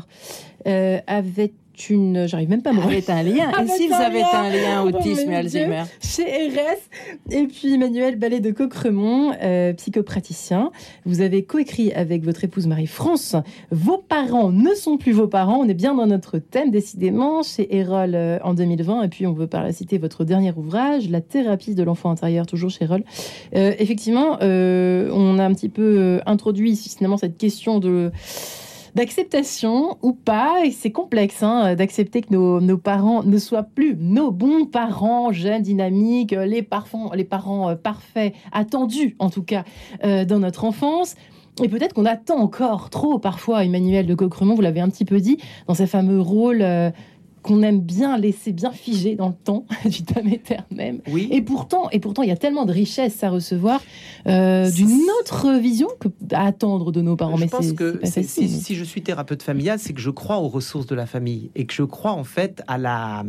euh, 0.67 0.99
avaient 1.07 1.53
une... 1.89 2.27
J'arrive 2.27 2.49
même 2.49 2.61
pas 2.61 2.71
à 2.71 2.73
me 2.73 2.81
remettre 2.81 3.09
un 3.11 3.23
lien. 3.23 3.51
Et 3.63 3.67
s'ils 3.67 3.93
Avec 3.93 4.05
un 4.05 4.07
avaient 4.07 4.19
lien 4.19 4.27
un 4.33 4.49
lien 4.49 4.83
Oh, 4.83 4.87
autisme 4.89 5.31
et 5.31 5.35
Alzheimer 5.35 5.83
chez 6.01 6.23
RS. 6.23 7.31
Et 7.31 7.47
puis 7.47 7.73
Emmanuel 7.73 8.17
Ballet 8.17 8.39
de 8.39 8.51
Coqueremont, 8.51 9.33
euh, 9.41 9.73
psychopraticien. 9.73 10.71
Vous 11.05 11.21
avez 11.21 11.43
coécrit 11.43 11.91
avec 11.93 12.23
votre 12.23 12.43
épouse 12.43 12.67
Marie-France 12.67 13.35
Vos 13.71 13.97
parents 13.97 14.51
ne 14.51 14.73
sont 14.73 14.97
plus 14.97 15.11
vos 15.11 15.27
parents. 15.27 15.57
On 15.57 15.67
est 15.67 15.73
bien 15.73 15.93
dans 15.93 16.07
notre 16.07 16.37
thème, 16.37 16.71
décidément, 16.71 17.43
chez 17.43 17.75
Erol 17.75 18.15
euh, 18.15 18.39
en 18.43 18.53
2020. 18.53 19.03
Et 19.03 19.07
puis 19.07 19.27
on 19.27 19.33
veut 19.33 19.47
par 19.47 19.63
là 19.63 19.71
citer 19.71 19.97
votre 19.97 20.23
dernier 20.23 20.51
ouvrage, 20.55 21.09
La 21.09 21.21
thérapie 21.21 21.75
de 21.75 21.83
l'enfant 21.83 22.09
intérieur, 22.09 22.45
toujours 22.45 22.69
chez 22.69 22.85
Erol. 22.85 23.03
Euh, 23.55 23.73
effectivement, 23.79 24.37
euh, 24.41 25.09
on 25.11 25.39
a 25.39 25.43
un 25.43 25.53
petit 25.53 25.69
peu 25.69 26.19
introduit 26.25 26.75
finalement 26.75 27.17
cette 27.17 27.37
question 27.37 27.79
de 27.79 28.11
d'acceptation 28.97 29.95
ou 30.01 30.11
pas, 30.11 30.65
et 30.65 30.71
c'est 30.71 30.91
complexe 30.91 31.43
hein, 31.43 31.75
d'accepter 31.75 32.21
que 32.21 32.33
nos, 32.33 32.77
parents 32.79 33.21
ne 33.21 33.37
soient 33.37 33.61
plus 33.61 33.95
nos 33.95 34.31
bons 34.31 34.65
parents, 34.65 35.31
jeunes, 35.31 35.61
dynamiques, 35.61 36.31
les, 36.31 36.63
parfums, 36.63 37.11
les 37.13 37.23
parents 37.23 37.69
euh, 37.69 37.75
parfaits, 37.75 38.33
attendus 38.51 39.15
en 39.19 39.29
tout 39.29 39.43
cas 39.43 39.63
euh, 40.03 40.25
dans 40.25 40.39
notre 40.39 40.65
enfance. 40.65 41.13
Et 41.63 41.69
peut-être 41.69 41.93
qu'on 41.93 42.05
attend 42.05 42.37
encore 42.37 42.89
trop 42.89 43.19
parfois 43.19 43.63
Emmanuel 43.63 44.07
de 44.07 44.15
Coqueremont, 44.15 44.55
vous 44.55 44.61
l'avez 44.61 44.81
un 44.81 44.89
petit 44.89 45.05
peu 45.05 45.19
dit, 45.19 45.37
dans 45.67 45.75
ces 45.75 45.87
fameux 45.87 46.19
rôles 46.19 46.63
euh, 46.63 46.89
qu'on 47.47 47.63
aime 47.63 47.79
bien 47.79 48.17
laisser 48.17 48.51
bien 48.51 48.71
figés 48.71 49.15
dans 49.15 49.29
le 49.29 49.33
temps 49.33 49.65
du 49.85 50.03
tam 50.03 50.27
éternel. 50.27 51.01
Oui. 51.09 51.29
Et 51.31 51.41
pourtant, 51.41 51.89
et 51.91 51.99
pourtant, 51.99 52.21
il 52.23 52.29
y 52.29 52.31
a 52.33 52.35
tellement 52.37 52.65
de 52.65 52.73
richesses 52.73 53.23
à 53.23 53.29
recevoir 53.29 53.81
euh, 54.27 54.69
d'une 54.69 54.99
autre 55.21 55.57
vision 55.57 55.87
que 55.99 56.09
à 56.33 56.45
attendre 56.45 56.91
de 56.91 57.01
nos 57.01 57.15
parents. 57.15 57.37
je 57.37 57.43
Mais 57.43 57.49
pense 57.49 57.71
que 57.71 57.91
pas 57.91 58.07
facile. 58.07 58.49
si 58.49 58.75
je 58.75 58.83
suis 58.83 59.01
thérapeute 59.01 59.43
familial, 59.43 59.79
c'est 59.79 59.93
que 59.93 60.01
je 60.01 60.09
crois 60.09 60.39
aux 60.39 60.49
ressources 60.49 60.87
de 60.87 60.95
la 60.95 61.05
famille 61.05 61.49
et 61.55 61.65
que 61.65 61.73
je 61.73 61.83
crois 61.83 62.11
en 62.11 62.25
fait 62.25 62.61
à 62.67 62.77
la, 62.77 63.23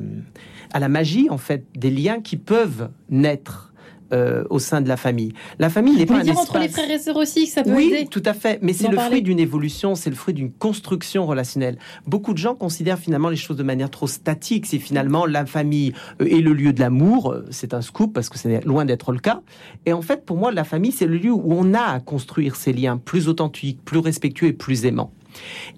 à 0.73 0.81
la 0.81 0.89
magie 0.89 1.31
en 1.31 1.39
fait 1.39 1.65
des 1.77 1.91
liens 1.91 2.21
qui 2.21 2.37
peuvent 2.37 2.91
naître 3.11 3.68
euh, 4.13 4.45
au 4.51 4.59
sein 4.59 4.81
de 4.81 4.89
la 4.89 4.97
famille. 4.97 5.33
La 5.59 5.71
famille 5.71 5.97
n'est 5.97 6.07
pas 6.07 6.15
pouvez 6.15 6.31
un 6.31 6.33
dire 6.33 6.39
entre 6.39 6.59
les 6.59 6.69
frères 6.69 6.91
et 6.91 6.99
sœurs 6.99 7.17
aussi 7.17 7.47
que 7.47 7.53
ça 7.53 7.63
peut 7.63 7.75
oui, 7.75 7.93
aider. 7.95 8.09
tout 8.09 8.23
à 8.25 8.35
fait. 8.35 8.59
Mais 8.63 8.73
c'est 8.73 8.89
le 8.89 8.97
parler. 8.97 9.11
fruit 9.11 9.23
d'une 9.23 9.41
évolution, 9.41 9.95
c'est 9.95 10.11
le 10.11 10.17
fruit 10.17 10.35
d'une 10.35 10.51
construction 10.51 11.27
relationnelle. 11.27 11.79
Beaucoup 12.07 12.33
de 12.33 12.39
gens 12.39 12.55
considèrent 12.55 12.99
finalement 12.99 13.29
les 13.29 13.37
choses 13.37 13.57
de 13.57 13.63
manière 13.63 13.91
trop 13.91 14.07
statique. 14.07 14.67
C'est 14.67 14.79
finalement 14.79 15.27
la 15.27 15.47
famille 15.47 15.93
euh, 16.21 16.27
est 16.27 16.41
le 16.41 16.53
lieu 16.53 16.73
de 16.73 16.81
l'amour. 16.81 17.33
Euh, 17.33 17.47
C'est 17.51 17.75
un 17.75 17.83
scoop 17.83 18.13
parce 18.13 18.29
que 18.29 18.39
c'est 18.39 18.65
loin 18.65 18.85
d'être 18.85 19.13
le 19.13 19.19
cas. 19.19 19.43
Et 19.87 19.93
en 19.93 20.03
fait, 20.03 20.25
pour 20.25 20.37
moi, 20.37 20.53
la 20.53 20.65
famille, 20.65 20.93
c'est 20.93 21.07
le 21.07 21.19
lieu 21.19 21.33
où 21.33 21.53
on 21.53 21.75
a 21.75 21.83
à 21.83 22.01
construire 22.01 22.57
ces 22.57 22.73
liens 22.73 22.97
plus 22.97 23.29
authentiques, 23.29 23.85
plus 23.85 23.99
respectueux 23.99 24.49
et 24.49 24.53
plus 24.53 24.85
aimants. 24.85 25.13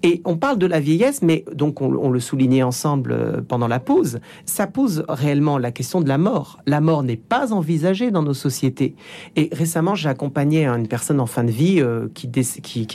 Et 0.03 0.21
on 0.25 0.37
parle 0.37 0.57
de 0.57 0.65
la 0.65 0.79
vieillesse, 0.79 1.21
mais 1.21 1.45
donc 1.53 1.81
on, 1.81 2.09
le 2.09 2.19
soulignait 2.19 2.63
ensemble 2.63 3.11
euh, 3.11 3.41
pendant 3.47 3.67
la 3.67 3.79
pause, 3.79 4.19
ça 4.45 4.67
pose 4.67 5.05
réellement 5.07 5.57
la 5.57 5.71
question 5.71 6.01
de 6.01 6.07
la 6.07 6.17
mort. 6.17 6.59
La 6.65 6.81
mort 6.81 7.03
n'est 7.03 7.17
pas 7.17 7.53
envisagée 7.53 8.11
dans 8.11 8.23
nos 8.23 8.33
sociétés. 8.33 8.95
Et 9.35 9.49
récemment, 9.51 9.95
j'ai 9.95 10.09
accompagné 10.09 10.65
une 10.65 10.87
personne 10.87 11.19
en 11.19 11.25
fin 11.25 11.43
de 11.43 11.51
vie 11.51 11.79
euh, 11.79 12.07
qui, 12.13 12.27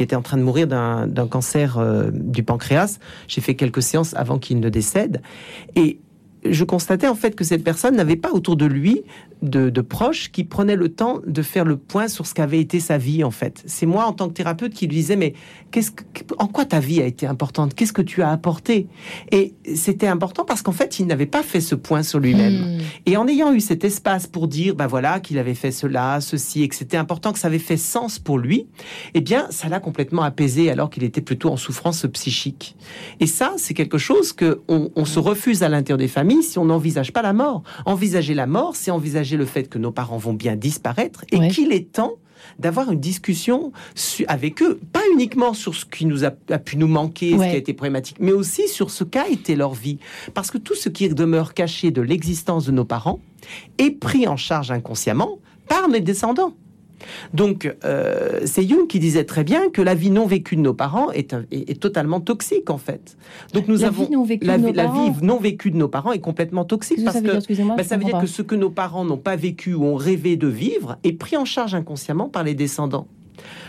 était 0.02 0.16
en 0.16 0.22
train 0.22 0.36
de 0.36 0.42
mourir 0.42 0.66
d'un 0.66 1.06
d'un 1.06 1.26
cancer 1.26 1.78
euh, 1.78 2.10
du 2.12 2.42
pancréas. 2.42 2.98
J'ai 3.28 3.40
fait 3.40 3.54
quelques 3.54 3.82
séances 3.82 4.14
avant 4.14 4.38
qu'il 4.38 4.60
ne 4.60 4.68
décède. 4.68 5.22
Et 5.74 6.00
je 6.50 6.64
constatais 6.64 7.08
en 7.08 7.14
fait 7.14 7.34
que 7.34 7.44
cette 7.44 7.64
personne 7.64 7.96
n'avait 7.96 8.16
pas 8.16 8.30
autour 8.32 8.56
de 8.56 8.66
lui 8.66 9.02
de, 9.42 9.68
de 9.68 9.80
proches 9.80 10.32
qui 10.32 10.44
prenaient 10.44 10.76
le 10.76 10.88
temps 10.88 11.20
de 11.26 11.42
faire 11.42 11.64
le 11.64 11.76
point 11.76 12.08
sur 12.08 12.26
ce 12.26 12.34
qu'avait 12.34 12.60
été 12.60 12.80
sa 12.80 12.98
vie 12.98 13.22
en 13.22 13.30
fait. 13.30 13.62
C'est 13.66 13.86
moi 13.86 14.06
en 14.06 14.12
tant 14.12 14.28
que 14.28 14.32
thérapeute 14.32 14.72
qui 14.72 14.86
lui 14.86 14.96
disais 14.96 15.16
mais 15.16 15.34
qu'est-ce 15.70 15.90
que, 15.90 16.02
en 16.38 16.46
quoi 16.46 16.64
ta 16.64 16.80
vie 16.80 17.02
a 17.02 17.06
été 17.06 17.26
importante? 17.26 17.74
Qu'est-ce 17.74 17.92
que 17.92 18.02
tu 18.02 18.22
as 18.22 18.30
apporté? 18.30 18.86
Et 19.32 19.54
c'était 19.74 20.06
important 20.06 20.44
parce 20.44 20.62
qu'en 20.62 20.72
fait 20.72 20.98
il 20.98 21.06
n'avait 21.06 21.26
pas 21.26 21.42
fait 21.42 21.60
ce 21.60 21.74
point 21.74 22.02
sur 22.02 22.18
lui-même. 22.18 22.78
Hmm. 22.78 22.80
Et 23.04 23.16
en 23.16 23.28
ayant 23.28 23.52
eu 23.52 23.60
cet 23.60 23.84
espace 23.84 24.26
pour 24.26 24.48
dire, 24.48 24.74
ben 24.74 24.86
voilà, 24.86 25.20
qu'il 25.20 25.38
avait 25.38 25.54
fait 25.54 25.70
cela, 25.70 26.20
ceci, 26.20 26.62
et 26.62 26.68
que 26.68 26.74
c'était 26.74 26.96
important, 26.96 27.32
que 27.32 27.38
ça 27.38 27.48
avait 27.48 27.58
fait 27.58 27.76
sens 27.76 28.18
pour 28.18 28.38
lui, 28.38 28.66
eh 29.14 29.20
bien, 29.20 29.46
ça 29.50 29.68
l'a 29.68 29.80
complètement 29.80 30.22
apaisé 30.22 30.70
alors 30.70 30.90
qu'il 30.90 31.04
était 31.04 31.20
plutôt 31.20 31.50
en 31.50 31.56
souffrance 31.56 32.06
psychique. 32.12 32.76
Et 33.20 33.26
ça, 33.26 33.54
c'est 33.56 33.74
quelque 33.74 33.98
chose 33.98 34.32
que 34.32 34.60
on, 34.68 34.90
on 34.96 35.04
se 35.04 35.18
refuse 35.18 35.62
à 35.62 35.68
l'intérieur 35.68 35.98
des 35.98 36.08
familles 36.08 36.35
si 36.42 36.58
on 36.58 36.64
n'envisage 36.66 37.12
pas 37.12 37.22
la 37.22 37.32
mort. 37.32 37.62
Envisager 37.84 38.34
la 38.34 38.46
mort, 38.46 38.76
c'est 38.76 38.90
envisager 38.90 39.36
le 39.36 39.46
fait 39.46 39.68
que 39.68 39.78
nos 39.78 39.90
parents 39.92 40.18
vont 40.18 40.34
bien 40.34 40.56
disparaître 40.56 41.24
et 41.32 41.38
Ouais. 41.38 41.48
qu'il 41.48 41.72
est 41.72 41.92
temps 41.92 42.14
d'avoir 42.58 42.92
une 42.92 43.00
discussion 43.00 43.72
avec 44.28 44.62
eux, 44.62 44.78
pas 44.92 45.00
uniquement 45.12 45.52
sur 45.54 45.74
ce 45.74 45.84
qui 45.84 46.06
nous 46.06 46.24
a, 46.24 46.30
a 46.50 46.58
pu 46.58 46.76
nous 46.76 46.86
manquer, 46.86 47.32
ce 47.32 47.36
qui 47.38 47.42
a 47.44 47.56
été 47.56 47.72
problématique, 47.72 48.18
mais 48.20 48.32
aussi 48.32 48.68
sur 48.68 48.90
ce 48.90 49.04
qu'a 49.04 49.28
été 49.28 49.56
leur 49.56 49.74
vie. 49.74 49.98
Parce 50.34 50.50
que 50.50 50.58
tout 50.58 50.74
ce 50.74 50.88
qui 50.88 51.08
demeure 51.08 51.54
caché 51.54 51.90
de 51.90 52.02
l'existence 52.02 52.66
de 52.66 52.72
nos 52.72 52.84
parents 52.84 53.20
est 53.78 53.90
pris 53.90 54.28
en 54.28 54.36
charge 54.36 54.70
inconsciemment 54.70 55.38
par 55.68 55.88
mes 55.88 56.00
descendants. 56.00 56.52
Donc, 57.34 57.74
euh, 57.84 58.40
c'est 58.44 58.66
Jung 58.66 58.86
qui 58.86 58.98
disait 58.98 59.24
très 59.24 59.44
bien 59.44 59.68
que 59.70 59.82
la 59.82 59.94
vie 59.94 60.10
non 60.10 60.26
vécue 60.26 60.56
de 60.56 60.60
nos 60.62 60.74
parents 60.74 61.10
est, 61.12 61.34
un- 61.34 61.44
est- 61.50 61.70
est 61.70 61.80
totalement 61.80 62.20
toxique, 62.20 62.70
en 62.70 62.78
fait. 62.78 63.16
Donc, 63.52 63.68
nous 63.68 63.76
La 63.78 63.88
avons 63.88 64.04
vie 64.04 64.10
non 64.10 64.24
vécue 64.24 64.46
la, 64.46 64.58
de 64.58 64.62
nos 64.64 64.72
la 64.72 64.84
parents. 64.84 65.10
vie 65.10 65.24
non 65.26 65.38
vécue 65.38 65.70
de 65.70 65.76
nos 65.76 65.88
parents 65.88 66.12
est 66.12 66.20
complètement 66.20 66.64
toxique 66.64 67.02
parce 67.04 67.14
ça 67.16 67.20
veut 67.20 67.26
que 67.28 67.32
dire 67.32 67.40
je 67.48 67.82
ça 67.84 67.96
veut 67.96 68.04
dire 68.04 68.18
que 68.20 68.26
ce 68.26 68.42
que 68.42 68.54
nos 68.54 68.70
parents 68.70 69.04
n'ont 69.04 69.16
pas 69.18 69.36
vécu 69.36 69.74
ou 69.74 69.84
ont 69.84 69.96
rêvé 69.96 70.36
de 70.36 70.48
vivre 70.48 70.96
est 71.04 71.12
pris 71.12 71.36
en 71.36 71.44
charge 71.44 71.74
inconsciemment 71.74 72.28
par 72.28 72.42
les 72.44 72.54
descendants. 72.54 73.06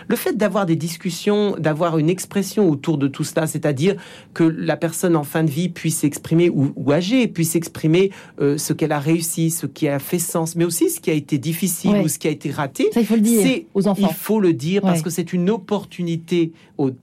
Le 0.07 0.15
fait 0.15 0.37
d'avoir 0.37 0.65
des 0.65 0.75
discussions, 0.75 1.55
d'avoir 1.57 1.97
une 1.97 2.09
expression 2.09 2.69
autour 2.69 2.97
de 2.97 3.07
tout 3.07 3.23
cela, 3.23 3.47
c'est-à-dire 3.47 3.95
que 4.33 4.43
la 4.43 4.77
personne 4.77 5.15
en 5.15 5.23
fin 5.23 5.43
de 5.43 5.49
vie 5.51 5.69
puisse 5.69 5.97
s'exprimer 5.97 6.49
ou, 6.49 6.71
ou 6.75 6.91
âgée 6.91 7.27
puisse 7.27 7.55
exprimer 7.55 8.11
euh, 8.39 8.57
ce 8.57 8.73
qu'elle 8.73 8.91
a 8.91 8.99
réussi, 8.99 9.51
ce 9.51 9.65
qui 9.65 9.87
a 9.87 9.99
fait 9.99 10.19
sens, 10.19 10.55
mais 10.55 10.65
aussi 10.65 10.89
ce 10.89 10.99
qui 10.99 11.09
a 11.09 11.13
été 11.13 11.37
difficile 11.37 11.91
Ouais. 11.91 12.03
ou 12.03 12.07
ce 12.07 12.19
qui 12.19 12.27
a 12.27 12.31
été 12.31 12.51
raté. 12.51 12.89
Ça, 12.93 12.99
il 13.01 13.05
faut 13.05 13.15
le 13.15 13.21
dire 13.21 13.61
aux 13.73 13.87
enfants. 13.87 14.07
Il 14.09 14.13
faut 14.15 14.39
le 14.39 14.53
dire 14.53 14.81
parce 14.81 15.01
que 15.01 15.09
c'est 15.09 15.31
une 15.33 15.49
opportunité 15.49 16.51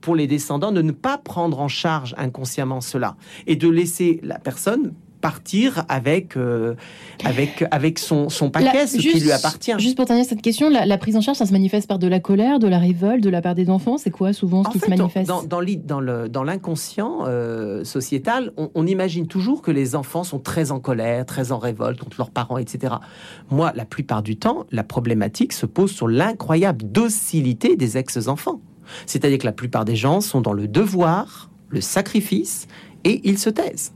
pour 0.01 0.15
les 0.15 0.27
descendants 0.27 0.71
de 0.71 0.81
ne 0.81 0.91
pas 0.91 1.17
prendre 1.17 1.59
en 1.59 1.67
charge 1.67 2.13
inconsciemment 2.17 2.81
cela 2.81 3.15
et 3.47 3.55
de 3.55 3.67
laisser 3.69 4.19
la 4.23 4.39
personne 4.39 4.93
partir 5.25 5.83
avec 5.89 6.37
euh, 6.37 6.75
avec 7.23 7.63
avec 7.71 7.99
son 7.99 8.29
son 8.29 8.49
paquet, 8.49 8.71
La- 8.73 8.87
ce 8.87 8.97
qui 8.97 9.19
lui 9.19 9.31
appartient. 9.31 9.71
Juste 9.79 9.95
pour 9.97 10.05
terminer 10.05 10.27
cette 10.27 10.41
question, 10.41 10.69
la, 10.69 10.85
la 10.85 10.97
prise 10.97 11.15
en 11.17 11.21
charge, 11.21 11.37
ça 11.37 11.45
se 11.45 11.51
manifeste 11.51 11.87
par 11.87 11.99
de 11.99 12.07
la 12.07 12.19
colère, 12.19 12.59
de 12.59 12.67
la 12.67 12.79
révolte, 12.79 13.23
de 13.23 13.29
la 13.29 13.41
part 13.41 13.55
des 13.55 13.69
enfants? 13.69 13.97
C'est 13.97 14.11
quoi 14.11 14.33
souvent 14.33 14.63
ce 14.63 14.69
En 14.69 14.71
qui 14.71 14.79
se 14.79 14.89
manifeste? 14.89 15.27
dans, 15.27 15.43
dans, 15.43 15.59
l'i- 15.59 15.77
dans 15.77 15.99
le- 15.99 16.29
dans 16.29 16.43
l'inconscient 16.43 17.19
euh, 17.25 17.83
sociétal, 17.83 18.51
on, 18.57 18.69
on 18.75 18.85
imagine 18.87 19.27
toujours 19.27 19.61
que 19.61 19.71
les 19.71 19.95
enfants 19.95 20.23
sont 20.23 20.39
très 20.39 20.71
en 20.71 20.79
colère, 20.79 21.25
très 21.25 21.51
en 21.51 21.57
révolte 21.57 21.99
contre 21.99 22.17
leurs 22.19 22.31
parents, 22.31 22.57
etc. 22.57 22.95
Moi, 23.49 23.71
la 23.75 23.85
plupart 23.85 24.21
du 24.23 24.37
temps, 24.37 24.65
la 24.71 24.83
problématique 24.83 25.53
se 25.53 25.65
pose 25.65 25.91
sur 25.91 26.07
l'incroyable 26.07 26.85
docilité 26.91 27.75
des 27.75 27.97
ex-enfants. 27.97 28.59
C'est-à-dire 29.05 29.39
que 29.39 29.45
la 29.45 29.51
plupart 29.51 29.85
des 29.85 29.95
gens 29.95 30.21
sont 30.21 30.41
dans 30.41 30.53
le 30.53 30.67
devoir, 30.67 31.49
le 31.69 31.81
sacrifice, 31.81 32.67
et 33.03 33.21
ils 33.23 33.39
se 33.39 33.49
taisent. 33.49 33.93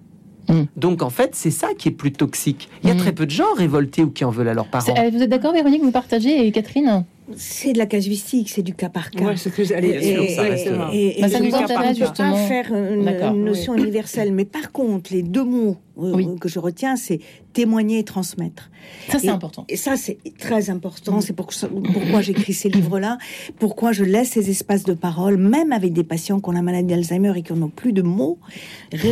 Mm. 0.49 0.63
Donc 0.77 1.01
en 1.03 1.09
fait, 1.09 1.31
c'est 1.33 1.51
ça 1.51 1.69
qui 1.77 1.87
est 1.87 1.91
plus 1.91 2.11
toxique. 2.11 2.69
Il 2.83 2.89
y 2.89 2.91
a 2.91 2.95
Mm. 2.95 2.97
très 2.97 3.11
peu 3.13 3.25
de 3.25 3.31
gens 3.31 3.53
révoltés 3.55 4.03
ou 4.03 4.09
qui 4.09 4.25
en 4.25 4.31
veulent 4.31 4.49
à 4.49 4.53
leurs 4.53 4.67
parents. 4.67 4.93
Euh, 4.97 5.09
Vous 5.11 5.21
êtes 5.21 5.29
d'accord, 5.29 5.53
Véronique, 5.53 5.83
vous 5.83 5.91
partagez, 5.91 6.45
et 6.45 6.51
Catherine? 6.51 7.05
C'est 7.37 7.73
de 7.73 7.77
la 7.77 7.85
casuistique, 7.85 8.49
c'est 8.49 8.63
du 8.63 8.73
cas 8.73 8.89
par 8.89 9.11
cas. 9.11 9.23
Ouais, 9.23 9.37
c'est 9.37 9.51
ce 9.51 9.55
que 9.55 9.63
j'allais 9.63 9.89
Et- 10.03 10.35
ça, 10.35 10.47
et- 10.47 10.51
exactement. 10.51 10.87
et- 10.91 11.19
et 11.19 11.21
Bah, 11.21 11.29
ça 11.29 11.39
nous 11.39 11.53
intéresse, 11.55 11.97
justement. 11.99 12.31
pas 12.31 12.37
faire 12.39 12.73
une, 12.73 13.07
oui. 13.07 13.39
notion 13.39 13.75
universelle. 13.75 14.33
Mais 14.33 14.45
par 14.45 14.71
contre, 14.71 15.13
les 15.13 15.21
deux 15.21 15.43
mots 15.43 15.77
euh, 15.77 15.88
Oui. 15.99 16.27
que 16.39 16.49
je 16.49 16.59
retiens, 16.59 16.95
c'est 16.95 17.19
témoigner 17.53 17.99
et 17.99 18.03
transmettre. 18.03 18.69
Ça, 19.09 19.19
c'est 19.19 19.29
important. 19.29 19.65
Et 19.67 19.75
ça, 19.75 19.97
c'est 19.97 20.17
très 20.37 20.69
important. 20.69 21.19
C'est 21.21 21.33
pour 21.33 21.49
pourquoi 21.93 22.21
j'écris 22.21 22.53
ces 22.53 22.69
livres-là, 22.69 23.17
pourquoi 23.59 23.91
je 23.91 24.03
laisse 24.03 24.29
ces 24.29 24.49
espaces 24.49 24.83
de 24.83 24.93
parole, 24.93 25.37
même 25.37 25.71
avec 25.71 25.93
des 25.93 26.03
patients 26.03 26.39
qui 26.39 26.49
ont 26.49 26.53
la 26.53 26.61
maladie 26.61 26.87
d'Alzheimer 26.87 27.33
et 27.35 27.41
qui 27.41 27.53
n'ont 27.53 27.69
plus 27.69 27.91
de 27.93 28.01
mots, 28.01 28.37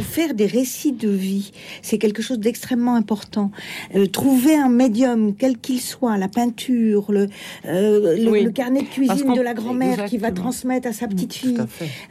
faire 0.02 0.34
des 0.34 0.46
récits 0.46 0.94
de 0.94 1.10
vie. 1.10 1.52
C'est 1.82 1.98
quelque 1.98 2.22
chose 2.22 2.40
d'extrêmement 2.40 2.96
important. 2.96 3.52
Euh, 3.96 4.06
trouver 4.06 4.56
un 4.56 4.70
médium, 4.70 5.36
quel 5.36 5.58
qu'il 5.58 5.82
soit, 5.82 6.18
la 6.18 6.28
peinture, 6.28 7.12
le, 7.12 7.28
euh, 7.66 8.18
le, 8.18 8.32
Oui. 8.32 8.44
le 8.44 8.52
carnet 8.52 8.82
de 8.82 8.88
cuisine 8.88 9.34
de 9.34 9.42
la 9.42 9.54
grand-mère 9.54 10.06
qui 10.06 10.18
va 10.18 10.32
transmettre 10.32 10.88
à 10.88 10.94
sa 10.94 11.08
petite 11.08 11.34
fille, 11.34 11.58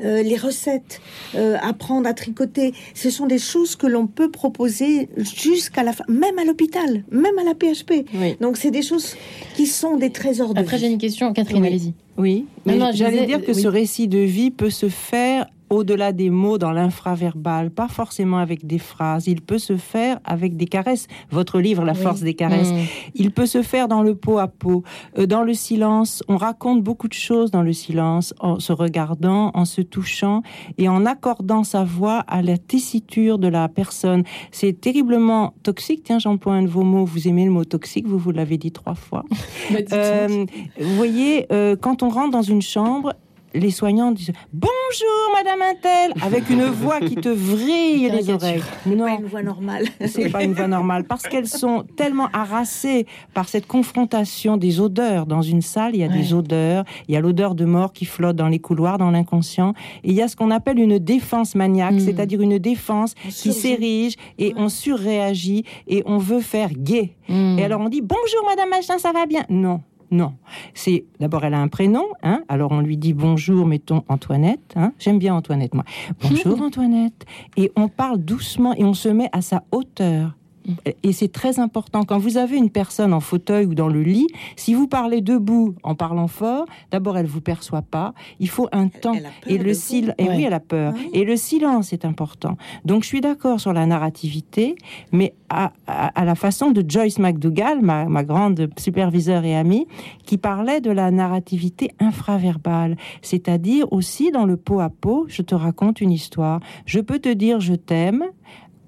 euh, 0.05 0.23
les 0.23 0.37
recettes, 0.37 1.01
apprendre 1.62 2.09
à 2.09 2.15
tricoter, 2.15 2.75
ce 2.95 3.11
sont 3.11 3.27
des 3.27 3.39
choses 3.39 3.77
que 3.77 3.87
l'on 3.87 4.07
peut 4.07 4.31
proposer 4.31 4.66
jusqu'à 4.69 5.83
la 5.83 5.93
fin, 5.93 6.05
même 6.09 6.39
à 6.39 6.45
l'hôpital, 6.45 7.05
même 7.11 7.39
à 7.39 7.45
la 7.45 7.55
PHP. 7.55 8.07
Oui. 8.15 8.37
Donc 8.41 8.57
c'est 8.57 8.71
des 8.71 8.83
choses 8.83 9.15
qui 9.57 9.67
sont 9.67 9.97
des 9.97 10.11
trésors 10.11 10.55
de 10.55 10.61
Après, 10.61 10.79
j'ai 10.79 10.89
une 10.89 10.99
question. 10.99 11.33
Catherine, 11.33 11.63
Oui. 11.63 11.69
allez-y. 11.69 11.95
Oui, 12.19 12.47
mais 12.65 12.79
j'allais 12.95 13.27
dire 13.27 13.43
que 13.45 13.53
oui. 13.53 13.61
ce 13.63 13.69
récit 13.69 14.09
de 14.09 14.19
vie 14.19 14.51
peut 14.51 14.71
se 14.71 14.89
faire 14.89 15.47
au-delà 15.69 16.13
des 16.13 16.31
mots 16.31 16.59
dans 16.59 16.71
l'infraverbal, 16.71 17.71
pas 17.73 17.89
forcément 17.89 18.39
avec 18.39 18.69
des 18.69 18.79
phrases. 18.79 19.27
Il 19.27 19.41
peut 19.41 19.59
se 19.59 19.77
faire 19.77 20.21
avec 20.25 20.57
des 20.57 20.67
caresses. 20.67 21.09
Votre 21.33 21.59
livre, 21.59 21.85
La 21.85 21.93
Oui. 21.95 21.99
force 21.99 22.21
des 22.21 22.35
caresses, 22.35 22.71
Mm. 22.71 22.77
il 23.17 23.31
peut 23.33 23.47
se 23.47 23.63
faire 23.63 23.89
dans 23.89 24.03
le 24.03 24.15
pot 24.15 24.39
à 24.39 24.47
pot, 24.47 24.85
euh, 25.19 25.27
dans 25.27 25.43
le 25.43 25.55
silence. 25.55 26.23
On 26.29 26.37
raconte 26.37 26.85
beaucoup 26.85 27.09
de 27.09 27.15
choses 27.15 27.51
dans 27.51 27.63
le 27.63 27.73
silence, 27.73 28.33
en 28.39 28.61
se 28.61 28.73
regardant, 28.73 29.51
en 29.55 29.65
se 29.65 29.81
touchant 29.81 30.43
et 30.79 30.89
en 30.89 31.05
accordant 31.05 31.65
sa 31.65 31.83
voix 31.83 32.19
à 32.29 32.43
la 32.43 32.59
tessiture 32.59 33.39
de 33.41 33.49
la 33.49 33.69
personne. 33.69 34.23
C'est 34.53 34.81
terriblement 34.81 35.53
toxique. 35.65 36.03
Tiens, 36.05 36.21
j'emploie 36.21 36.53
un 36.55 36.63
de 36.63 36.69
vos 36.69 36.85
mots. 36.85 37.05
Vous 37.05 37.27
aimez 37.27 37.45
le 37.45 37.51
mot 37.51 37.65
toxique, 37.65 38.07
vous 38.07 38.19
vous 38.19 38.31
l'avez 38.31 38.57
dit 38.57 38.71
trois 38.71 38.95
fois. 38.95 39.25
Bah. 39.73 39.79
Euh, 39.95 40.47
vous 40.81 40.95
voyez, 40.95 41.47
euh, 41.53 41.75
quand 41.75 42.05
on 42.05 42.06
rentre 42.09 42.31
dans 42.31 42.42
une 42.42 42.62
chambre, 42.62 43.12
les 43.55 43.71
soignants 43.71 44.11
disent 44.11 44.33
Bonjour, 44.53 45.33
Madame 45.33 45.62
Intel, 45.62 46.12
avec 46.23 46.51
une 46.51 46.64
voix 46.83 47.01
qui 47.01 47.14
te 47.14 47.31
vrille 47.31 48.11
les 48.11 48.29
oreilles. 48.29 48.61
Pas 48.61 48.90
Non, 48.95 49.07
une 49.07 49.25
voix 49.25 49.42
normale. 49.42 49.87
c'est 50.07 50.29
pas 50.29 50.45
une 50.45 50.53
voix 50.53 50.66
normale, 50.66 51.05
parce 51.05 51.23
qu'elles 51.23 51.47
sont 51.49 51.85
tellement 51.97 52.29
harassées 52.35 53.07
par 53.33 53.49
cette 53.49 53.66
confrontation 53.66 54.59
des 54.59 54.79
odeurs. 54.81 55.25
Dans 55.25 55.40
une 55.40 55.62
salle, 55.62 55.95
il 55.95 56.01
y 56.01 56.05
a 56.05 56.09
des 56.09 56.35
odeurs, 56.35 56.85
il 57.09 57.14
y 57.14 57.16
a 57.16 57.21
l'odeur 57.21 57.55
de 57.55 57.64
mort 57.64 57.95
qui 57.95 58.05
flotte 58.05 58.37
dans 58.37 58.49
les 58.49 58.59
couloirs, 58.59 58.99
dans 58.99 59.11
l'inconscient, 59.11 59.73
et 60.05 60.11
il 60.11 60.14
y 60.14 60.21
a 60.21 60.29
ce 60.29 60.37
qu'on 60.37 60.51
appelle 60.51 60.79
une 60.79 60.99
défense 60.99 61.55
maniaque, 61.55 61.95
Mm. 61.95 62.01
c'est-à-dire 62.01 62.42
une 62.42 62.59
défense 62.59 63.14
On 63.25 63.29
qui 63.31 63.53
s'érige 63.55 64.16
et 64.38 64.53
on 64.59 64.69
surréagit 64.69 65.64
et 65.88 66.03
on 66.05 66.19
veut 66.19 66.40
faire 66.40 66.71
gay. 66.77 67.14
Mm. 67.31 67.59
Et 67.59 67.64
alors 67.64 67.81
on 67.81 67.88
dit 67.88 68.03
bonjour 68.03 68.45
Madame 68.47 68.69
Machin, 68.69 68.99
ça 68.99 69.12
va 69.12 69.25
bien? 69.25 69.45
Non, 69.49 69.81
non. 70.11 70.35
C'est 70.75 71.05
d'abord 71.21 71.45
elle 71.45 71.55
a 71.55 71.61
un 71.61 71.69
prénom, 71.69 72.05
hein. 72.23 72.42
Alors 72.49 72.73
on 72.73 72.81
lui 72.81 72.97
dit 72.97 73.12
bonjour, 73.12 73.66
mettons 73.66 74.05
Antoinette. 74.09 74.73
Hein. 74.77 74.92
J'aime 74.99 75.19
bien 75.19 75.35
Antoinette 75.35 75.75
moi. 75.75 75.85
Bonjour 76.23 76.61
Antoinette. 76.61 77.25
Et 77.57 77.73
on 77.77 77.88
parle 77.88 78.19
doucement 78.19 78.75
et 78.75 78.85
on 78.85 78.95
se 78.95 79.09
met 79.09 79.29
à 79.33 79.42
sa 79.42 79.64
hauteur. 79.73 80.37
Et 81.03 81.13
c'est 81.13 81.31
très 81.33 81.59
important. 81.61 82.05
Quand 82.05 82.19
vous 82.19 82.37
avez 82.39 82.57
une 82.57 82.71
personne 82.71 83.13
en 83.13 83.21
fauteuil 83.21 83.67
ou 83.67 83.75
dans 83.75 83.89
le 83.89 84.03
lit, 84.03 84.27
si 84.57 84.75
vous 84.75 84.89
parlez 84.89 85.21
debout 85.21 85.75
en 85.83 85.95
parlant 85.95 86.27
fort, 86.29 86.67
d'abord 86.91 87.17
elle 87.19 87.27
vous 87.27 87.41
perçoit 87.41 87.83
pas. 87.83 88.15
Il 88.41 88.49
faut 88.49 88.69
un 88.73 88.89
temps. 88.89 89.15
Elle 89.15 89.53
Et 89.55 89.59
le 89.59 89.75
silence. 89.75 90.15
Et 90.19 90.25
Ouais. 90.29 90.37
oui, 90.37 90.45
elle 90.45 90.55
a 90.55 90.61
peur. 90.61 90.93
Oui. 90.97 91.11
Et 91.13 91.25
le 91.25 91.37
silence 91.37 91.93
est 91.93 92.05
important. 92.05 92.57
Donc 92.85 93.03
je 93.05 93.09
suis 93.09 93.21
d'accord 93.21 93.61
sur 93.61 93.73
la 93.73 93.87
narrativité, 93.87 94.77
mais 95.13 95.35
à, 95.49 95.73
à- 95.87 96.09
à 96.21 96.25
la 96.25 96.35
façon 96.35 96.71
de 96.73 96.85
Joyce 96.89 97.19
McDougall, 97.19 97.81
ma, 97.83 98.07
ma 98.07 98.25
grande 98.25 98.69
superviseure 98.77 99.45
et 99.45 99.55
amie, 99.57 99.87
qui 100.25 100.37
parlait 100.39 100.81
de 100.81 100.91
la 100.91 101.11
narrativité 101.11 101.93
infraverbale, 102.01 102.97
c'est-à-dire 103.23 103.93
aussi 103.93 104.31
dans 104.33 104.45
le 104.47 104.57
pot 104.57 104.81
à 104.81 104.89
pot, 104.91 105.27
je 105.29 105.43
te 105.43 105.55
raconte 105.55 106.01
une 106.01 106.11
histoire. 106.13 106.61
Je 106.87 107.01
peux 107.01 107.19
te 107.19 107.29
dire 107.33 107.61
je 107.61 107.75
t'aime 107.75 108.25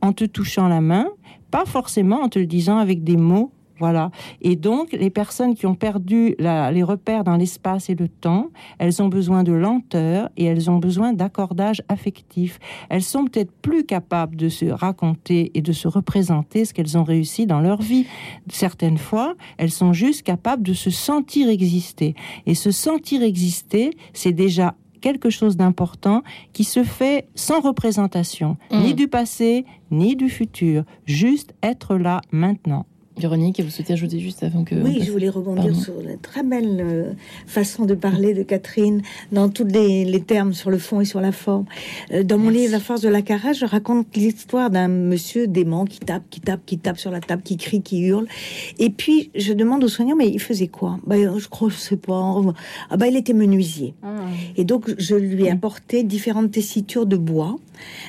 en 0.01 0.13
te 0.13 0.25
touchant 0.25 0.69
la 0.69 0.81
main, 0.81 1.07
pas 1.51 1.65
forcément 1.65 2.23
en 2.23 2.29
te 2.29 2.39
le 2.39 2.47
disant 2.47 2.79
avec 2.79 3.05
des 3.05 3.17
mots. 3.17 3.53
Voilà. 3.81 4.11
Et 4.43 4.57
donc, 4.57 4.91
les 4.91 5.11
personnes 5.11 5.55
qui 5.55 5.65
ont 5.65 5.77
perdu 5.77 6.35
les 6.39 6.83
repères 6.83 7.23
dans 7.23 7.37
l'espace 7.37 7.89
et 7.89 7.95
le 7.95 8.09
temps, 8.09 8.49
elles 8.79 9.01
ont 9.03 9.09
besoin 9.09 9.45
de 9.45 9.53
lenteur 9.53 10.31
et 10.37 10.47
elles 10.47 10.69
ont 10.69 10.79
besoin 10.79 11.13
d'accordage 11.13 11.83
affectif. 11.89 12.59
Elles 12.89 13.05
sont 13.05 13.25
peut-être 13.27 13.53
plus 13.53 13.85
capables 13.85 14.35
de 14.35 14.49
se 14.49 14.65
raconter 14.67 15.53
et 15.55 15.63
de 15.63 15.73
se 15.73 15.87
représenter 15.87 16.65
ce 16.65 16.75
qu'elles 16.75 16.99
ont 16.99 17.05
réussi 17.05 17.47
dans 17.47 17.61
leur 17.61 17.81
vie. 17.81 18.07
Certaines 18.51 18.99
fois, 18.99 19.37
elles 19.59 19.71
sont 19.71 19.93
juste 19.93 20.23
capables 20.25 20.65
de 20.65 20.75
se 20.75 20.91
sentir 20.91 21.49
exister. 21.49 22.17
Et 22.47 22.57
se 22.57 22.73
sentir 22.73 23.23
exister, 23.23 23.91
c'est 24.13 24.33
déjà 24.33 24.75
quelque 25.01 25.31
chose 25.31 25.57
d'important 25.57 26.23
qui 26.53 26.65
se 26.65 26.83
fait 26.85 27.29
sans 27.35 27.61
représentation, 27.61 28.57
Mm. 28.71 28.81
ni 28.83 28.95
du 28.95 29.09
passé, 29.09 29.65
ni 29.91 30.17
du 30.17 30.29
futur. 30.29 30.85
Juste 31.07 31.55
être 31.63 31.97
là 31.97 32.21
maintenant. 32.33 32.87
Véronique, 33.19 33.61
vous 33.61 33.71
souhaitez 33.71 33.93
ajouter 33.93 34.21
juste 34.21 34.43
avant 34.43 34.65
que. 34.65 34.75
Oui, 34.75 35.01
je 35.03 35.11
voulais 35.11 35.29
rebondir 35.29 35.65
Pardon. 35.65 35.81
sur 35.81 35.95
la 36.03 36.17
très 36.17 36.43
belle 36.43 36.81
euh, 36.81 37.13
façon 37.47 37.85
de 37.85 37.95
parler 37.95 38.35
de 38.35 38.43
Catherine 38.43 39.03
dans 39.33 39.49
tous 39.49 39.65
les, 39.65 40.05
les 40.05 40.21
termes 40.21 40.53
sur 40.53 40.71
le 40.71 40.79
fond 40.79 41.01
et 41.01 41.05
sur 41.05 41.21
la 41.21 41.33
forme. 41.33 41.65
Euh, 42.13 42.23
dans 42.23 42.39
mon 42.39 42.51
livre 42.51 42.73
La 42.73 42.81
force 42.81 43.01
de 43.01 43.09
la 43.09 43.23
caresse, 43.23 43.59
je 43.59 43.65
raconte 43.67 44.15
l'histoire 44.17 44.71
d'un 44.71 44.89
monsieur 44.89 45.47
dément 45.47 45.85
qui 45.85 45.99
tape, 46.01 46.23
qui 46.31 46.41
tape, 46.41 46.61
qui 46.65 46.79
tape 46.79 46.99
sur 46.99 47.11
la 47.11 47.21
table, 47.21 47.43
qui 47.43 47.57
crie, 47.57 47.83
qui 47.83 48.01
hurle. 48.03 48.27
Et 48.79 48.91
puis 48.91 49.31
je 49.35 49.53
demande 49.53 49.83
aux 49.85 49.89
soignants, 49.89 50.17
mais 50.17 50.29
il 50.29 50.41
faisait 50.41 50.69
quoi? 50.69 50.99
Ben, 51.07 51.39
Je 51.39 51.49
crois, 51.49 51.69
je 51.69 51.77
sais 51.77 51.97
pas. 51.97 52.37
Ah 52.91 52.97
ben, 52.97 53.07
il 53.07 53.17
était 53.17 53.33
menuisier. 53.33 53.95
Et 54.57 54.65
donc, 54.65 54.95
je 54.99 55.15
lui 55.15 55.45
ai 55.45 55.51
apporté 55.51 56.03
différentes 56.03 56.51
tessitures 56.53 57.07
de 57.07 57.17
bois, 57.17 57.57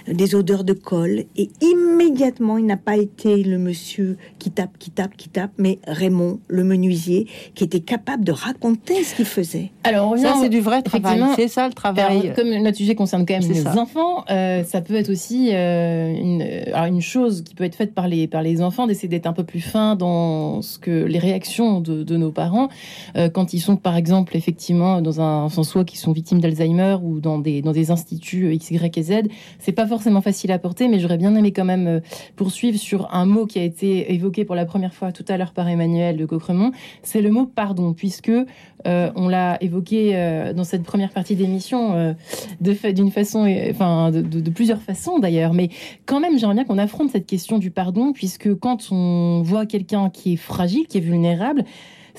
des 0.08 0.36
odeurs 0.36 0.64
de 0.64 0.74
colle, 0.74 1.26
et 1.38 1.50
immédiatement, 1.62 2.58
il 2.58 2.66
n'a 2.66 2.78
pas 2.78 2.98
été 2.98 3.44
le 3.44 3.58
monsieur 3.58 4.18
qui 4.40 4.52
tape, 4.52 4.78
qui 4.80 4.92
tape, 4.92 5.16
qui 5.18 5.30
tape, 5.30 5.52
mais 5.58 5.80
Raymond, 5.88 6.40
le 6.48 6.64
menuisier, 6.64 7.28
qui 7.56 7.64
était 7.64 7.80
capable 7.80 8.24
de 8.24 8.32
raconter 8.32 9.04
ce 9.04 9.16
qu'il 9.16 9.26
faisait. 9.26 9.72
Alors, 9.84 10.08
on 10.08 10.12
revient. 10.12 10.24
Ça, 10.24 10.36
c'est 10.42 10.50
du 10.50 10.60
vrai 10.62 10.82
travail. 10.82 11.22
C'est 11.36 11.48
ça 11.48 11.68
le 11.68 11.74
travail. 11.74 12.22
Alors, 12.22 12.36
comme 12.36 12.50
notre 12.50 12.78
sujet 12.78 12.96
concerne 12.96 13.26
quand 13.26 13.34
même 13.34 13.42
C'est 13.42 13.54
les 13.54 13.62
ça. 13.62 13.78
enfants, 13.80 14.24
euh, 14.30 14.64
ça 14.64 14.82
peut 14.82 14.96
être 14.96 15.10
aussi 15.10 15.50
euh, 15.54 16.14
une, 16.14 16.42
alors 16.74 16.86
une 16.86 17.02
chose 17.02 17.44
qui 17.44 17.56
peut 17.56 17.64
être 17.64 17.76
faite 17.76 17.94
par 17.94 18.08
les, 18.08 18.28
par 18.28 18.42
les 18.42 18.62
enfants, 18.62 18.88
d'essayer 18.88 19.08
d'être 19.08 19.28
un 19.28 19.34
peu 19.34 19.44
plus 19.44 19.62
fin 19.62 19.96
dans 19.96 20.62
ce 20.62 20.80
que 20.80 21.06
les 21.06 21.20
réactions 21.20 21.82
de, 21.82 22.04
de 22.04 22.18
nos 22.18 22.32
parents 22.32 22.70
euh, 23.16 23.30
quand 23.30 23.54
ils 23.54 23.60
sont, 23.60 23.76
par 23.76 23.96
exemple, 23.96 24.36
effectivement, 24.36 25.02
dans 25.02 25.22
un, 25.22 25.44
enfin, 25.44 25.64
soit 25.64 25.84
qui 25.86 25.98
sont 25.98 26.12
victimes 26.12 26.40
d'Alzheimer 26.40 26.98
ou 27.02 27.20
dans 27.20 27.40
des, 27.40 27.62
dans 27.62 27.72
des 27.72 27.92
instituts 27.92 28.54
X, 28.54 28.72
Y 28.72 28.98
et 28.98 29.04
Z. 29.04 29.12
C'est 29.60 29.74
pas 29.74 29.86
forcément 29.86 30.22
facile 30.22 30.52
à 30.52 30.60
porter, 30.60 30.88
mais 30.88 31.00
j'aurais 31.00 31.18
bien 31.18 31.36
aimé 31.36 31.52
quand 31.52 31.66
même 31.66 31.88
euh, 31.88 32.00
poursuivre 32.38 32.78
sur 32.78 33.14
un 33.14 33.26
mot 33.26 33.46
qui 33.46 33.60
a 33.60 33.64
été 33.64 34.14
évoqué 34.14 34.46
pour 34.46 34.56
la 34.56 34.66
première 34.66 34.94
fois 34.94 35.12
tout 35.12 35.26
à 35.28 35.38
l'heure 35.38 35.52
par 35.52 35.68
Emmanuel 35.68 36.16
de 36.18 36.26
Cocremont. 36.26 36.72
C'est 37.04 37.22
le 37.22 37.30
mot 37.30 37.46
pardon, 37.46 37.94
puisque 37.94 38.30
euh, 38.30 39.12
on 39.16 39.28
l'a 39.28 39.62
évoqué 39.62 40.16
euh, 40.16 40.54
dans 40.54 40.64
cette 40.64 40.84
première 40.84 41.12
partie 41.12 41.36
d'émission 41.36 42.16
d'une 42.62 43.12
façon, 43.12 43.46
enfin 43.70 44.12
de, 44.12 44.50
plusieurs 44.50 44.82
façons 44.82 45.20
d'ailleurs, 45.20 45.54
mais 45.54 45.70
quand 46.06 46.20
même 46.20 46.40
j'aimerais 46.40 46.56
bien 46.56 46.64
qu'on 46.64 46.78
affronte 46.78 47.10
cette 47.10 47.26
question 47.26 47.58
du 47.58 47.72
pardon, 47.72 48.14
puisque 48.14 48.54
quand 48.56 48.92
on 48.92 49.42
voit 49.42 49.66
quelqu'un 49.66 50.10
qui 50.10 50.34
est 50.34 50.38
fragile, 50.38 50.88
qui 50.88 50.98
est 50.98 51.02
vulnérable, 51.02 51.66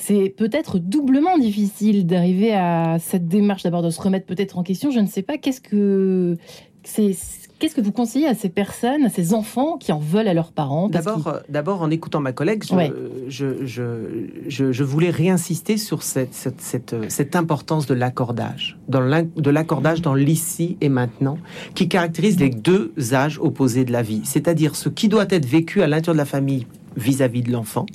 c'est 0.00 0.30
peut-être 0.30 0.78
doublement 0.78 1.36
difficile 1.38 2.06
d'arriver 2.06 2.54
à 2.54 2.96
cette 2.98 3.28
démarche 3.28 3.62
d'abord 3.62 3.82
de 3.82 3.90
se 3.90 4.00
remettre 4.00 4.26
peut-être 4.26 4.58
en 4.58 4.62
question. 4.62 4.90
Je 4.90 5.00
ne 5.00 5.06
sais 5.06 5.22
pas 5.22 5.38
qu'est-ce 5.38 5.60
que. 5.60 6.36
Qu'est-ce 6.82 7.74
que 7.74 7.82
vous 7.82 7.92
conseillez 7.92 8.26
à 8.26 8.34
ces 8.34 8.48
personnes, 8.48 9.04
à 9.04 9.10
ces 9.10 9.34
enfants 9.34 9.76
qui 9.76 9.92
en 9.92 9.98
veulent 9.98 10.28
à 10.28 10.32
leurs 10.34 10.50
parents? 10.52 10.88
D'abord, 10.88 11.28
euh, 11.28 11.40
d'abord, 11.50 11.82
en 11.82 11.90
écoutant 11.90 12.20
ma 12.20 12.32
collègue, 12.32 12.64
je, 12.66 12.74
Ouais. 12.74 12.90
je, 13.28 13.66
je, 13.66 14.72
je- 14.72 14.82
voulais 14.84 15.10
réinsister 15.10 15.76
sur 15.76 16.02
cette, 16.02 16.32
cette, 16.32 16.60
cette, 16.62 16.94
euh, 16.94 17.04
cette 17.10 17.36
importance 17.36 17.86
de 17.86 17.92
l'accordage, 17.92 18.78
de 18.88 19.50
l'accordage 19.50 20.00
dans 20.00 20.14
l'ici 20.14 20.78
et 20.80 20.88
maintenant, 20.88 21.36
qui 21.74 21.86
caractérise 21.88 22.40
les 22.40 22.48
deux 22.48 22.92
âges 23.12 23.38
opposés 23.42 23.84
de 23.84 23.92
la 23.92 24.00
vie, 24.02 24.22
c'est-à-dire 24.24 24.74
ce 24.74 24.88
qui 24.88 25.08
doit 25.08 25.26
être 25.28 25.44
vécu 25.46 25.82
à 25.82 25.86
l'intérieur 25.86 26.14
de 26.14 26.18
la 26.18 26.24
famille 26.24 26.66
vis-à-vis 27.00 27.42
de 27.42 27.50
l'enfant, 27.50 27.86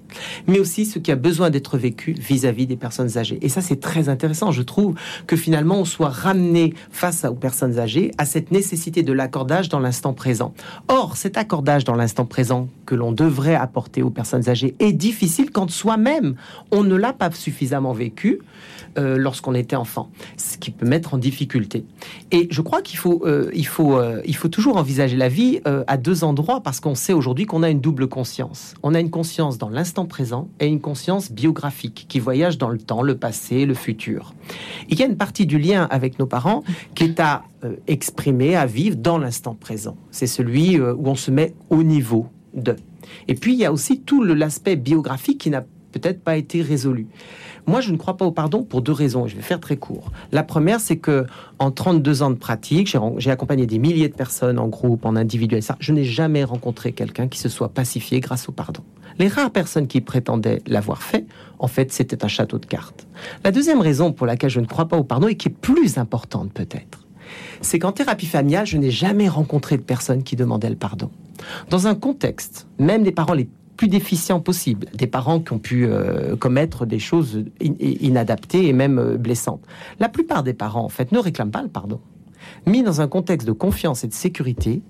mais 0.48 0.60
aussi 0.60 0.86
ce 0.86 1.00
qui 1.00 1.12
a 1.12 1.16
besoin 1.16 1.50
d'être 1.50 1.78
vécu 1.78 2.14
vis-à-vis 2.14 2.68
des 2.68 2.76
personnes 2.76 3.18
âgées. 3.18 3.40
Et 3.42 3.50
ça, 3.50 3.62
c'est 3.62 3.80
très 3.80 4.10
intéressant. 4.10 4.52
Je 4.52 4.62
trouve 4.62 4.96
que 5.28 5.36
finalement, 5.36 5.80
on 5.80 5.86
soit 5.86 6.10
ramené 6.10 6.74
face 6.92 7.24
aux 7.26 7.36
personnes 7.36 7.80
âgées 7.80 8.12
à 8.18 8.26
cette 8.26 8.52
nécessité 8.52 9.04
de 9.04 9.14
l'accordage 9.14 9.70
dans 9.70 9.80
l'instant 9.80 10.14
présent. 10.14 10.54
Or, 10.88 11.18
cet 11.18 11.38
accordage 11.38 11.84
dans 11.84 11.96
l'instant 11.96 12.26
présent 12.26 12.68
que 12.86 12.96
l'on 12.96 13.12
devrait 13.12 13.56
apporter 13.56 14.02
aux 14.02 14.10
personnes 14.10 14.50
âgées 14.50 14.76
est 14.80 14.94
difficile 14.94 15.52
quand 15.52 15.70
soi-même, 15.70 16.36
on 16.72 16.84
ne 16.84 16.96
l'a 16.96 17.14
pas 17.14 17.32
suffisamment 17.32 17.94
vécu 17.94 18.40
euh, 18.98 19.18
lorsqu'on 19.18 19.54
était 19.54 19.76
enfant, 19.76 20.10
ce 20.38 20.58
qui 20.58 20.72
peut 20.72 20.86
mettre 20.86 21.14
en 21.14 21.18
difficulté. 21.18 21.86
Et 22.32 22.48
je 22.50 22.62
crois 22.62 22.82
qu'il 22.82 22.98
faut, 22.98 23.22
euh, 23.26 23.50
il 23.54 23.68
faut, 23.68 23.98
euh, 23.98 24.22
il 24.26 24.36
faut 24.36 24.48
toujours 24.48 24.78
envisager 24.78 25.18
la 25.18 25.30
vie 25.30 25.60
à 25.66 25.98
deux 25.98 26.24
endroits 26.24 26.62
parce 26.62 26.80
qu'on 26.80 26.96
sait 26.96 27.14
aujourd'hui 27.14 27.46
qu'on 27.46 27.64
a 27.64 27.70
une 27.70 27.82
double 27.82 28.08
conscience. 28.08 28.74
On 28.84 28.94
a 28.94 29.00
une 29.00 29.10
conscience 29.10 29.58
dans 29.58 29.70
l'instant 29.70 30.06
présent 30.06 30.48
et 30.60 30.68
une 30.68 30.80
conscience 30.80 31.32
biographique 31.32 32.06
qui 32.08 32.20
voyage 32.20 32.58
dans 32.58 32.70
le 32.70 32.78
temps, 32.78 33.02
le 33.02 33.18
passé, 33.18 33.66
le 33.66 33.74
futur. 33.74 34.34
Il 34.90 35.00
y 35.00 35.04
a 35.04 35.06
une 35.06 35.18
partie 35.18 35.46
du 35.46 35.58
lien 35.58 35.88
avec 35.90 36.20
nos 36.20 36.26
parents 36.26 36.64
qui 36.94 37.06
est 37.06 37.20
à 37.20 37.44
exprimer, 37.88 38.56
à 38.56 38.66
vivre 38.66 38.96
dans 38.96 39.18
l'instant 39.18 39.56
présent. 39.56 39.98
C'est 40.12 40.28
celui 40.28 40.80
où 40.80 41.08
on 41.08 41.16
se 41.16 41.32
met 41.32 41.54
au 41.70 41.84
niveau 41.84 42.28
de. 42.54 42.76
Et 43.28 43.36
puis 43.36 43.54
il 43.54 43.60
y 43.60 43.66
a 43.66 43.72
aussi 43.72 44.02
tout 44.02 44.24
l'aspect 44.24 44.76
biographique 44.76 45.40
qui 45.40 45.50
n'a 45.50 45.66
peut-être 45.92 46.22
pas 46.22 46.36
été 46.36 46.62
résolu. 46.62 47.08
Moi, 47.68 47.82
je 47.82 47.92
ne 47.92 47.98
crois 47.98 48.16
pas 48.16 48.26
au 48.26 48.32
pardon 48.32 48.64
pour 48.64 48.82
deux 48.82 48.92
raisons. 48.92 49.28
Je 49.28 49.36
vais 49.36 49.42
faire 49.42 49.60
très 49.60 49.78
court. 49.78 50.12
La 50.32 50.44
première, 50.44 50.80
c'est 50.80 50.98
que 50.98 51.26
en 51.58 51.72
32 51.72 52.22
ans 52.22 52.30
de 52.30 52.36
pratique, 52.36 52.96
j'ai 53.18 53.32
accompagné 53.32 53.66
des 53.66 53.80
milliers 53.80 54.10
de 54.10 54.14
personnes 54.14 54.60
en 54.60 54.68
groupe, 54.68 55.06
en 55.06 55.16
individuel. 55.16 55.64
Ça, 55.64 55.76
je 55.80 55.92
n'ai 55.92 56.04
jamais 56.04 56.44
rencontré 56.44 56.92
quelqu'un 56.92 57.28
qui 57.28 57.40
se 57.40 57.50
soit 57.50 57.70
pacifié 57.70 58.20
grâce 58.20 58.48
au 58.50 58.52
pardon. 58.52 58.82
Les 59.18 59.28
rares 59.28 59.52
personnes 59.52 59.88
qui 59.88 60.02
prétendaient 60.02 60.62
l'avoir 60.68 61.02
fait, 61.02 61.26
en 61.58 61.68
fait, 61.68 61.92
c'était 61.92 62.24
un 62.24 62.28
château 62.28 62.60
de 62.60 62.66
cartes. 62.66 63.08
La 63.44 63.52
deuxième 63.52 63.80
raison 63.80 64.12
pour 64.12 64.28
laquelle 64.28 64.50
je 64.50 64.60
ne 64.60 64.66
crois 64.66 64.88
pas 64.88 64.98
au 64.98 65.04
pardon 65.04 65.28
et 65.28 65.36
qui 65.36 65.48
est 65.48 65.52
plus 65.52 65.98
importante 65.98 66.52
peut-être, 66.52 67.00
c'est 67.62 67.80
qu'en 67.80 67.94
thérapie 67.94 68.26
familiale, 68.26 68.68
je 68.68 68.78
n'ai 68.78 68.92
jamais 68.92 69.30
rencontré 69.30 69.78
de 69.78 69.82
personne 69.82 70.22
qui 70.22 70.36
demandait 70.36 70.70
le 70.70 70.76
pardon. 70.76 71.10
Dans 71.70 71.88
un 71.88 71.96
contexte, 71.96 72.68
même 72.78 73.04
des 73.04 73.12
parents 73.12 73.34
les 73.34 73.48
plus 73.78 73.88
déficients 73.88 74.40
possibles, 74.40 74.88
des 74.94 75.08
parents 75.08 75.40
qui 75.40 75.54
ont 75.54 75.60
pu 75.60 75.86
euh, 75.86 76.36
commettre 76.36 76.86
des 76.86 77.00
choses 77.00 77.44
inadaptées 77.60 78.68
et 78.68 78.74
même 78.74 79.00
euh, 79.00 79.18
blessantes. 79.18 79.62
La 80.00 80.10
plupart 80.10 80.44
des 80.44 80.54
parents, 80.54 80.84
en 80.84 80.90
fait, 80.90 81.12
ne 81.12 81.20
réclament 81.20 81.52
pas 81.52 81.62
le 81.62 81.70
pardon. 81.70 82.00
Mis 82.66 82.84
dans 82.84 83.02
un 83.02 83.08
contexte 83.08 83.48
de 83.48 83.54
confiance 83.54 84.04
et 84.04 84.08
de 84.08 84.14
sécurité, 84.14 84.82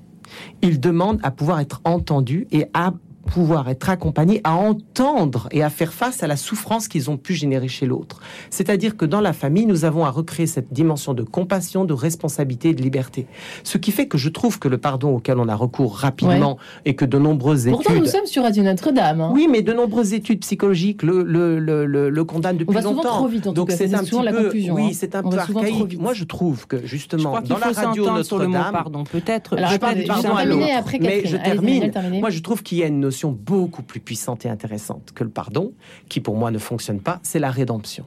ils 0.62 0.80
demandent 0.80 1.20
à 1.24 1.32
pouvoir 1.32 1.60
être 1.60 1.82
entendus 1.84 2.48
et 2.52 2.66
à 2.74 2.94
pouvoir 3.26 3.70
être 3.70 3.90
accompagnés 3.90 4.42
à 4.44 4.54
entendre 4.56 5.48
et 5.52 5.64
à 5.64 5.70
faire 5.70 5.94
face 5.94 6.24
à 6.24 6.28
la 6.28 6.38
souffrance 6.38 6.88
qu'ils 6.88 7.10
ont 7.10 7.18
pu 7.18 7.34
générer 7.34 7.68
chez 7.68 7.86
l'autre. 7.86 8.22
C'est-à-dire 8.50 8.96
que 8.98 9.06
dans 9.06 9.22
la 9.22 9.34
famille, 9.34 9.66
nous 9.66 9.86
avons 9.86 10.06
à 10.06 10.10
recréer 10.10 10.48
cette 10.48 10.72
dimension 10.72 11.14
de 11.14 11.24
compassion, 11.24 11.86
de 11.86 11.94
responsabilité 11.94 12.70
et 12.70 12.74
de 12.74 12.82
liberté. 12.82 13.28
Ce 13.64 13.78
qui 13.78 13.92
fait 13.92 14.08
que 14.08 14.18
je 14.18 14.30
trouve 14.30 14.60
que 14.60 14.68
le 14.68 14.78
pardon 14.78 15.16
auquel 15.16 15.40
on 15.40 15.48
a 15.48 15.56
recours 15.56 15.98
rapidement 15.98 16.58
et 16.86 16.96
que 16.96 17.06
de 17.06 17.18
nombreuses 17.18 17.68
études... 17.68 17.84
Pourtant, 17.84 18.00
nous 18.00 18.06
sommes 18.06 18.26
sur 18.26 18.44
Radio 18.44 18.64
Notre-Dame. 18.64 19.22
Hein. 19.22 19.32
Oui, 19.34 19.48
mais 19.50 19.62
de 19.62 19.74
nombreuses 19.74 20.14
études 20.14 20.40
psychologiques 20.40 21.04
le, 21.04 21.24
le, 21.24 21.60
le, 21.60 21.86
le, 22.10 22.24
condamnent 22.24 22.58
depuis 22.58 22.72
on 22.72 22.80
va 22.80 22.82
longtemps. 22.82 23.18
Trop 23.18 23.28
vite, 23.28 23.48
en 23.48 23.54
Donc 23.54 23.72
c'est 23.72 23.94
un 23.94 24.04
petit 24.04 24.22
la 24.24 24.32
peu. 24.32 24.52
Oui, 24.54 24.70
hein. 24.70 24.90
c'est 24.94 25.16
un 25.16 25.24
peu 25.24 25.38
archaïque. 25.38 26.00
Moi, 26.00 26.14
je 26.14 26.24
trouve 26.24 26.68
que 26.68 26.86
justement, 26.86 27.42
dans 27.42 27.58
la 27.58 27.72
radio 27.72 28.06
Notre-Dame... 28.12 28.72
pardon, 28.72 29.04
peut-être... 29.04 29.58
Alors, 29.58 29.72
je 29.72 29.78
pardon 29.78 30.36
à 30.36 30.46
Mais 30.46 31.24
je 31.26 31.38
termine. 31.38 31.92
Moi, 32.20 32.30
je 32.30 32.40
trouve 32.40 32.64
qu'il 32.64 32.78
y 32.78 32.84
a 32.84 32.88
une 32.88 33.00
beaucoup 33.24 33.84
plus 33.84 34.00
puissante 34.00 34.46
et 34.46 34.50
intéressante 34.50 35.12
que 35.14 35.24
le 35.24 35.30
pardon, 35.30 35.74
qui 36.10 36.20
pour 36.20 36.36
moi 36.36 36.52
ne 36.52 36.58
fonctionne 36.58 37.00
pas, 37.00 37.20
c'est 37.24 37.40
la 37.40 37.52
rédemption. 37.52 38.06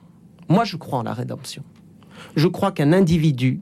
Moi, 0.49 0.65
je 0.65 0.77
crois 0.77 0.99
en 0.99 1.03
la 1.03 1.13
rédemption. 1.13 1.63
Je 2.37 2.49
crois 2.49 2.73
qu'un 2.73 2.93
individu 2.93 3.61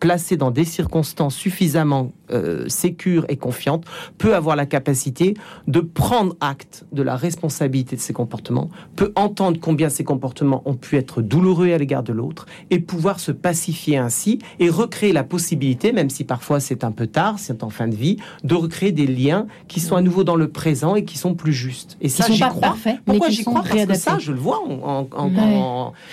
placé 0.00 0.36
dans 0.36 0.50
des 0.50 0.64
circonstances 0.64 1.34
suffisamment 1.34 2.12
euh, 2.30 2.68
sécure 2.68 3.24
et 3.28 3.36
confiante, 3.36 3.84
peut 4.18 4.34
avoir 4.34 4.56
la 4.56 4.66
capacité 4.66 5.34
de 5.66 5.80
prendre 5.80 6.36
acte 6.40 6.84
de 6.92 7.02
la 7.02 7.16
responsabilité 7.16 7.96
de 7.96 8.00
ses 8.00 8.12
comportements, 8.12 8.70
peut 8.96 9.12
entendre 9.14 9.58
combien 9.60 9.88
ses 9.88 10.04
comportements 10.04 10.62
ont 10.64 10.74
pu 10.74 10.96
être 10.96 11.22
douloureux 11.22 11.72
à 11.72 11.78
l'égard 11.78 12.02
de 12.02 12.12
l'autre, 12.12 12.46
et 12.70 12.78
pouvoir 12.78 13.20
se 13.20 13.32
pacifier 13.32 13.96
ainsi 13.96 14.38
et 14.58 14.70
recréer 14.70 15.12
la 15.12 15.24
possibilité, 15.24 15.92
même 15.92 16.10
si 16.10 16.24
parfois 16.24 16.60
c'est 16.60 16.84
un 16.84 16.92
peu 16.92 17.06
tard, 17.06 17.38
c'est 17.38 17.62
en 17.62 17.70
fin 17.70 17.88
de 17.88 17.94
vie, 17.94 18.16
de 18.44 18.54
recréer 18.54 18.92
des 18.92 19.06
liens 19.06 19.46
qui 19.68 19.80
sont 19.80 19.96
à 19.96 20.02
nouveau 20.02 20.24
dans 20.24 20.36
le 20.36 20.48
présent 20.48 20.94
et 20.94 21.04
qui 21.04 21.18
sont 21.18 21.34
plus 21.34 21.52
justes. 21.52 21.96
Et 22.00 22.08
ça, 22.08 22.26
j'y 22.30 22.40
crois. 22.40 22.76
Pourquoi 23.04 23.28
j'y 23.30 23.44
crois? 23.44 23.62
Parce 23.62 23.86
que 23.86 23.94
ça, 23.94 24.18
je 24.18 24.32
le 24.32 24.38
vois 24.38 24.62
en, 24.66 25.06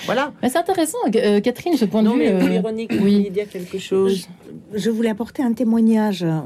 voilà. 0.06 0.32
Mais 0.41 0.49
c'est 0.49 0.58
intéressant, 0.58 0.97
euh, 1.15 1.39
Catherine, 1.41 1.78
ce 1.78 1.86
point 1.86 2.04
de 2.04 2.10
vue. 2.10 2.17
Mais, 2.17 2.32
euh, 2.32 2.39
Véronique, 2.39 2.91
oui. 3.02 3.30
dire 3.30 3.49
quelque 3.49 3.78
chose. 3.78 4.28
je 4.73 4.89
voulais 4.89 5.10
apporter 5.10 5.43
un 5.43 5.54
témoignage 5.54 6.02
euh, 6.11 6.39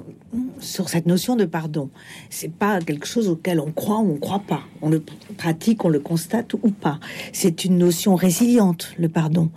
sur 0.59 0.89
cette 0.89 1.05
notion 1.05 1.35
de 1.35 1.45
pardon. 1.45 1.89
C'est 2.29 2.51
pas 2.51 2.79
quelque 2.79 3.07
chose 3.07 3.27
auquel 3.27 3.59
on 3.59 3.71
croit 3.71 3.99
ou 3.99 4.13
on 4.13 4.17
croit 4.17 4.43
pas. 4.45 4.61
On 4.81 4.89
le 4.89 5.03
pratique, 5.37 5.85
on 5.85 5.89
le 5.89 5.99
constate 5.99 6.53
ou 6.53 6.69
pas. 6.69 6.99
C'est 7.33 7.65
une 7.65 7.77
notion 7.77 8.15
résiliente, 8.15 8.93
le 8.97 9.09
pardon. 9.09 9.49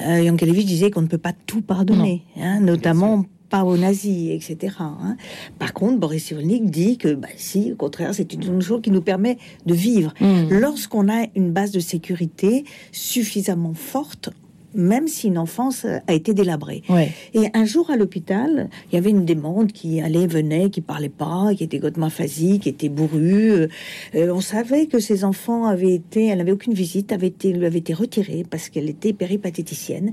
Euh, 0.00 0.22
Yankelevich 0.22 0.66
disait 0.66 0.90
qu'on 0.90 1.02
ne 1.02 1.08
peut 1.08 1.18
pas 1.18 1.32
tout 1.46 1.62
pardonner, 1.62 2.24
hein, 2.36 2.60
notamment 2.60 3.24
pas 3.52 3.64
aux 3.64 3.76
nazis, 3.76 4.30
etc. 4.30 4.76
Hein. 4.80 5.16
Par 5.58 5.74
contre, 5.74 5.98
Boris 5.98 6.24
Cyrulnik 6.24 6.70
dit 6.70 6.96
que, 6.96 7.12
bah, 7.12 7.28
si, 7.36 7.72
au 7.72 7.76
contraire, 7.76 8.14
c'est 8.14 8.32
une 8.32 8.62
chose 8.62 8.80
qui 8.80 8.90
nous 8.90 9.02
permet 9.02 9.36
de 9.66 9.74
vivre. 9.74 10.14
Mmh. 10.20 10.48
Lorsqu'on 10.48 11.10
a 11.10 11.26
une 11.36 11.52
base 11.52 11.70
de 11.70 11.78
sécurité 11.78 12.64
suffisamment 12.92 13.74
forte, 13.74 14.30
même 14.74 15.08
si 15.08 15.28
une 15.28 15.38
enfance 15.38 15.84
a 15.84 16.12
été 16.12 16.34
délabrée. 16.34 16.82
Et 17.34 17.48
un 17.54 17.64
jour 17.64 17.90
à 17.90 17.96
l'hôpital, 17.96 18.68
il 18.90 18.94
y 18.94 18.98
avait 18.98 19.10
une 19.10 19.24
démente 19.24 19.72
qui 19.72 20.00
allait, 20.00 20.26
venait, 20.26 20.70
qui 20.70 20.80
parlait 20.80 21.08
pas, 21.08 21.54
qui 21.54 21.64
était 21.64 21.78
complètement 21.78 22.10
qui 22.60 22.68
était 22.68 22.88
bourrue. 22.88 23.52
Euh, 23.52 23.68
on 24.14 24.40
savait 24.40 24.86
que 24.86 24.98
ses 24.98 25.24
enfants 25.24 25.66
avaient 25.66 25.94
été, 25.94 26.26
elle 26.26 26.38
n'avait 26.38 26.52
aucune 26.52 26.74
visite, 26.74 27.12
avait 27.12 27.28
été, 27.28 27.52
lui 27.52 27.66
avait 27.66 27.78
été 27.78 27.94
retirée 27.94 28.44
parce 28.48 28.68
qu'elle 28.68 28.88
était 28.88 29.12
péripatéticienne. 29.12 30.12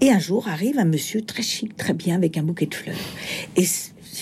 Et 0.00 0.10
un 0.10 0.18
jour 0.18 0.48
arrive 0.48 0.78
un 0.78 0.84
monsieur 0.84 1.22
très 1.22 1.42
chic, 1.42 1.76
très 1.76 1.94
bien, 1.94 2.16
avec 2.16 2.36
un 2.36 2.42
bouquet 2.42 2.66
de 2.66 2.74
fleurs. 2.74 2.96
Et 3.56 3.64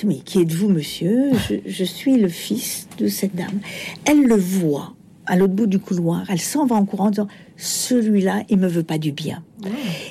mais 0.05 0.16
qui 0.16 0.42
êtes-vous, 0.42 0.68
monsieur? 0.68 1.31
Je, 1.48 1.55
je 1.64 1.85
suis 1.85 2.18
le 2.18 2.29
fils 2.29 2.87
de 2.98 3.09
cette 3.09 3.35
dame. 3.35 3.61
Elle 4.05 4.24
le 4.24 4.37
voit 4.37 4.95
à 5.27 5.37
l'autre 5.37 5.55
bout 5.55 5.67
du 5.67 5.79
couloir. 5.79 6.25
Elle 6.29 6.41
s'en 6.41 6.67
va 6.67 6.77
en 6.77 6.85
courant 6.85 7.07
en 7.07 7.11
disant 7.11 7.29
Celui-là, 7.57 8.45
il 8.49 8.59
me 8.59 8.69
veut 8.69 8.83
pas 8.83 8.99
du 8.99 9.12
bien. 9.12 9.43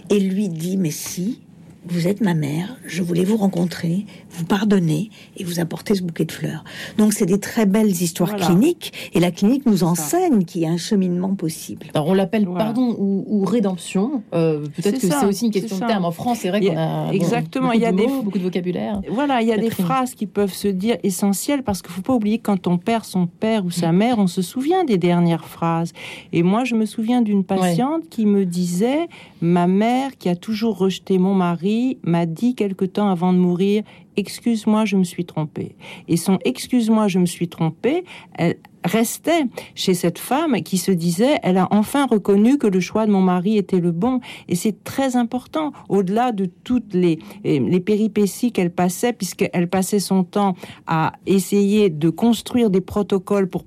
Et 0.09 0.19
lui 0.19 0.49
dit 0.49 0.77
Mais 0.77 0.91
si, 0.91 1.41
vous 1.87 2.07
êtes 2.07 2.21
ma 2.21 2.33
mère, 2.33 2.75
je 2.85 3.03
voulais 3.03 3.23
vous 3.23 3.37
rencontrer, 3.37 4.05
vous 4.31 4.45
pardonner 4.45 5.09
et 5.37 5.43
vous 5.43 5.59
apporter 5.59 5.95
ce 5.95 6.01
bouquet 6.01 6.25
de 6.25 6.31
fleurs. 6.31 6.63
Donc 6.97 7.13
c'est 7.13 7.25
des 7.25 7.39
très 7.39 7.65
belles 7.65 7.89
histoires 7.89 8.35
cliniques 8.35 8.93
et 9.13 9.19
la 9.19 9.31
clinique 9.31 9.65
nous 9.65 9.83
enseigne 9.83 10.43
qu'il 10.45 10.61
y 10.61 10.65
a 10.65 10.69
un 10.69 10.77
cheminement 10.77 11.35
possible. 11.35 11.87
Alors 11.93 12.07
on 12.07 12.13
l'appelle 12.13 12.45
pardon 12.45 12.95
ou, 12.97 13.45
rédemption. 13.45 14.23
Euh, 14.33 14.65
peut-être 14.75 14.99
que 14.99 15.07
c'est 15.07 15.25
aussi 15.25 15.45
une 15.45 15.51
question 15.51 15.77
de 15.77 15.85
terme. 15.85 16.05
En 16.05 16.11
France, 16.11 16.39
c'est 16.41 16.49
vrai 16.49 16.61
qu'on 16.61 16.77
a, 16.77 17.11
exactement. 17.11 17.71
il 17.71 17.81
y 17.81 17.85
a 17.85 17.91
des 17.91 18.07
mots, 18.07 18.23
beaucoup 18.23 18.39
de 18.39 18.43
vocabulaire. 18.43 19.01
Voilà, 19.09 19.41
il 19.41 19.47
y 19.47 19.53
a 19.53 19.57
des 19.57 19.69
phrases 19.69 20.15
qui 20.15 20.25
peuvent 20.25 20.53
se 20.53 20.67
dire 20.67 20.97
essentielles 21.03 21.63
parce 21.63 21.81
qu'il 21.81 21.91
faut 21.91 22.01
pas 22.01 22.13
oublier 22.13 22.39
que 22.39 22.43
quand 22.43 22.67
on 22.67 22.77
perd 22.77 23.05
son 23.05 23.27
père 23.27 23.65
ou 23.65 23.71
sa 23.71 23.91
mère, 23.91 24.17
on 24.17 24.27
se 24.27 24.41
souvient 24.41 24.83
des 24.83 24.97
dernières 24.97 25.45
phrases. 25.45 25.93
Et 26.33 26.43
moi, 26.43 26.63
je 26.63 26.75
me 26.75 26.85
souviens 26.85 27.21
d'une 27.21 27.43
patiente 27.43 28.09
qui 28.09 28.25
me 28.25 28.45
disait 28.45 29.07
ma 29.41 29.67
mère 29.67 30.17
qui 30.17 30.29
a 30.29 30.35
toujours 30.35 30.77
rejeté 30.77 31.17
mon 31.17 31.33
mari 31.33 31.74
m'a 32.03 32.25
dit 32.25 32.55
quelque 32.55 32.85
temps 32.85 33.09
avant 33.09 33.33
de 33.33 33.37
mourir 33.37 33.83
Excuse-moi, 34.17 34.85
je 34.85 34.95
me 34.95 35.03
suis 35.03 35.25
trompée. 35.25 35.75
Et 36.07 36.15
son 36.17 36.39
Excuse-moi, 36.45 37.07
je 37.07 37.19
me 37.19 37.25
suis 37.25 37.49
trompée, 37.49 38.05
elle 38.33 38.55
restait 38.85 39.43
chez 39.73 39.93
cette 39.93 40.19
femme 40.19 40.61
qui 40.61 40.77
se 40.77 40.91
disait 40.91 41.39
Elle 41.43 41.57
a 41.57 41.67
enfin 41.71 42.05
reconnu 42.05 42.57
que 42.57 42.67
le 42.67 42.79
choix 42.79 43.05
de 43.05 43.11
mon 43.11 43.21
mari 43.21 43.57
était 43.57 43.79
le 43.79 43.91
bon. 43.91 44.21
Et 44.47 44.55
c'est 44.55 44.83
très 44.83 45.15
important, 45.17 45.73
au-delà 45.89 46.31
de 46.31 46.45
toutes 46.45 46.93
les, 46.93 47.19
les 47.43 47.79
péripéties 47.79 48.51
qu'elle 48.51 48.71
passait, 48.71 49.11
puisqu'elle 49.11 49.69
passait 49.69 49.99
son 49.99 50.23
temps 50.23 50.55
à 50.87 51.13
essayer 51.25 51.89
de 51.89 52.09
construire 52.09 52.69
des 52.69 52.81
protocoles 52.81 53.49
pour 53.49 53.65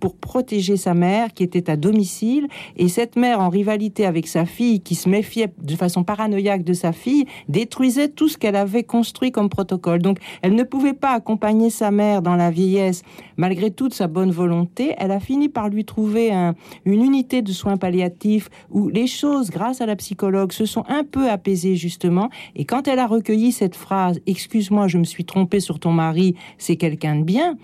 pour 0.00 0.16
protéger 0.16 0.76
sa 0.76 0.94
mère 0.94 1.32
qui 1.32 1.42
était 1.42 1.70
à 1.70 1.76
domicile 1.76 2.48
et 2.76 2.88
cette 2.88 3.16
mère 3.16 3.40
en 3.40 3.48
rivalité 3.48 4.04
avec 4.04 4.26
sa 4.26 4.44
fille 4.44 4.80
qui 4.80 4.94
se 4.94 5.08
méfiait 5.08 5.52
de 5.58 5.76
façon 5.76 6.04
paranoïaque 6.04 6.64
de 6.64 6.72
sa 6.72 6.92
fille 6.92 7.26
détruisait 7.48 8.08
tout 8.08 8.28
ce 8.28 8.36
qu'elle 8.36 8.56
avait 8.56 8.82
construit 8.82 9.32
comme 9.32 9.48
protocole. 9.48 10.02
Donc 10.02 10.18
elle 10.42 10.54
ne 10.54 10.62
pouvait 10.62 10.94
pas 10.94 11.12
accompagner 11.12 11.70
sa 11.70 11.90
mère 11.90 12.22
dans 12.22 12.36
la 12.36 12.50
vieillesse 12.50 13.02
malgré 13.36 13.70
toute 13.70 13.94
sa 13.94 14.06
bonne 14.06 14.30
volonté. 14.30 14.94
Elle 14.98 15.12
a 15.12 15.20
fini 15.20 15.48
par 15.48 15.68
lui 15.68 15.84
trouver 15.84 16.32
une 16.84 17.02
unité 17.02 17.42
de 17.42 17.52
soins 17.52 17.76
palliatifs 17.76 18.48
où 18.70 18.88
les 18.88 19.06
choses, 19.06 19.50
grâce 19.50 19.80
à 19.80 19.86
la 19.86 19.96
psychologue, 19.96 20.52
se 20.52 20.66
sont 20.66 20.84
un 20.88 21.04
peu 21.04 21.30
apaisées 21.30 21.76
justement. 21.76 22.30
Et 22.54 22.64
quand 22.64 22.88
elle 22.88 22.98
a 22.98 23.06
recueilli 23.06 23.52
cette 23.52 23.76
phrase⁇ 23.76 24.16
Excuse-moi, 24.26 24.88
je 24.88 24.98
me 24.98 25.04
suis 25.04 25.24
trompée 25.24 25.60
sur 25.60 25.78
ton 25.78 25.92
mari, 25.92 26.34
c'est 26.58 26.76
quelqu'un 26.76 27.16
de 27.16 27.24
bien⁇ 27.24 27.54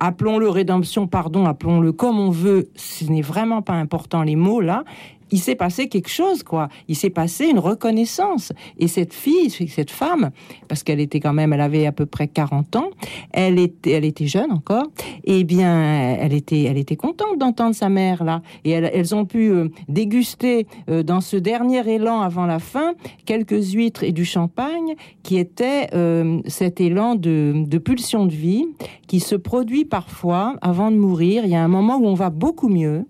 appelons-le 0.00 0.48
rédemption, 0.48 1.06
pardon, 1.06 1.46
appelons-le 1.46 1.92
comme 1.92 2.18
on 2.18 2.30
veut, 2.30 2.70
ce 2.74 3.04
n'est 3.04 3.22
vraiment 3.22 3.62
pas 3.62 3.74
important 3.74 4.22
les 4.22 4.36
mots 4.36 4.60
là 4.60 4.84
il 5.30 5.38
s'est 5.38 5.54
passé 5.54 5.88
quelque 5.88 6.10
chose, 6.10 6.42
quoi. 6.42 6.68
Il 6.88 6.96
s'est 6.96 7.10
passé 7.10 7.46
une 7.46 7.58
reconnaissance. 7.58 8.52
Et 8.78 8.88
cette 8.88 9.14
fille, 9.14 9.50
cette 9.50 9.90
femme, 9.90 10.30
parce 10.68 10.82
qu'elle 10.82 11.00
était 11.00 11.20
quand 11.20 11.32
même, 11.32 11.52
elle 11.52 11.60
avait 11.60 11.86
à 11.86 11.92
peu 11.92 12.06
près 12.06 12.28
40 12.28 12.76
ans, 12.76 12.90
elle 13.32 13.58
était, 13.58 14.26
jeune 14.26 14.52
encore, 14.52 14.86
et 15.24 15.40
eh 15.40 15.44
bien, 15.44 16.16
elle 16.18 16.32
était, 16.32 16.62
elle 16.62 16.78
était 16.78 16.96
contente 16.96 17.38
d'entendre 17.38 17.74
sa 17.74 17.88
mère 17.88 18.24
là. 18.24 18.42
Et 18.64 18.70
elles, 18.70 19.14
ont 19.14 19.24
pu 19.24 19.50
euh, 19.50 19.68
déguster 19.88 20.66
euh, 20.88 21.02
dans 21.02 21.20
ce 21.20 21.36
dernier 21.36 21.88
élan 21.88 22.20
avant 22.20 22.46
la 22.46 22.58
fin 22.58 22.94
quelques 23.24 23.72
huîtres 23.72 24.04
et 24.04 24.12
du 24.12 24.24
champagne 24.24 24.94
qui 25.22 25.38
était 25.38 25.88
euh, 25.94 26.40
cet 26.46 26.80
élan 26.80 27.14
de, 27.14 27.64
de 27.66 27.78
pulsion 27.78 28.26
de 28.26 28.32
vie 28.32 28.66
qui 29.06 29.20
se 29.20 29.34
produit 29.34 29.84
parfois 29.84 30.56
avant 30.60 30.90
de 30.90 30.96
mourir. 30.96 31.44
Il 31.44 31.50
y 31.50 31.56
a 31.56 31.64
un 31.64 31.68
moment 31.68 31.96
où 31.96 32.06
on 32.06 32.14
va 32.14 32.30
beaucoup 32.30 32.68
mieux 32.68 33.04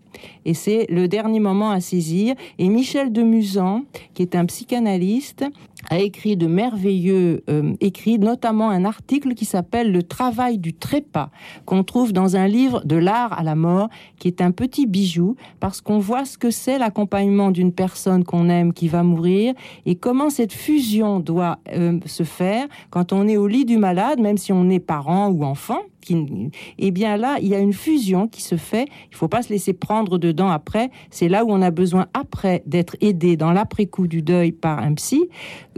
et 0.44 0.54
c'est 0.54 0.86
le 0.88 1.08
dernier 1.08 1.40
moment 1.40 1.70
à 1.70 1.80
saisir. 1.80 2.09
Et 2.58 2.68
Michel 2.68 3.12
de 3.12 3.22
Musan, 3.22 3.84
qui 4.14 4.22
est 4.22 4.34
un 4.34 4.46
psychanalyste, 4.46 5.44
a 5.88 5.98
écrit 5.98 6.36
de 6.36 6.46
merveilleux 6.46 7.42
euh, 7.48 7.72
écrits, 7.80 8.18
notamment 8.18 8.68
un 8.70 8.84
article 8.84 9.34
qui 9.34 9.44
s'appelle 9.44 9.92
Le 9.92 10.02
travail 10.02 10.58
du 10.58 10.74
trépas, 10.74 11.30
qu'on 11.64 11.84
trouve 11.84 12.12
dans 12.12 12.36
un 12.36 12.46
livre 12.46 12.82
de 12.84 12.96
l'art 12.96 13.38
à 13.38 13.42
la 13.42 13.54
mort, 13.54 13.88
qui 14.18 14.28
est 14.28 14.40
un 14.40 14.50
petit 14.50 14.86
bijou, 14.86 15.36
parce 15.58 15.80
qu'on 15.80 15.98
voit 15.98 16.24
ce 16.24 16.36
que 16.36 16.50
c'est 16.50 16.78
l'accompagnement 16.78 17.50
d'une 17.50 17.72
personne 17.72 18.24
qu'on 18.24 18.48
aime 18.48 18.72
qui 18.72 18.88
va 18.88 19.02
mourir, 19.02 19.54
et 19.86 19.94
comment 19.94 20.30
cette 20.30 20.52
fusion 20.52 21.20
doit 21.20 21.58
euh, 21.72 21.98
se 22.04 22.24
faire 22.24 22.66
quand 22.90 23.12
on 23.12 23.26
est 23.26 23.36
au 23.36 23.46
lit 23.46 23.64
du 23.64 23.78
malade, 23.78 24.20
même 24.20 24.36
si 24.36 24.52
on 24.52 24.68
est 24.68 24.80
parent 24.80 25.28
ou 25.28 25.44
enfant. 25.44 25.80
Qui, 26.00 26.50
eh 26.78 26.90
bien 26.90 27.16
là, 27.16 27.38
il 27.40 27.48
y 27.48 27.54
a 27.54 27.58
une 27.58 27.72
fusion 27.72 28.26
qui 28.26 28.42
se 28.42 28.56
fait. 28.56 28.86
Il 29.10 29.16
faut 29.16 29.28
pas 29.28 29.42
se 29.42 29.50
laisser 29.50 29.72
prendre 29.72 30.18
dedans 30.18 30.48
après. 30.48 30.90
C'est 31.10 31.28
là 31.28 31.44
où 31.44 31.50
on 31.50 31.62
a 31.62 31.70
besoin 31.70 32.06
après 32.14 32.62
d'être 32.66 32.96
aidé 33.00 33.36
dans 33.36 33.52
l'après-coup 33.52 34.06
du 34.06 34.22
deuil 34.22 34.52
par 34.52 34.78
un 34.78 34.94
psy 34.94 35.28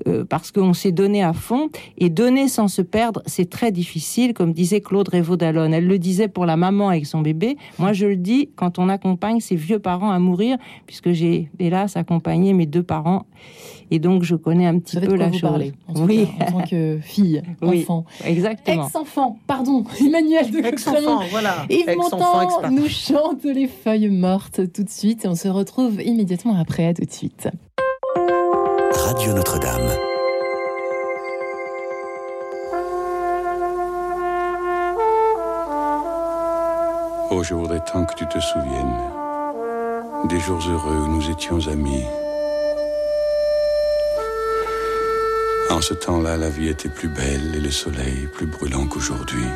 euh, 0.07 0.25
parce 0.25 0.51
qu'on 0.53 0.75
s'est 0.75 0.93
donné 0.93 1.23
à 1.23 1.33
fond. 1.33 1.69
Et 1.99 2.09
donner 2.09 2.49
sans 2.49 2.69
se 2.69 2.83
perdre, 2.83 3.23
c'est 3.27 3.51
très 3.51 3.73
difficile, 3.73 4.35
comme 4.35 4.53
disait 4.53 4.81
Claude 4.81 5.09
Révaud 5.09 5.37
d'Alonne. 5.37 5.75
Elle 5.75 5.87
le 5.87 5.99
disait 5.99 6.29
pour 6.29 6.47
la 6.47 6.57
maman 6.57 6.89
avec 6.89 7.07
son 7.07 7.21
bébé. 7.21 7.57
Moi, 7.79 7.93
je 7.93 8.07
le 8.07 8.17
dis 8.17 8.51
quand 8.57 8.79
on 8.79 8.89
accompagne 8.89 9.41
ses 9.41 9.57
vieux 9.57 9.79
parents 9.79 10.11
à 10.11 10.19
mourir, 10.19 10.57
puisque 10.87 11.13
j'ai, 11.13 11.51
hélas, 11.59 11.97
accompagné 11.97 12.53
mes 12.53 12.67
deux 12.67 12.83
parents. 12.83 13.27
Et 13.91 13.99
donc, 13.99 14.23
je 14.23 14.35
connais 14.35 14.67
un 14.67 14.79
petit 14.79 14.99
peu 14.99 15.15
la 15.15 15.31
chose. 15.31 15.73
oui. 15.97 16.27
en 16.41 16.53
tant 16.53 16.63
que 16.63 16.99
fille, 17.03 17.43
enfant. 17.63 18.07
exactement. 18.25 18.87
Ex-enfant, 18.87 19.39
pardon, 19.47 19.85
Emmanuel 20.13 20.51
de 20.51 20.59
Ex-enfant, 20.59 21.23
voilà. 21.31 21.65
Yves 21.71 21.97
Montand 21.97 22.69
nous 22.71 22.87
chante 22.87 23.45
les 23.45 23.67
feuilles 23.67 24.11
mortes 24.11 24.61
tout 24.71 24.83
de 24.83 24.91
suite. 24.91 25.25
Et 25.25 25.29
on 25.29 25.35
se 25.35 25.49
retrouve 25.49 26.03
immédiatement 26.03 26.61
après. 26.61 26.87
À 26.87 26.93
tout 26.93 27.07
de 27.07 27.11
suite. 27.11 27.49
Radio 28.93 29.33
Notre-Dame. 29.33 29.89
Oh, 37.31 37.43
je 37.43 37.55
voudrais 37.55 37.81
tant 37.81 38.05
que 38.05 38.15
tu 38.15 38.27
te 38.27 38.39
souviennes 38.39 38.99
des 40.29 40.41
jours 40.41 40.61
heureux 40.69 41.07
où 41.07 41.09
nous 41.09 41.31
étions 41.31 41.69
amis. 41.69 42.05
En 45.71 45.81
ce 45.81 45.95
temps-là, 45.95 46.37
la 46.37 46.51
vie 46.51 46.69
était 46.69 46.91
plus 46.91 47.09
belle 47.09 47.55
et 47.55 47.61
le 47.61 47.71
soleil 47.71 48.29
plus 48.35 48.47
brûlant 48.47 48.87
qu'aujourd'hui. 48.87 49.47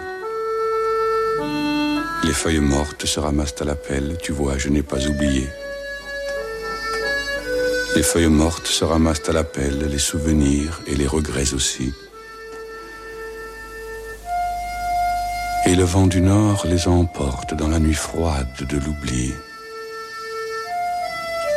Les 2.24 2.32
feuilles 2.32 2.60
mortes 2.60 3.06
se 3.06 3.20
ramassent 3.20 3.60
à 3.60 3.64
la 3.64 3.74
pelle, 3.74 4.16
tu 4.22 4.32
vois, 4.32 4.58
je 4.58 4.68
n'ai 4.68 4.82
pas 4.82 5.06
oublié. 5.06 5.46
Les 7.94 8.02
feuilles 8.02 8.28
mortes 8.28 8.66
se 8.66 8.84
ramassent 8.84 9.28
à 9.28 9.32
la 9.32 9.44
pelle, 9.44 9.88
les 9.88 9.98
souvenirs 9.98 10.80
et 10.86 10.94
les 10.94 11.06
regrets 11.06 11.54
aussi. 11.54 11.92
Et 15.66 15.74
le 15.74 15.84
vent 15.84 16.06
du 16.06 16.20
nord 16.20 16.66
les 16.66 16.88
emporte 16.88 17.54
dans 17.54 17.68
la 17.68 17.78
nuit 17.78 17.94
froide 17.94 18.48
de 18.68 18.76
l'oubli. 18.76 19.32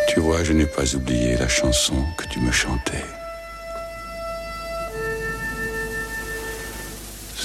Tu 0.07 0.19
vois, 0.19 0.43
je 0.43 0.53
n'ai 0.53 0.65
pas 0.65 0.95
oublié 0.95 1.36
la 1.38 1.47
chanson 1.47 2.05
que 2.17 2.25
tu 2.27 2.39
me 2.39 2.51
chantais. 2.51 3.05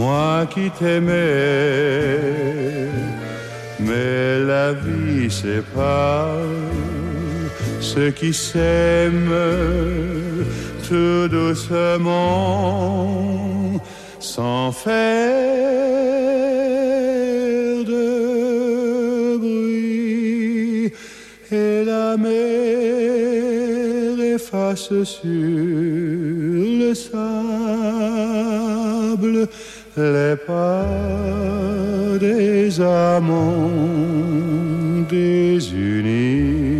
moi 0.00 0.46
qui 0.52 0.66
t'aimais. 0.78 2.18
Mais 3.86 4.38
la 4.52 4.68
vie 4.72 5.30
sépare 5.30 6.48
ceux 7.80 8.10
qui 8.10 8.32
s'aiment 8.32 9.34
tout 10.86 11.28
doucement, 11.28 13.06
sans 14.18 14.72
faire 14.72 14.90
de 17.92 19.36
bruit, 19.42 20.92
et 21.52 21.84
la 21.84 22.16
mer 22.16 22.34
efface 24.36 24.92
sur 25.04 25.24
le 26.82 26.92
sable 26.94 27.40
les 30.00 30.36
pas 30.36 30.84
des 32.18 32.80
amants 32.80 33.70
désunis. 35.08 36.79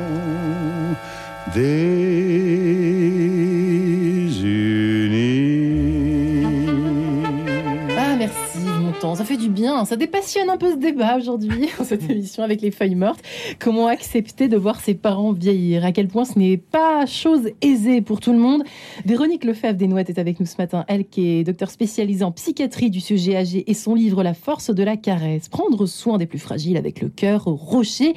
ah 7.97 8.15
merci, 8.17 8.59
mon 8.79 8.91
temps. 8.93 9.15
Ça 9.15 9.25
fait 9.25 9.37
du 9.41 9.49
bien. 9.49 9.85
Ça 9.85 9.95
dépassionne 9.95 10.49
un 10.49 10.57
peu 10.57 10.71
ce 10.71 10.77
débat 10.77 11.17
aujourd'hui, 11.17 11.69
cette 11.83 12.07
émission 12.09 12.43
avec 12.43 12.61
les 12.61 12.69
feuilles 12.69 12.95
mortes. 12.95 13.21
Comment 13.59 13.87
accepter 13.87 14.47
de 14.47 14.55
voir 14.55 14.79
ses 14.79 14.93
parents 14.93 15.31
vieillir? 15.31 15.83
À 15.83 15.91
quel 15.91 16.07
point 16.07 16.25
ce 16.25 16.37
n'est 16.37 16.57
pas 16.57 17.05
chose 17.07 17.49
aisée 17.61 18.01
pour 18.01 18.19
tout 18.19 18.33
le 18.33 18.37
monde? 18.37 18.63
Véronique 19.03 19.43
Lefebvre 19.43 19.77
des 19.77 19.87
Nouettes 19.87 20.11
est 20.11 20.19
avec 20.19 20.39
nous 20.39 20.45
ce 20.45 20.57
matin. 20.57 20.85
Elle 20.87 21.05
qui 21.05 21.27
est 21.27 21.43
docteur 21.43 21.71
spécialisée 21.71 22.23
en 22.23 22.31
psychiatrie 22.31 22.91
du 22.91 22.99
sujet 22.99 23.35
âgé 23.35 23.63
et 23.69 23.73
son 23.73 23.95
livre 23.95 24.21
La 24.21 24.35
force 24.35 24.69
de 24.69 24.83
la 24.83 24.95
caresse. 24.95 25.49
Prendre 25.49 25.87
soin 25.87 26.19
des 26.19 26.27
plus 26.27 26.39
fragiles 26.39 26.77
avec 26.77 27.01
le 27.01 27.09
cœur 27.09 27.45
rocher. 27.45 28.13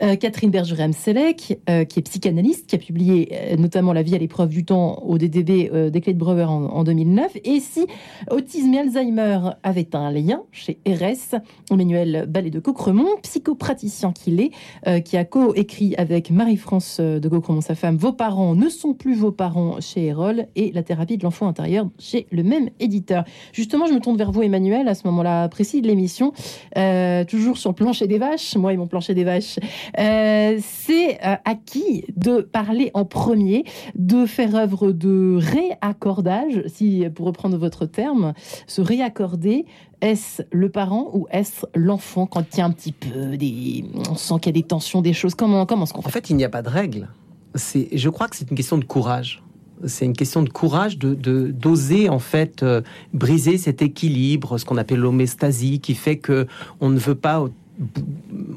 Euh, 0.00 0.16
Catherine 0.16 0.50
Bergerem-Selec, 0.50 1.58
euh, 1.68 1.84
qui 1.84 1.98
est 1.98 2.02
psychanalyste, 2.02 2.66
qui 2.66 2.76
a 2.76 2.78
publié 2.78 3.28
euh, 3.32 3.56
notamment 3.56 3.92
La 3.92 4.02
vie 4.02 4.14
à 4.14 4.18
l'épreuve 4.18 4.48
du 4.48 4.64
temps 4.64 5.02
au 5.02 5.18
DDB 5.18 5.90
des 5.90 6.00
Clés 6.00 6.14
de 6.14 6.18
Breuer 6.18 6.48
en, 6.48 6.64
en 6.64 6.82
2009. 6.82 7.36
Et 7.44 7.60
si 7.60 7.86
autisme 8.30 8.72
et 8.72 8.78
Alzheimer 8.78 9.50
avaient 9.62 9.94
un 9.94 10.10
lien 10.10 10.42
chez 10.62 10.78
RS, 10.86 11.36
Emmanuel 11.70 12.26
Ballet 12.28 12.50
de 12.50 12.60
Cocremont, 12.60 13.16
psychopraticien 13.22 14.12
qu'il 14.12 14.40
est, 14.40 14.52
euh, 14.86 15.00
qui 15.00 15.16
a 15.16 15.24
co-écrit 15.24 15.94
avec 15.96 16.30
Marie-France 16.30 17.00
de 17.00 17.28
Cocremont, 17.28 17.60
sa 17.60 17.74
femme, 17.74 17.96
Vos 17.96 18.12
parents 18.12 18.54
ne 18.54 18.68
sont 18.68 18.94
plus 18.94 19.14
vos 19.14 19.32
parents 19.32 19.80
chez 19.80 20.06
Erol 20.06 20.46
et 20.54 20.72
La 20.72 20.82
thérapie 20.82 21.18
de 21.18 21.24
l'enfant 21.24 21.48
intérieur 21.48 21.88
chez 21.98 22.26
le 22.30 22.42
même 22.42 22.70
éditeur. 22.78 23.24
Justement, 23.52 23.86
je 23.86 23.92
me 23.92 24.00
tourne 24.00 24.16
vers 24.16 24.30
vous, 24.30 24.42
Emmanuel, 24.42 24.88
à 24.88 24.94
ce 24.94 25.06
moment-là 25.08 25.48
précis 25.48 25.82
de 25.82 25.88
l'émission, 25.88 26.32
euh, 26.76 27.24
toujours 27.24 27.58
sur 27.58 27.74
plancher 27.74 28.06
des 28.06 28.18
vaches, 28.18 28.56
moi 28.56 28.72
et 28.72 28.76
mon 28.76 28.86
plancher 28.86 29.14
des 29.14 29.24
vaches. 29.24 29.58
Euh, 29.98 30.58
c'est 30.60 31.14
euh, 31.24 31.36
à 31.44 31.54
qui 31.54 32.04
de 32.16 32.40
parler 32.40 32.90
en 32.94 33.04
premier, 33.04 33.64
de 33.94 34.26
faire 34.26 34.54
œuvre 34.54 34.92
de 34.92 35.38
réaccordage, 35.38 36.62
si 36.66 37.04
pour 37.14 37.26
reprendre 37.26 37.56
votre 37.56 37.86
terme, 37.86 38.32
se 38.66 38.80
réaccorder 38.80 39.66
est-ce 40.02 40.42
le 40.52 40.68
parent 40.68 41.08
ou 41.14 41.26
est-ce 41.30 41.64
l'enfant 41.74 42.26
quand 42.26 42.44
il 42.54 42.58
y 42.58 42.60
a 42.60 42.66
un 42.66 42.70
petit 42.72 42.92
peu 42.92 43.36
des... 43.38 43.84
On 44.10 44.14
sent 44.16 44.34
qu'il 44.42 44.46
y 44.54 44.58
a 44.58 44.60
des 44.60 44.66
tensions, 44.66 45.00
des 45.00 45.14
choses? 45.14 45.34
Comment, 45.34 45.64
comment 45.64 45.84
est-ce 45.84 45.94
qu'on 45.94 46.00
En 46.00 46.02
fait? 46.02 46.10
fait, 46.10 46.28
il 46.30 46.36
n'y 46.36 46.44
a 46.44 46.50
pas 46.50 46.60
de 46.62 46.68
règle. 46.68 47.08
C'est, 47.54 47.88
je 47.92 48.08
crois 48.10 48.28
que 48.28 48.36
c'est 48.36 48.50
une 48.50 48.56
question 48.56 48.76
de 48.78 48.84
courage. 48.84 49.42
C'est 49.86 50.04
une 50.04 50.12
question 50.12 50.42
de 50.42 50.48
courage 50.48 50.96
de 50.98 51.14
de- 51.14 51.50
d'oser 51.50 52.08
en 52.08 52.20
fait 52.20 52.62
euh, 52.62 52.82
briser 53.12 53.58
cet 53.58 53.82
équilibre, 53.82 54.56
ce 54.58 54.64
qu'on 54.64 54.76
appelle 54.76 55.00
l'homéostasie, 55.00 55.80
qui 55.80 55.94
fait 55.94 56.18
que 56.18 56.46
on 56.80 56.88
ne 56.88 56.98
veut 56.98 57.16
pas 57.16 57.44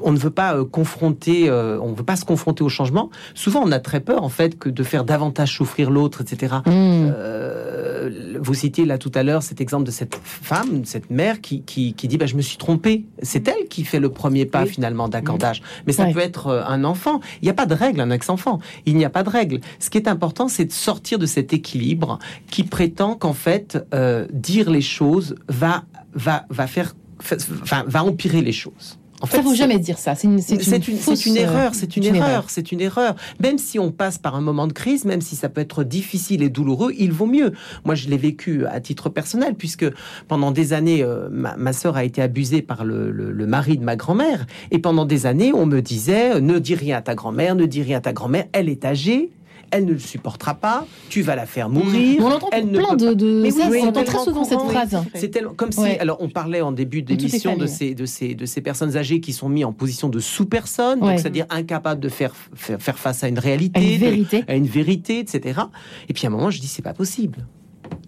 on 0.02 0.12
ne 0.12 0.18
veut 0.18 0.30
pas 0.30 0.54
euh, 0.56 0.64
confronter, 0.64 1.48
euh, 1.48 1.80
on 1.80 1.92
veut 1.92 2.04
pas 2.04 2.16
se 2.16 2.24
confronter 2.24 2.62
au 2.62 2.68
changement. 2.68 3.10
Souvent, 3.34 3.62
on 3.64 3.72
a 3.72 3.78
très 3.80 4.00
peur 4.00 4.22
en 4.22 4.28
fait 4.28 4.58
que 4.58 4.68
de 4.68 4.82
faire 4.82 5.04
davantage 5.04 5.56
souffrir 5.56 5.90
l'autre, 5.90 6.20
etc. 6.20 6.56
Mmh. 6.66 6.70
Euh, 6.70 8.38
vous 8.40 8.54
citiez 8.54 8.84
là 8.84 8.98
tout 8.98 9.10
à 9.14 9.22
l'heure 9.22 9.42
cet 9.42 9.60
exemple 9.60 9.84
de 9.84 9.90
cette 9.90 10.14
femme, 10.22 10.84
cette 10.84 11.10
mère 11.10 11.40
qui, 11.40 11.62
qui, 11.62 11.94
qui 11.94 12.08
dit 12.08 12.18
bah, 12.18 12.26
Je 12.26 12.36
me 12.36 12.42
suis 12.42 12.56
trompée. 12.58 13.04
C'est 13.22 13.48
elle 13.48 13.66
qui 13.68 13.84
fait 13.84 14.00
le 14.00 14.10
premier 14.10 14.46
pas 14.46 14.62
Oui. 14.64 14.68
finalement 14.68 15.08
d'accordage. 15.08 15.62
Mais 15.86 15.92
ça 15.92 16.04
Ouais. 16.04 16.12
peut 16.12 16.20
être 16.20 16.64
un 16.68 16.84
enfant. 16.84 17.20
Il 17.42 17.46
n'y 17.46 17.50
a 17.50 17.54
pas 17.54 17.66
de 17.66 17.74
règle, 17.74 18.00
un 18.00 18.10
ex-enfant. 18.10 18.58
Il 18.84 18.96
n'y 18.96 19.04
a 19.04 19.10
pas 19.10 19.22
de 19.22 19.30
règle. 19.30 19.60
Ce 19.80 19.90
qui 19.90 19.98
est 19.98 20.08
important, 20.08 20.48
c'est 20.48 20.66
de 20.66 20.72
sortir 20.72 21.18
de 21.18 21.26
cet 21.26 21.52
équilibre 21.52 22.18
qui 22.50 22.62
prétend 22.64 23.14
qu'en 23.16 23.32
fait, 23.32 23.84
euh, 23.94 24.26
dire 24.32 24.70
les 24.70 24.80
choses 24.82 25.34
va, 25.48 25.84
va, 26.14 26.44
va 26.50 26.66
faire. 26.66 26.94
fa- 27.20 27.36
Enfin, 27.62 27.84
va 27.88 28.04
empirer 28.04 28.42
les 28.42 28.52
choses. 28.52 28.98
En 29.22 29.26
Ça, 29.26 29.42
faut 29.42 29.50
c'est- 29.50 29.56
jamais 29.56 29.78
dire 29.78 29.98
ça. 29.98 30.14
C'est 30.14 30.26
une, 30.26 30.40
c'est 30.40 31.26
une, 31.26 31.36
euh, 31.38 31.40
erreur, 31.40 31.74
c'est 31.74 31.96
une, 31.96 32.04
erreur, 32.04 32.44
c'est 32.48 32.70
une 32.72 32.80
erreur. 32.82 33.14
Même 33.40 33.56
si 33.58 33.78
on 33.78 33.90
passe 33.90 34.18
par 34.18 34.34
un 34.36 34.40
moment 34.42 34.66
de 34.66 34.72
crise, 34.74 35.04
même 35.06 35.20
si 35.22 35.36
ça 35.36 35.48
peut 35.48 35.60
être 35.62 35.84
difficile 35.84 36.42
et 36.42 36.50
douloureux, 36.50 36.92
il 36.98 37.12
vaut 37.12 37.26
mieux. 37.26 37.52
Moi, 37.84 37.94
je 37.94 38.08
l'ai 38.08 38.18
vécu 38.18 38.66
à 38.66 38.78
titre 38.80 39.08
personnel, 39.08 39.54
puisque 39.54 39.86
pendant 40.28 40.50
des 40.50 40.72
années, 40.74 41.02
euh, 41.02 41.28
ma, 41.30 41.56
ma 41.56 41.72
sœur 41.72 41.96
a 41.96 42.04
été 42.04 42.20
abusée 42.20 42.60
par 42.62 42.84
le, 42.84 43.10
le- 43.10 43.32
le 43.32 43.46
mari 43.46 43.78
de 43.78 43.84
ma 43.84 43.96
grand-mère, 43.96 44.46
et 44.70 44.78
pendant 44.78 45.06
des 45.06 45.24
années, 45.26 45.52
on 45.54 45.64
me 45.66 45.80
disait 45.80 46.34
euh, 46.36 46.40
ne 46.40 46.58
dis 46.58 46.74
rien 46.74 46.98
à 46.98 47.02
ta 47.02 47.14
grand-mère, 47.14 47.54
ne 47.54 47.64
dis 47.66 47.82
rien 47.82 47.98
à 47.98 48.00
ta 48.02 48.12
grand-mère, 48.12 48.44
elle 48.52 48.68
est 48.68 48.84
âgée. 48.84 49.30
Elle 49.70 49.84
ne 49.84 49.92
le 49.92 49.98
supportera 49.98 50.54
pas, 50.54 50.86
tu 51.08 51.22
vas 51.22 51.34
la 51.36 51.46
faire 51.46 51.68
mourir. 51.68 52.22
On 52.24 52.30
entend 52.30 52.48
Elle 52.52 52.68
plein 52.70 52.94
de, 52.94 53.14
de 53.14 53.40
Mais 53.42 53.50
ça, 53.50 53.68
oui, 53.70 53.80
on 53.82 53.88
entend 53.88 54.04
très 54.04 54.18
souvent 54.24 54.44
cette 54.44 54.60
phrase. 54.60 54.96
C'est 55.14 55.28
tellement 55.30 55.54
comme 55.54 55.72
si, 55.72 55.80
Ouais. 55.80 55.98
alors 55.98 56.18
on 56.20 56.28
parlait 56.28 56.60
en 56.60 56.72
début 56.72 57.02
d'émission 57.02 57.56
de 57.56 57.66
ces, 57.66 57.94
de, 57.94 58.06
ces, 58.06 58.34
de 58.34 58.46
ces 58.46 58.60
personnes 58.60 58.96
âgées 58.96 59.20
qui 59.20 59.32
sont 59.32 59.48
mises 59.48 59.64
en 59.64 59.72
position 59.72 60.08
de 60.08 60.20
sous-personne, 60.20 61.02
Ouais. 61.02 61.18
c'est-à-dire 61.18 61.46
incapables 61.50 62.00
de 62.00 62.08
faire, 62.08 62.32
faire, 62.54 62.80
faire 62.80 62.98
face 62.98 63.24
à 63.24 63.28
une 63.28 63.38
À 63.38 63.40
réalité, 63.40 63.80
une 63.80 64.00
de- 64.00 64.04
vérité. 64.04 64.44
à 64.48 64.54
une 64.54 64.66
vérité, 64.66 65.18
etc. 65.18 65.60
Et 66.08 66.12
puis 66.12 66.26
à 66.26 66.28
un 66.28 66.32
moment, 66.32 66.50
je 66.50 66.60
dis, 66.60 66.68
c'est 66.68 66.82
pas 66.82 66.94
possible. 66.94 67.46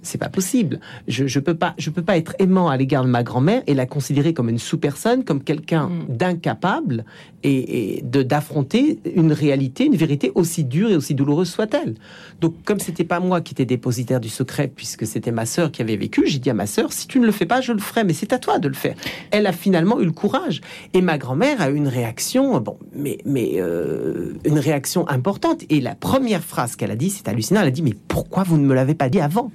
C'est 0.02 0.18
pas 0.18 0.28
possible. 0.28 0.80
Je, 1.06 1.26
je 1.26 1.40
peux 1.40 1.54
pas, 1.54 1.74
je 1.78 1.90
peux 1.90 2.02
pas 2.02 2.16
être 2.16 2.34
aimant 2.38 2.68
à 2.68 2.76
l'égard 2.76 3.04
de 3.04 3.10
ma 3.10 3.22
grand-mère 3.22 3.62
et 3.66 3.74
la 3.74 3.86
considérer 3.86 4.32
comme 4.32 4.48
une 4.48 4.58
sous-personne, 4.58 5.24
comme 5.24 5.42
quelqu'un 5.42 5.88
Mm. 5.88 6.16
d'incapable 6.16 7.04
et, 7.42 7.98
et 7.98 8.02
de 8.02 8.22
d'affronter 8.22 8.98
une 9.14 9.32
réalité, 9.32 9.84
une 9.86 9.96
vérité 9.96 10.32
aussi 10.34 10.64
dure 10.64 10.90
et 10.90 10.96
aussi 10.96 11.14
douloureuse 11.14 11.48
soit-elle. 11.48 11.94
Donc, 12.40 12.54
comme 12.64 12.78
c'était 12.80 13.04
pas 13.04 13.20
moi 13.20 13.40
qui 13.40 13.54
étais 13.54 13.64
dépositaire 13.64 14.20
du 14.20 14.28
secret, 14.28 14.68
puisque 14.74 15.06
c'était 15.06 15.30
ma 15.32 15.46
sœur 15.46 15.70
qui 15.70 15.82
avait 15.82 15.96
vécu, 15.96 16.22
j'ai 16.26 16.38
dit 16.38 16.50
à 16.50 16.54
ma 16.54 16.66
sœur, 16.66 16.92
si 16.92 17.06
tu 17.06 17.20
ne 17.20 17.26
le 17.26 17.32
fais 17.32 17.46
pas, 17.46 17.60
je 17.60 17.72
le 17.72 17.78
ferai, 17.78 18.04
mais 18.04 18.12
c'est 18.12 18.32
à 18.32 18.38
toi 18.38 18.58
de 18.58 18.68
le 18.68 18.74
faire. 18.74 18.94
Elle 19.30 19.46
a 19.46 19.52
finalement 19.52 20.00
eu 20.00 20.04
le 20.04 20.12
courage. 20.12 20.60
Et 20.94 21.00
ma 21.00 21.16
grand-mère 21.18 21.60
a 21.60 21.70
eu 21.70 21.74
une 21.76 21.88
réaction, 21.88 22.60
bon, 22.60 22.76
mais, 22.94 23.18
mais 23.24 23.52
euh, 23.56 24.34
une 24.44 24.58
réaction 24.58 25.08
importante. 25.08 25.62
Et 25.70 25.80
la 25.80 25.94
première 25.94 26.42
phrase 26.42 26.76
qu'elle 26.76 26.90
a 26.90 26.96
dit, 26.96 27.10
c'est 27.10 27.28
hallucinant, 27.28 27.60
elle 27.60 27.68
a 27.68 27.72
dit, 27.72 27.82
mais 27.82 27.94
pourquoi 28.08 28.42
vous 28.42 28.58
ne 28.58 28.64
me 28.66 28.74
l'avez 28.74 28.94
pas 28.94 29.08
dit 29.08 29.20
avant? 29.20 29.50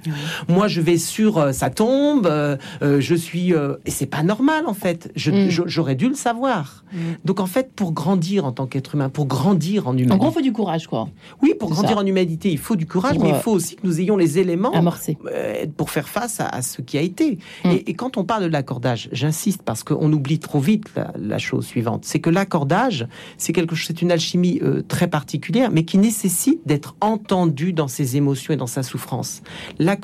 Moi, 0.48 0.68
je 0.68 0.80
vais 0.80 0.98
sur 0.98 1.38
euh, 1.38 1.52
sa 1.52 1.70
tombe, 1.70 2.26
euh, 2.26 2.56
euh, 2.82 3.00
je 3.00 3.14
suis... 3.14 3.52
et 3.52 3.90
c'est 3.90 4.06
pas 4.06 4.22
normal, 4.22 4.64
en 4.66 4.74
fait. 4.74 5.10
Je- 5.16 5.30
Mm. 5.34 5.48
J'aurais 5.66 5.94
dû 5.96 6.08
le 6.08 6.14
savoir. 6.14 6.84
Donc, 7.24 7.40
en 7.40 7.46
fait, 7.46 7.72
pour 7.74 7.92
grandir 7.92 8.44
en 8.44 8.52
tant 8.52 8.66
qu'être 8.66 8.94
humain, 8.94 9.08
pour 9.08 9.26
grandir 9.26 9.88
en 9.88 9.92
humanité... 9.92 10.12
En 10.14 10.16
gros, 10.18 10.30
il 10.30 10.34
faut 10.34 10.40
du 10.40 10.52
courage, 10.52 10.86
quoi. 10.86 11.08
Oui, 11.42 11.54
pour 11.58 11.70
grandir 11.70 11.96
ça. 11.96 11.98
en 12.02 12.06
humanité, 12.06 12.50
il 12.52 12.58
faut 12.58 12.76
du 12.76 12.86
courage, 12.86 13.18
mais 13.18 13.30
il 13.30 13.34
faut 13.34 13.50
aussi 13.52 13.74
que 13.76 13.80
nous 13.84 14.00
ayons 14.00 14.16
les 14.16 14.38
éléments 14.38 14.70
Amorcé. 14.72 15.18
euh, 15.32 15.66
pour 15.76 15.90
faire 15.90 16.08
face 16.08 16.38
à, 16.40 16.46
à 16.46 16.62
ce 16.62 16.82
qui 16.82 16.98
a 16.98 17.00
été. 17.00 17.38
Mm. 17.64 17.70
Et, 17.70 17.90
et 17.90 17.94
quand 17.94 18.16
on 18.16 18.24
parle 18.24 18.44
de 18.44 18.48
l'accordage, 18.48 19.08
j'insiste 19.12 19.62
parce 19.64 19.82
qu'on 19.82 20.12
oublie 20.12 20.38
trop 20.38 20.60
vite 20.60 20.86
la, 20.94 21.12
la 21.18 21.38
chose 21.38 21.66
suivante, 21.66 22.04
c'est 22.04 22.20
que 22.20 22.30
l'accordage, 22.30 23.06
c'est 23.38 23.52
quelque 23.52 23.74
chose, 23.74 23.88
c'est 23.88 24.02
une 24.02 24.12
alchimie 24.12 24.60
euh, 24.62 24.82
très 24.86 25.08
particulière, 25.08 25.70
mais 25.72 25.84
qui 25.84 25.98
nécessite 25.98 26.60
d'être 26.66 26.94
entendu 27.00 27.72
dans 27.72 27.88
ses 27.88 28.16
émotions 28.16 28.54
et 28.54 28.56
dans 28.56 28.66
sa 28.68 28.82
souffrance. 28.82 29.42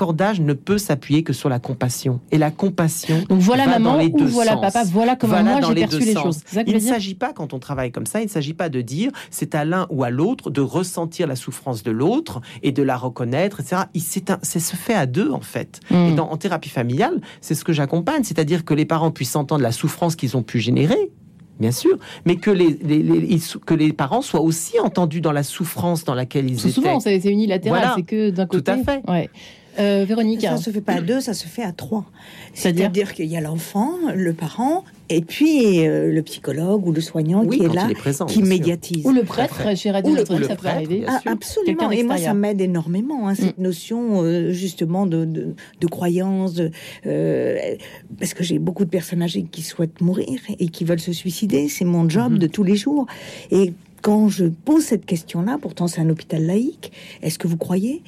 L'accordage 0.00 0.40
ne 0.40 0.54
peut 0.54 0.78
s'appuyer 0.78 1.22
que 1.22 1.34
sur 1.34 1.50
la 1.50 1.58
compassion, 1.58 2.20
et 2.30 2.38
la 2.38 2.50
compassion. 2.50 3.22
Donc 3.28 3.40
voilà 3.40 3.66
va 3.66 3.72
dans 3.74 3.80
maman 3.80 3.96
les 3.98 4.06
ou 4.06 4.16
deux 4.16 4.24
voilà 4.24 4.52
sens. 4.52 4.60
papa, 4.62 4.82
voilà 4.84 5.14
comment 5.14 5.34
Voilà 5.34 5.50
moi 5.50 5.60
dans 5.60 5.68
j'ai 5.68 5.74
perçu 5.74 5.98
les 5.98 6.14
choses. 6.14 6.40
Il 6.66 6.72
ne 6.72 6.78
s'agit 6.78 7.14
pas, 7.14 7.34
quand 7.34 7.52
on 7.52 7.58
travaille 7.58 7.92
comme 7.92 8.06
ça, 8.06 8.22
il 8.22 8.24
ne 8.24 8.30
s'agit 8.30 8.54
pas 8.54 8.70
de 8.70 8.80
dire 8.80 9.10
c'est 9.30 9.54
à 9.54 9.66
l'un 9.66 9.86
ou 9.90 10.02
à 10.02 10.08
l'autre 10.08 10.48
de 10.48 10.62
ressentir 10.62 11.26
la 11.26 11.36
souffrance 11.36 11.82
de 11.82 11.90
l'autre 11.90 12.40
et 12.62 12.72
de 12.72 12.82
la 12.82 12.96
reconnaître, 12.96 13.60
etc. 13.60 13.82
C'est 14.42 14.58
se 14.60 14.74
fait 14.74 14.94
à 14.94 15.04
deux, 15.04 15.30
en 15.32 15.40
fait. 15.42 15.80
Mm. 15.90 15.94
Et 15.94 16.12
dans, 16.14 16.30
en 16.30 16.38
thérapie 16.38 16.70
familiale, 16.70 17.20
c'est 17.42 17.54
ce 17.54 17.62
que 17.62 17.74
j'accompagne, 17.74 18.24
c'est-à-dire 18.24 18.64
que 18.64 18.72
les 18.72 18.86
parents 18.86 19.10
puissent 19.10 19.36
entendre 19.36 19.62
la 19.62 19.72
souffrance 19.72 20.16
qu'ils 20.16 20.34
ont 20.34 20.42
pu 20.42 20.60
générer. 20.60 21.10
Bien 21.58 21.72
sûr, 21.72 21.98
mais 22.24 22.36
que 22.36 22.50
les, 22.50 22.74
que 23.66 23.74
les 23.74 23.92
parents 23.92 24.22
soient 24.22 24.40
aussi 24.40 24.80
entendus 24.80 25.20
dans 25.20 25.30
la 25.32 25.42
souffrance 25.42 26.04
dans 26.04 26.14
laquelle 26.14 26.46
ils 26.48 26.54
que 26.56 26.60
étaient. 26.62 26.70
souvent, 26.70 27.00
c'est 27.00 27.18
unilatéral, 27.26 27.78
Voilà. 27.80 27.94
c'est 27.96 28.02
que 28.02 28.30
d'un 28.30 28.46
Tout 28.46 28.56
côté. 28.56 28.70
à 28.72 28.78
fait. 28.78 29.02
Ouais. 29.06 29.28
Euh, 29.78 30.04
Véronique, 30.06 30.42
Ça 30.42 30.56
se 30.56 30.70
fait 30.70 30.80
pas 30.80 30.94
à 30.94 31.00
deux, 31.00 31.20
ça 31.20 31.32
se 31.34 31.46
fait 31.46 31.62
à 31.62 31.72
trois. 31.72 32.04
C'est-à-dire 32.54 33.14
qu'il 33.14 33.26
y 33.26 33.36
a 33.36 33.40
l'enfant, 33.40 33.92
le 34.14 34.32
parent, 34.32 34.84
et 35.08 35.20
puis 35.22 35.86
euh, 35.86 36.12
le 36.12 36.22
psychologue 36.22 36.86
ou 36.86 36.92
le 36.92 37.00
soignant 37.00 37.44
Oui, 37.44 37.58
qui 37.58 37.64
est 37.64 37.72
là, 37.74 37.88
est 37.90 37.94
présent, 37.94 38.26
qui 38.26 38.42
médiatise. 38.42 39.04
ou 39.06 39.12
le 39.12 39.22
prêtre, 39.22 39.76
chez 39.76 39.90
Radio 39.90 40.10
Ou 40.12 40.14
le- 40.14 40.20
Notre-Dame, 40.20 40.36
ou 40.38 40.40
le 40.42 40.48
ça 40.48 40.54
peut 40.56 40.62
prêtre, 40.62 40.76
arriver. 40.76 40.98
bien 41.00 41.08
Ah, 41.24 41.30
absolument. 41.30 41.90
Et 41.90 42.02
moi, 42.02 42.16
ça 42.18 42.34
m'aide 42.34 42.60
énormément, 42.60 43.28
hein, 43.28 43.34
cette 43.34 43.58
notion 43.58 44.22
euh, 44.24 44.50
justement 44.52 45.06
de, 45.06 45.24
de, 45.24 45.54
de 45.80 45.86
croyance, 45.86 46.54
de, 46.54 46.70
euh, 47.06 47.56
parce 48.18 48.34
que 48.34 48.42
j'ai 48.44 48.58
beaucoup 48.58 48.84
de 48.84 48.90
personnes 48.90 49.22
âgées 49.22 49.44
qui 49.50 49.62
souhaitent 49.62 50.00
mourir 50.00 50.40
et 50.58 50.68
qui 50.68 50.84
veulent 50.84 51.00
se 51.00 51.12
suicider. 51.12 51.68
C'est 51.68 51.84
mon 51.84 52.08
job 52.08 52.32
Mhm. 52.32 52.38
de 52.38 52.46
tous 52.48 52.64
les 52.64 52.76
jours. 52.76 53.06
Et 53.50 53.72
quand 54.02 54.28
je 54.28 54.46
pose 54.46 54.84
cette 54.84 55.06
question-là, 55.06 55.58
pourtant 55.60 55.86
c'est 55.88 56.00
un 56.00 56.08
hôpital 56.10 56.44
laïque, 56.44 56.92
est-ce 57.22 57.38
que 57.38 57.46
vous 57.48 57.56
croyez? 57.56 58.02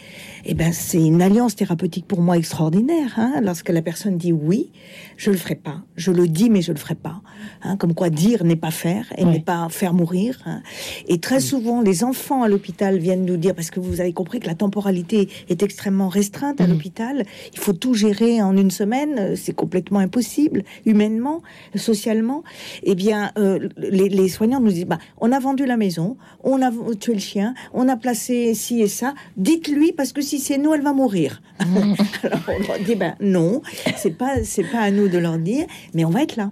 Eh 0.45 0.55
ben, 0.55 0.73
c'est 0.73 1.03
une 1.05 1.23
alliance 1.23 1.55
thérapeutique 1.57 2.07
pour 2.07 2.21
moi 2.21 2.37
extraordinaire. 2.37 3.13
Hein, 3.17 3.41
lorsque 3.43 3.69
la 3.69 3.83
personne 3.83 4.17
dit 4.19 4.33
oui, 4.33 4.71
je 5.17 5.31
le 5.31 5.37
ferai 5.37 5.55
pas. 5.55 5.83
Je 5.97 6.11
le 6.11 6.27
dis, 6.29 6.51
mais 6.51 6.63
je 6.63 6.73
le 6.73 6.79
ferai 6.79 6.95
pas. 6.95 7.21
Hein, 7.63 7.77
comme 7.77 7.95
quoi 7.95 8.11
dire 8.11 8.45
n'est 8.45 8.57
pas 8.57 8.71
faire 8.71 9.13
et 9.17 9.25
n'est 9.25 9.41
pas 9.41 9.69
faire 9.71 9.95
mourir. 9.95 10.41
hein. 10.47 10.63
Et 11.09 11.19
très 11.19 11.41
souvent, 11.41 11.81
les 11.83 12.05
enfants 12.05 12.43
à 12.43 12.49
l'hôpital 12.49 12.99
viennent 12.99 13.25
nous 13.25 13.37
dire, 13.37 13.55
parce 13.55 13.71
que 13.71 13.81
vous 13.81 14.01
avez 14.01 14.13
compris 14.13 14.41
que 14.41 14.47
la 14.47 14.55
temporalité 14.55 15.29
est 15.49 15.63
extrêmement 15.63 16.09
restreinte 16.09 16.61
à 16.61 16.65
Mhm. 16.67 16.73
l'hôpital, 16.73 17.25
il 17.53 17.59
faut 17.59 17.73
tout 17.73 17.95
gérer 17.95 18.41
en 18.43 18.57
une 18.57 18.71
semaine, 18.71 19.37
c'est 19.37 19.55
complètement 19.55 19.99
impossible, 20.01 20.65
humainement, 20.87 21.43
socialement. 21.77 22.43
Eh 22.83 22.95
bien, 22.95 23.33
euh, 23.39 23.69
les, 23.77 24.09
les 24.09 24.29
soignants 24.29 24.61
nous 24.61 24.73
disent, 24.73 24.87
bah, 24.87 24.99
on 25.19 25.33
a 25.33 25.39
vendu 25.39 25.67
la 25.67 25.77
maison, 25.85 26.17
on 26.45 26.63
a 26.63 26.71
tué 27.03 27.15
le 27.15 27.21
chien, 27.31 27.55
on 27.73 27.89
a 27.89 27.97
placé 27.97 28.55
ci 28.55 28.81
et 28.81 28.89
ça. 28.89 29.15
Dites-lui 29.37 29.93
parce 29.93 30.13
que 30.13 30.21
si 30.23 30.39
c'est 30.39 30.59
nous, 30.59 30.73
elle 30.75 30.83
va 30.83 30.93
mourir. 30.93 31.43
Alors 31.61 32.41
on 32.49 32.67
leur 32.69 32.79
dit 32.87 32.95
ben 32.95 33.15
non, 33.21 33.63
c'est 33.97 34.17
pas 34.23 34.33
c'est 34.45 34.69
pas 34.75 34.81
à 34.81 34.91
nous 34.91 35.09
de 35.09 35.19
leur 35.19 35.39
dire, 35.39 35.67
mais 35.95 36.05
on 36.05 36.11
va 36.11 36.23
être 36.23 36.37
là. 36.37 36.51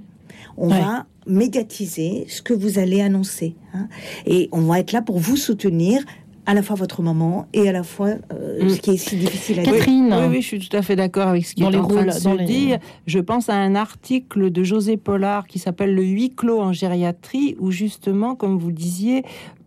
On 0.56 0.68
Ouais. 0.70 0.80
va 0.80 1.06
médiatiser 1.26 2.26
ce 2.28 2.42
que 2.42 2.52
vous 2.54 2.78
allez 2.78 3.00
annoncer, 3.00 3.54
hein. 3.74 3.86
et 4.26 4.48
on 4.52 4.62
va 4.62 4.80
être 4.80 4.92
là 4.92 5.00
pour 5.02 5.18
vous 5.18 5.36
soutenir 5.36 6.02
à 6.46 6.54
la 6.54 6.62
fois 6.62 6.74
votre 6.76 7.02
maman 7.02 7.46
et 7.52 7.68
à 7.68 7.72
la 7.72 7.82
fois 7.82 8.08
euh, 8.32 8.64
Mm. 8.64 8.68
ce 8.70 8.80
qui 8.80 8.90
est 8.90 8.96
si 8.96 9.16
difficile 9.16 9.60
à 9.60 9.62
dire. 9.62 9.72
Catherine. 9.74 10.12
Oui, 10.20 10.26
oui, 10.36 10.42
je 10.42 10.46
suis 10.46 10.58
tout 10.58 10.76
à 10.76 10.82
fait 10.82 10.96
d'accord 10.96 11.28
avec 11.28 11.44
ce 11.46 11.54
qui 11.54 11.62
Dans 11.62 11.68
est 11.68 11.72
les 11.72 11.78
en 11.78 11.86
train 11.86 12.04
de 12.04 12.10
se 12.10 12.28
les- 12.36 12.44
dire. 12.44 12.78
Je 13.06 13.18
pense 13.18 13.48
à 13.48 13.54
un 13.54 13.74
article 13.74 14.50
de 14.50 14.62
José 14.64 14.96
Pollard 14.96 15.46
qui 15.46 15.58
s'appelle 15.58 15.94
Le 15.94 16.02
huis 16.02 16.30
clos 16.30 16.60
en 16.60 16.72
gériatrie, 16.72 17.56
où 17.60 17.70
justement, 17.70 18.34
comme 18.34 18.58
vous 18.58 18.68
le 18.68 18.74
disiez, 18.74 19.22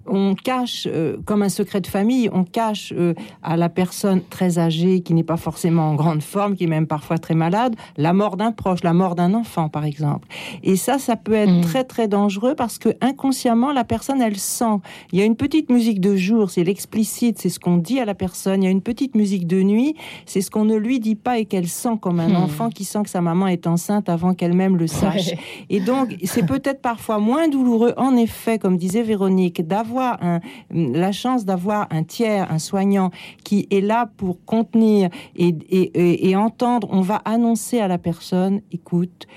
on 0.07 0.35
cache, 0.35 0.87
euh, 0.91 1.17
comme 1.25 1.41
un 1.43 1.49
secret 1.49 1.81
de 1.81 1.87
famille, 1.87 2.29
on 2.33 2.43
cache 2.43 2.93
euh, 2.97 3.13
à 3.41 3.57
la 3.57 3.69
personne 3.69 4.21
très 4.29 4.59
âgée, 4.59 5.01
qui 5.01 5.13
n'est 5.13 5.23
pas 5.23 5.37
forcément 5.37 5.89
en 5.89 5.95
grande 5.95 6.21
forme, 6.21 6.55
qui 6.55 6.65
est 6.65 6.67
même 6.67 6.87
parfois 6.87 7.17
très 7.17 7.35
malade, 7.35 7.75
la 7.97 8.13
mort 8.13 8.37
d'un 8.37 8.51
proche, 8.51 8.83
la 8.83 8.93
mort 8.93 9.15
d'un 9.15 9.33
enfant, 9.33 9.69
par 9.69 9.85
exemple. 9.85 10.27
Et 10.63 10.75
ça, 10.75 10.99
ça 10.99 11.15
peut 11.15 11.33
être 11.33 11.51
Mhm. 11.51 11.61
très 11.61 11.83
très 11.83 12.07
dangereux 12.07 12.55
parce 12.55 12.77
que 12.77 12.89
inconsciemment, 13.01 13.71
la 13.71 13.83
personne, 13.83 14.21
elle 14.21 14.37
sent. 14.37 14.79
Il 15.11 15.19
y 15.19 15.21
a 15.21 15.25
une 15.25 15.35
petite 15.35 15.69
musique 15.69 15.99
de 16.01 16.15
jour, 16.15 16.49
c'est 16.49 16.63
l'explicite, 16.63 17.39
c'est 17.39 17.49
ce 17.49 17.59
qu'on 17.59 17.77
dit 17.77 17.99
à 17.99 18.05
la 18.05 18.15
personne. 18.15 18.61
Il 18.63 18.65
y 18.65 18.69
a 18.69 18.71
une 18.71 18.81
petite 18.81 19.15
musique 19.15 19.47
de 19.47 19.61
nuit, 19.61 19.95
c'est 20.25 20.41
ce 20.41 20.51
qu'on 20.51 20.65
ne 20.65 20.75
lui 20.75 20.99
dit 20.99 21.15
pas 21.15 21.39
et 21.39 21.45
qu'elle 21.45 21.67
sent 21.67 21.97
comme 22.01 22.19
un 22.19 22.29
Hmm. 22.29 22.35
enfant 22.43 22.69
qui 22.69 22.83
sent 22.85 23.03
que 23.03 23.09
sa 23.09 23.21
maman 23.21 23.47
est 23.47 23.67
enceinte 23.67 24.09
avant 24.09 24.33
qu'elle-même 24.33 24.75
le 24.77 24.87
sache. 24.87 25.27
Ouais. 25.27 25.37
Et 25.69 25.79
donc, 25.79 26.15
c'est 26.23 26.45
peut-être 26.45 26.81
parfois 26.81 27.19
moins 27.19 27.47
douloureux, 27.47 27.93
en 27.97 28.15
effet, 28.15 28.57
comme 28.59 28.77
disait 28.77 29.03
Véronique, 29.03 29.65
d'avoir 29.67 29.92
la 29.93 31.11
chance 31.11 31.45
d'avoir 31.45 31.87
un 31.91 32.03
tiers, 32.03 32.51
un 32.51 32.59
soignant 32.59 33.11
qui 33.43 33.67
est 33.71 33.81
là 33.81 34.09
pour 34.17 34.43
contenir 34.45 35.09
et 35.35 36.35
entendre. 36.35 36.87
On 36.91 37.01
va 37.01 37.21
annoncer 37.25 37.79
à 37.79 37.87
la 37.87 37.97
personne, 37.97 38.61
écoute, 38.71 39.27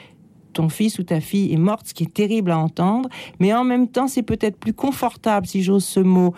ton 0.57 0.69
fils 0.71 0.99
ou 0.99 1.03
ta 1.03 1.21
fille 1.21 1.53
est 1.53 1.59
morte, 1.59 1.89
ce 1.89 1.95
qui 1.95 2.05
est 2.05 2.13
terrible 2.13 2.51
à 2.51 2.59
entendre, 2.59 3.09
mais 3.41 3.53
en 3.53 3.63
même 3.63 3.89
temps, 3.89 4.09
c'est 4.09 4.23
peut-être 4.23 4.57
plus 4.57 4.73
confortable, 4.73 5.47
si 5.47 5.63
j'ose 5.63 5.85
ce 5.85 6.01
mot, 6.01 6.35